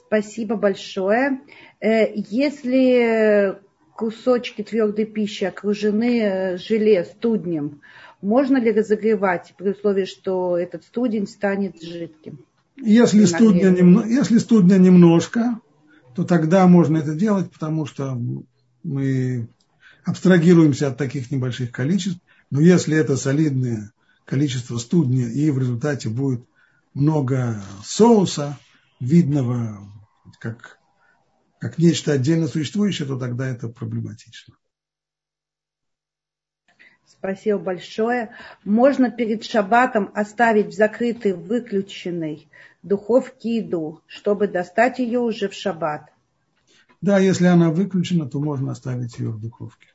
Спасибо 0.06 0.56
большое. 0.56 1.42
Э, 1.80 2.12
если 2.14 3.60
кусочки 3.96 4.62
твердой 4.62 5.04
пищи 5.04 5.44
окружены 5.44 6.20
э, 6.20 6.56
желе, 6.56 7.04
студнем, 7.04 7.82
можно 8.22 8.58
ли 8.58 8.72
разогревать 8.72 9.54
при 9.56 9.70
условии, 9.70 10.04
что 10.04 10.56
этот 10.56 10.84
студень 10.84 11.26
станет 11.26 11.82
жидким? 11.82 12.44
Если 12.76 13.24
студня, 13.24 13.70
немно, 13.70 14.04
если 14.06 14.38
студня 14.38 14.76
немножко, 14.76 15.60
то 16.14 16.24
тогда 16.24 16.66
можно 16.66 16.98
это 16.98 17.14
делать, 17.14 17.50
потому 17.50 17.86
что 17.86 18.18
мы 18.82 19.48
абстрагируемся 20.04 20.88
от 20.88 20.96
таких 20.96 21.30
небольших 21.30 21.72
количеств. 21.72 22.20
Но 22.50 22.60
если 22.60 22.96
это 22.96 23.16
солидное 23.16 23.92
количество 24.24 24.78
студня 24.78 25.28
и 25.28 25.50
в 25.50 25.58
результате 25.58 26.08
будет 26.08 26.44
много 26.94 27.62
соуса, 27.84 28.58
видного 28.98 29.78
как, 30.38 30.78
как 31.58 31.78
нечто 31.78 32.12
отдельно 32.12 32.46
существующее, 32.48 33.06
то 33.06 33.18
тогда 33.18 33.46
это 33.46 33.68
проблематично. 33.68 34.54
Спасибо 37.10 37.58
большое. 37.58 38.30
Можно 38.64 39.10
перед 39.10 39.44
шаббатом 39.44 40.10
оставить 40.14 40.68
в 40.68 40.72
закрытой, 40.72 41.32
выключенной 41.32 42.48
духовке 42.82 43.56
еду, 43.56 44.00
чтобы 44.06 44.46
достать 44.46 45.00
ее 45.00 45.18
уже 45.18 45.48
в 45.48 45.54
шаббат. 45.54 46.12
Да, 47.00 47.18
если 47.18 47.46
она 47.46 47.70
выключена, 47.70 48.28
то 48.28 48.38
можно 48.38 48.72
оставить 48.72 49.18
ее 49.18 49.30
в 49.30 49.40
духовке. 49.40 49.88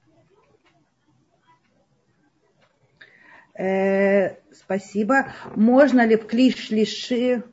Э, 3.57 4.35
спасибо. 4.51 5.27
Можно 5.55 6.05
ли 6.05 6.17
в 6.17 6.27
клиш-лиши 6.27 7.43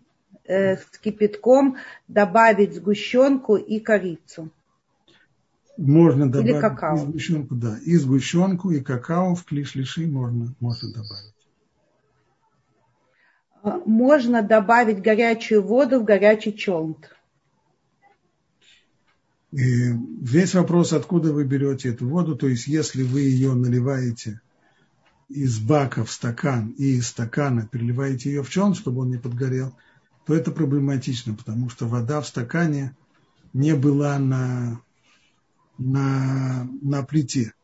э, 0.44 0.76
с 0.76 0.98
кипятком 0.98 1.76
добавить 2.08 2.74
сгущенку 2.74 3.56
и 3.56 3.78
корицу? 3.78 4.50
Можно 5.82 6.30
добавить 6.30 6.50
Или 6.50 6.60
какао. 6.60 6.94
и 6.94 7.00
сгущенку, 7.00 7.54
да. 7.56 7.76
И 7.84 7.96
сгущенку, 7.96 8.70
и 8.70 8.80
какао 8.80 9.34
в 9.34 9.44
клиш-лиши 9.44 10.06
можно, 10.06 10.54
можно 10.60 10.92
добавить. 10.92 11.34
А, 13.64 13.78
можно 13.84 14.42
добавить 14.42 15.02
горячую 15.02 15.62
воду 15.62 16.00
в 16.00 16.04
горячий 16.04 16.56
челнт. 16.56 17.10
И 19.50 19.92
весь 20.20 20.54
вопрос, 20.54 20.92
откуда 20.92 21.32
вы 21.32 21.44
берете 21.44 21.88
эту 21.88 22.08
воду, 22.08 22.36
то 22.36 22.46
есть 22.46 22.68
если 22.68 23.02
вы 23.02 23.22
ее 23.22 23.54
наливаете 23.54 24.40
из 25.28 25.58
бака 25.58 26.04
в 26.04 26.12
стакан 26.12 26.76
и 26.78 26.94
из 26.98 27.08
стакана 27.08 27.66
переливаете 27.66 28.30
ее 28.30 28.44
в 28.44 28.50
челн, 28.50 28.74
чтобы 28.74 29.00
он 29.00 29.10
не 29.10 29.18
подгорел, 29.18 29.76
то 30.26 30.34
это 30.34 30.52
проблематично, 30.52 31.34
потому 31.34 31.68
что 31.68 31.88
вода 31.88 32.20
в 32.20 32.28
стакане 32.28 32.94
не 33.52 33.74
была 33.74 34.18
на, 34.20 34.80
на, 35.78 36.68
на 36.82 37.02
плите. 37.02 37.54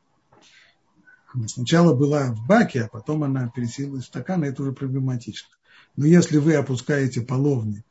Сначала 1.46 1.94
была 1.94 2.32
в 2.32 2.46
баке, 2.46 2.84
а 2.84 2.88
потом 2.88 3.22
она 3.22 3.48
пересилась 3.48 4.04
в 4.04 4.06
стакан, 4.06 4.44
и 4.44 4.48
это 4.48 4.62
уже 4.62 4.72
проблематично. 4.72 5.48
Но 5.96 6.06
если 6.06 6.38
вы 6.38 6.54
опускаете 6.54 7.20
половник 7.20 7.84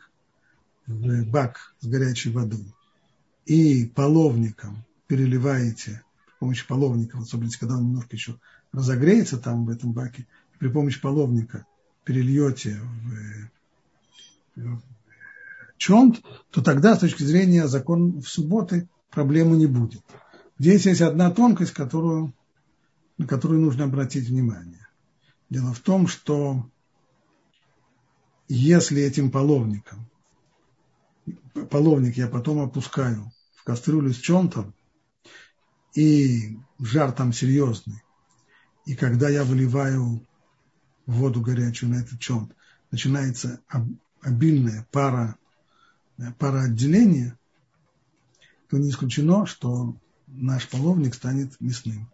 в 0.87 1.25
бак 1.29 1.75
с 1.79 1.87
горячей 1.87 2.31
водой 2.31 2.73
и 3.45 3.85
половником 3.85 4.85
переливаете 5.07 6.03
с 6.35 6.39
помощью 6.39 6.67
половника, 6.67 7.19
особенно 7.19 7.51
когда 7.59 7.75
он 7.75 7.83
немножко 7.83 8.15
еще 8.15 8.39
разогреется 8.71 9.37
там 9.37 9.65
в 9.65 9.69
этом 9.69 9.93
баке, 9.93 10.25
при 10.59 10.69
помощи 10.69 10.99
половника 11.01 11.65
перельете 12.03 12.79
в, 14.55 14.61
в 14.61 14.81
чонт, 15.77 16.23
то 16.51 16.61
тогда 16.61 16.95
с 16.95 16.99
точки 16.99 17.23
зрения 17.23 17.67
закона 17.67 18.21
в 18.21 18.27
субботы 18.27 18.87
проблемы 19.11 19.57
не 19.57 19.67
будет. 19.67 20.01
Здесь 20.59 20.85
есть 20.85 21.01
одна 21.01 21.31
тонкость, 21.31 21.73
которую, 21.73 22.33
на 23.17 23.27
которую 23.27 23.61
нужно 23.61 23.85
обратить 23.85 24.27
внимание. 24.27 24.87
Дело 25.49 25.73
в 25.73 25.79
том, 25.79 26.07
что 26.07 26.69
если 28.47 29.01
этим 29.01 29.31
половником, 29.31 30.09
половник 31.69 32.17
я 32.17 32.27
потом 32.27 32.59
опускаю 32.59 33.31
в 33.55 33.63
кастрюлю 33.63 34.13
с 34.13 34.17
чонтом, 34.17 34.73
и 35.93 36.57
жар 36.79 37.11
там 37.11 37.33
серьезный, 37.33 38.03
и 38.85 38.95
когда 38.95 39.29
я 39.29 39.43
выливаю 39.43 40.25
воду 41.05 41.41
горячую 41.41 41.91
на 41.91 41.95
этот 41.95 42.19
чонт, 42.19 42.55
начинается 42.91 43.61
обильная 44.21 44.87
пара, 44.91 45.37
пара 46.37 46.63
отделения, 46.63 47.37
то 48.69 48.77
не 48.77 48.89
исключено, 48.89 49.45
что 49.45 49.95
наш 50.27 50.67
половник 50.67 51.15
станет 51.15 51.59
мясным. 51.59 52.09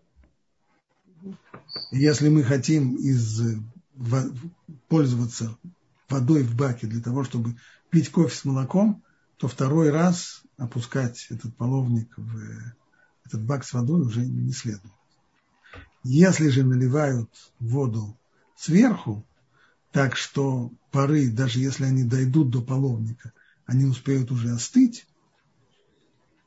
Если 1.92 2.30
мы 2.30 2.44
хотим 2.44 2.96
из, 2.96 3.42
пользоваться 4.88 5.58
водой 6.10 6.44
в 6.44 6.56
баке 6.56 6.88
для 6.88 7.02
того, 7.02 7.24
чтобы 7.24 7.56
пить 7.90 8.10
кофе 8.10 8.36
с 8.36 8.46
молоком, 8.46 9.04
то 9.38 9.48
второй 9.48 9.90
раз 9.90 10.44
опускать 10.58 11.28
этот 11.30 11.56
половник 11.56 12.14
в 12.18 12.40
этот 13.26 13.44
бак 13.44 13.64
с 13.64 13.74
водой 13.74 14.02
уже 14.02 14.26
не 14.26 14.52
следует. 14.52 14.94
Если 16.04 16.50
же 16.50 16.64
наливают 16.64 17.30
воду 17.60 18.18
сверху, 18.56 19.26
так 19.92 20.18
что 20.18 20.72
пары, 20.92 21.30
даже 21.30 21.60
если 21.60 21.86
они 21.86 22.04
дойдут 22.04 22.50
до 22.50 22.62
половника, 22.62 23.32
они 23.66 23.86
успеют 23.86 24.32
уже 24.32 24.52
остыть, 24.52 25.08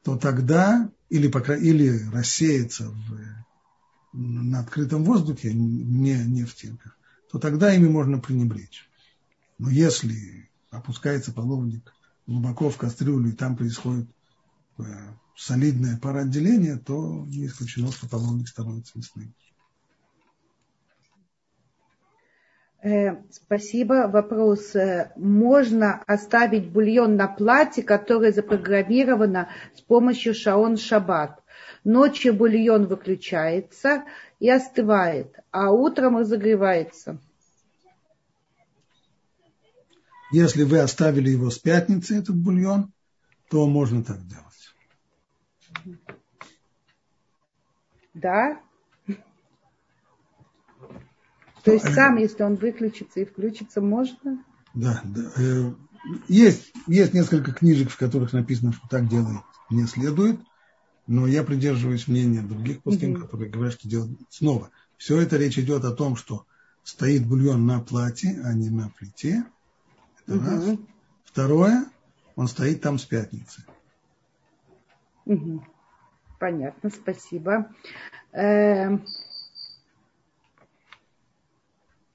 то 0.07 0.17
тогда 0.17 0.89
или, 1.09 1.27
пока, 1.27 1.57
или 1.57 2.09
рассеяться 2.11 2.89
в, 2.89 3.19
на 4.13 4.61
открытом 4.61 5.03
воздухе, 5.03 5.53
не, 5.53 6.25
не 6.25 6.45
в 6.45 6.53
стенках, 6.53 6.97
то 7.29 7.41
тогда 7.41 7.75
ими 7.75 7.89
можно 7.89 8.21
пренебречь. 8.21 8.89
Но 9.59 9.69
если 9.69 10.49
опускается 10.71 11.33
половник 11.33 11.93
глубоко 12.25 12.71
в 12.71 12.77
кастрюлю, 12.77 13.31
и 13.31 13.33
там 13.33 13.57
происходит 13.57 14.09
э, 14.79 14.85
солидное 15.37 15.99
пароотделение, 15.99 16.77
то 16.77 17.27
не 17.27 17.47
исключено, 17.47 17.91
что 17.91 18.09
половник 18.09 18.47
становится 18.47 18.97
мясным. 18.97 19.35
Э, 19.35 19.47
спасибо. 23.31 24.09
Вопрос. 24.09 24.75
Э, 24.77 25.13
можно 25.17 26.03
оставить 26.07 26.71
бульон 26.71 27.17
на 27.17 27.27
плате, 27.27 27.83
которое 27.83 28.33
запрограммировано 28.33 29.49
с 29.75 29.81
помощью 29.81 30.35
шаон 30.35 30.77
шаббат. 30.77 31.43
Ночью 31.85 32.35
бульон 32.35 32.87
выключается 32.87 34.05
и 34.41 34.51
остывает, 34.51 35.35
а 35.51 35.71
утром 35.71 36.19
разогревается. 36.19 37.19
Если 40.33 40.65
вы 40.65 40.81
оставили 40.81 41.31
его 41.31 41.51
с 41.51 41.59
пятницы, 41.59 42.19
этот 42.19 42.37
бульон, 42.37 42.93
то 43.49 43.67
можно 43.67 44.03
так 44.03 44.19
делать. 44.27 44.45
Да? 48.15 48.61
То 51.67 51.73
есть 51.73 51.93
сам, 51.95 52.17
если 52.17 52.45
он 52.45 52.55
выключится 52.55 53.19
и 53.19 53.25
включится, 53.25 53.81
можно? 53.81 54.39
Да, 54.73 55.03
да. 55.05 55.33
Э, 55.37 55.73
есть, 56.29 56.73
есть 56.87 57.13
несколько 57.13 57.53
книжек, 57.53 57.91
в 57.91 57.97
которых 57.97 58.33
написано, 58.33 58.73
что 58.73 58.87
так 58.89 59.09
делать 59.09 59.39
не 59.69 59.85
следует, 59.87 60.39
но 61.09 61.27
я 61.27 61.43
придерживаюсь 61.43 62.07
мнения 62.07 62.41
других 62.41 62.85
пластин, 62.85 63.17
угу. 63.17 63.23
которые 63.23 63.51
говорят, 63.51 63.75
что 63.75 63.89
делать 63.89 64.17
снова. 64.31 64.71
Все 64.97 65.21
это 65.21 65.39
речь 65.39 65.59
идет 65.59 65.85
о 65.85 65.91
том, 65.91 66.15
что 66.15 66.47
стоит 66.85 67.27
бульон 67.27 67.67
на 67.67 67.81
плате, 67.81 68.41
а 68.45 68.53
не 68.53 68.71
на 68.71 68.91
плите. 68.91 69.45
Это 70.29 70.37
угу. 70.37 70.47
раз. 70.47 70.79
Второе, 71.25 71.87
он 72.37 72.47
стоит 72.47 72.81
там 72.81 73.01
с 73.01 73.05
пятницы. 73.05 73.65
Угу. 75.25 75.65
Понятно, 76.39 76.91
спасибо. 76.91 77.73
Эм, 78.31 78.37
Э, 78.37 78.99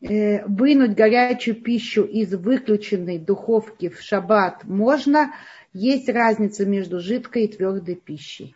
вынуть 0.02 0.96
горячую 0.96 1.62
пищу 1.62 2.04
из 2.04 2.34
выключенной 2.34 3.20
духовки 3.20 3.90
в 3.90 4.02
шаббат 4.02 4.64
можно. 4.64 5.32
Есть 5.74 6.10
разница 6.10 6.66
между 6.66 7.00
жидкой 7.00 7.46
и 7.46 7.48
твердой 7.48 7.96
пищей. 7.96 8.56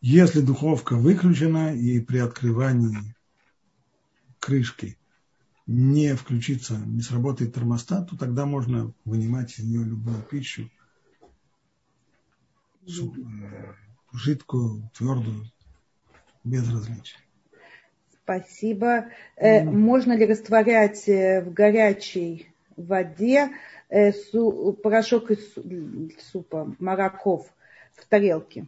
Если 0.00 0.40
духовка 0.40 0.96
выключена 0.96 1.74
и 1.76 2.00
при 2.00 2.18
открывании 2.18 3.14
крышки 4.40 4.98
не 5.68 6.14
включится, 6.16 6.76
не 6.76 7.02
сработает 7.02 7.54
термостат, 7.54 8.10
то 8.10 8.18
тогда 8.18 8.44
можно 8.44 8.92
вынимать 9.04 9.56
из 9.58 9.64
нее 9.64 9.84
любую 9.84 10.20
пищу, 10.22 10.68
э, 12.84 13.72
жидкую, 14.12 14.90
твердую, 14.92 15.46
без 16.42 16.68
различия. 16.68 17.18
Спасибо. 18.24 19.06
Mm. 19.40 19.64
Можно 19.64 20.16
ли 20.16 20.26
растворять 20.26 21.08
э, 21.08 21.42
в 21.42 21.52
горячей 21.52 22.48
воде 22.76 23.50
э, 23.88 24.12
порошок 24.82 25.30
из 25.32 25.54
супа, 26.30 26.74
мараков 26.78 27.46
в 27.94 28.06
тарелке? 28.06 28.66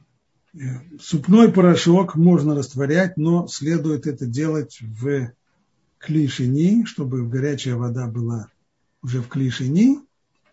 Супной 1.00 1.52
порошок 1.52 2.14
можно 2.14 2.54
растворять, 2.54 3.16
но 3.16 3.46
следует 3.48 4.06
это 4.06 4.26
делать 4.26 4.78
в 4.80 5.32
клишини, 5.98 6.84
чтобы 6.84 7.26
горячая 7.26 7.76
вода 7.76 8.06
была 8.06 8.48
уже 9.02 9.20
в 9.20 9.28
клишини, 9.28 9.98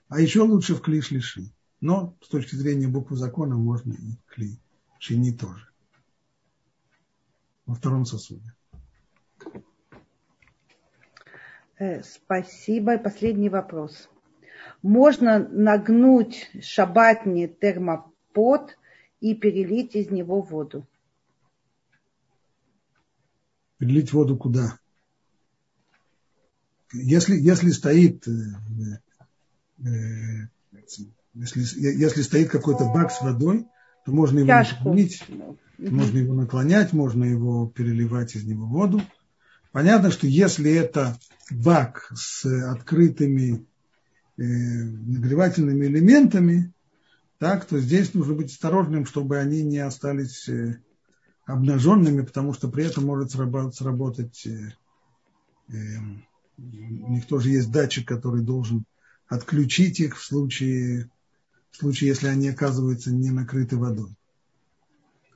а 0.10 0.20
еще 0.20 0.42
лучше 0.42 0.76
в 0.76 0.82
клишлиши. 0.82 1.52
Но 1.82 2.16
с 2.22 2.28
точки 2.28 2.56
зрения 2.56 2.88
буквы 2.88 3.16
закона 3.16 3.58
можно 3.58 3.94
и 3.94 4.18
клишини 4.28 5.32
тоже. 5.32 5.68
Во 7.66 7.76
втором 7.76 8.06
сосуде. 8.06 8.54
Э, 11.80 12.04
спасибо. 12.04 12.98
Последний 12.98 13.50
вопрос. 13.50 14.10
Можно 14.82 15.40
нагнуть 15.40 16.50
шабатный 16.62 17.48
термопод 17.48 18.78
и 19.20 19.36
перелить 19.36 19.96
из 19.96 20.10
него 20.10 20.42
воду? 20.42 20.86
Перелить 23.78 24.14
воду 24.14 24.38
куда? 24.38 24.78
Если, 26.94 27.38
если 27.38 27.70
стоит 27.70 28.28
э, 28.28 28.32
э, 29.86 30.48
если, 31.34 31.64
если 31.80 32.22
стоит 32.22 32.50
какой-то 32.50 32.86
бак 32.86 33.12
с 33.12 33.22
водой, 33.22 33.66
то 34.06 34.12
можно 34.12 34.40
его 34.40 34.52
наклонить, 34.52 35.24
можно 35.78 36.18
его 36.18 36.34
наклонять, 36.34 36.94
можно 36.94 37.24
его 37.24 37.68
переливать 37.68 38.36
из 38.36 38.44
него 38.44 38.66
воду. 38.66 39.02
Понятно, 39.72 40.12
что 40.12 40.28
если 40.28 40.72
это 40.72 41.18
бак 41.50 42.12
с 42.14 42.46
открытыми 42.46 43.66
э, 44.38 44.44
нагревательными 44.44 45.86
элементами, 45.86 46.74
так, 47.38 47.66
то 47.66 47.80
здесь 47.80 48.14
нужно 48.14 48.34
быть 48.34 48.52
осторожным, 48.52 49.06
чтобы 49.06 49.38
они 49.38 49.64
не 49.64 49.80
остались 49.80 50.50
э, 50.50 50.82
обнаженными, 51.46 52.22
потому 52.22 52.54
что 52.54 52.68
при 52.68 52.86
этом 52.86 53.06
может 53.06 53.32
сработать, 53.32 54.46
э, 54.46 54.74
у 56.58 57.12
них 57.14 57.26
тоже 57.28 57.50
есть 57.50 57.72
датчик, 57.72 58.08
который 58.08 58.42
должен 58.42 58.86
отключить 59.28 60.02
их 60.02 60.18
в 60.18 60.24
случае, 60.24 61.10
в 61.72 61.78
случае 61.78 62.10
если 62.10 62.28
они 62.28 62.50
оказываются 62.50 63.12
не 63.12 63.32
накрыты 63.32 63.78
водой. 63.78 64.14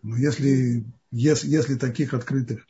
Но 0.04 0.18
если, 0.18 0.86
если, 1.12 1.48
если 1.48 1.76
таких 1.76 2.14
открытых 2.14 2.68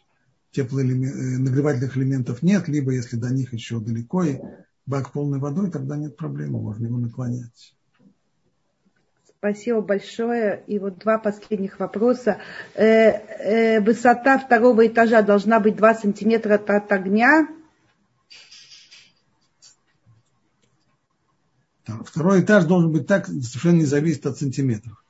теплонагревательных 0.56 1.98
элементов 1.98 2.42
нет, 2.42 2.68
либо 2.68 2.92
если 2.92 3.18
до 3.18 3.30
них 3.30 3.54
еще 3.54 3.80
далеко 3.80 4.24
и 4.24 4.40
бак 4.86 5.12
полной 5.12 5.40
водой, 5.40 5.70
тогда 5.70 5.98
нет 5.98 6.16
проблемы, 6.16 6.62
можно 6.62 6.86
его 6.86 6.98
наклонять. 6.98 7.76
Спасибо 9.38 9.82
большое. 9.82 10.64
И 10.66 10.80
вот 10.80 10.98
два 10.98 11.20
последних 11.20 11.80
вопроса. 11.80 12.40
Э, 12.74 12.84
э, 12.86 13.80
высота 13.80 14.40
второго 14.40 14.88
этажа 14.88 15.22
должна 15.22 15.60
быть 15.60 15.76
2 15.76 15.96
сантиметра 15.96 16.56
от 16.56 16.92
огня. 16.92 17.48
Второй 21.86 22.42
этаж 22.42 22.66
должен 22.66 22.92
быть 22.92 23.06
так, 23.06 23.28
совершенно 23.28 23.76
не 23.76 23.86
зависит 23.86 24.26
от 24.26 24.40
сантиметров. 24.40 25.04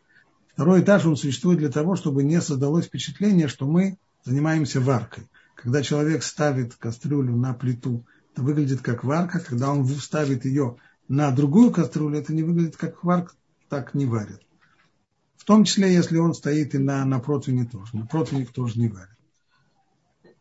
Второй 0.53 0.81
этаж, 0.81 1.05
он 1.05 1.15
существует 1.15 1.59
для 1.59 1.69
того, 1.69 1.95
чтобы 1.95 2.23
не 2.23 2.41
создалось 2.41 2.87
впечатление, 2.87 3.47
что 3.47 3.65
мы 3.65 3.97
занимаемся 4.25 4.81
варкой. 4.81 5.29
Когда 5.65 5.81
человек 5.81 6.21
ставит 6.21 6.75
кастрюлю 6.75 7.35
на 7.35 7.55
плиту, 7.55 8.05
это 8.31 8.43
выглядит 8.43 8.81
как 8.81 9.03
варка. 9.03 9.39
Когда 9.39 9.71
он 9.71 9.87
ставит 9.87 10.45
ее 10.45 10.77
на 11.07 11.31
другую 11.31 11.71
кастрюлю, 11.71 12.19
это 12.19 12.35
не 12.35 12.43
выглядит 12.43 12.77
как 12.77 13.03
варка, 13.03 13.33
так 13.67 13.95
не 13.95 14.05
варят. 14.05 14.43
В 15.37 15.43
том 15.43 15.63
числе, 15.63 15.91
если 15.91 16.17
он 16.17 16.35
стоит 16.35 16.75
и 16.75 16.77
на, 16.77 17.03
на 17.03 17.17
противне 17.17 17.65
тоже. 17.65 17.97
На 17.97 18.05
противне 18.05 18.45
тоже 18.45 18.79
не 18.79 18.89
варят. 18.89 19.17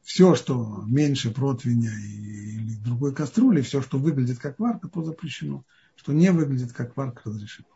Все, 0.02 0.34
что 0.34 0.84
меньше 0.86 1.30
противня 1.30 1.94
или 1.98 2.74
другой 2.74 3.14
кастрюли, 3.14 3.62
все, 3.62 3.80
что 3.80 3.96
выглядит 3.96 4.38
как 4.38 4.58
варка, 4.58 4.88
то 4.88 5.02
запрещено. 5.02 5.64
Что 5.96 6.12
не 6.12 6.30
выглядит 6.32 6.74
как 6.74 6.98
варка, 6.98 7.22
разрешено. 7.24 7.73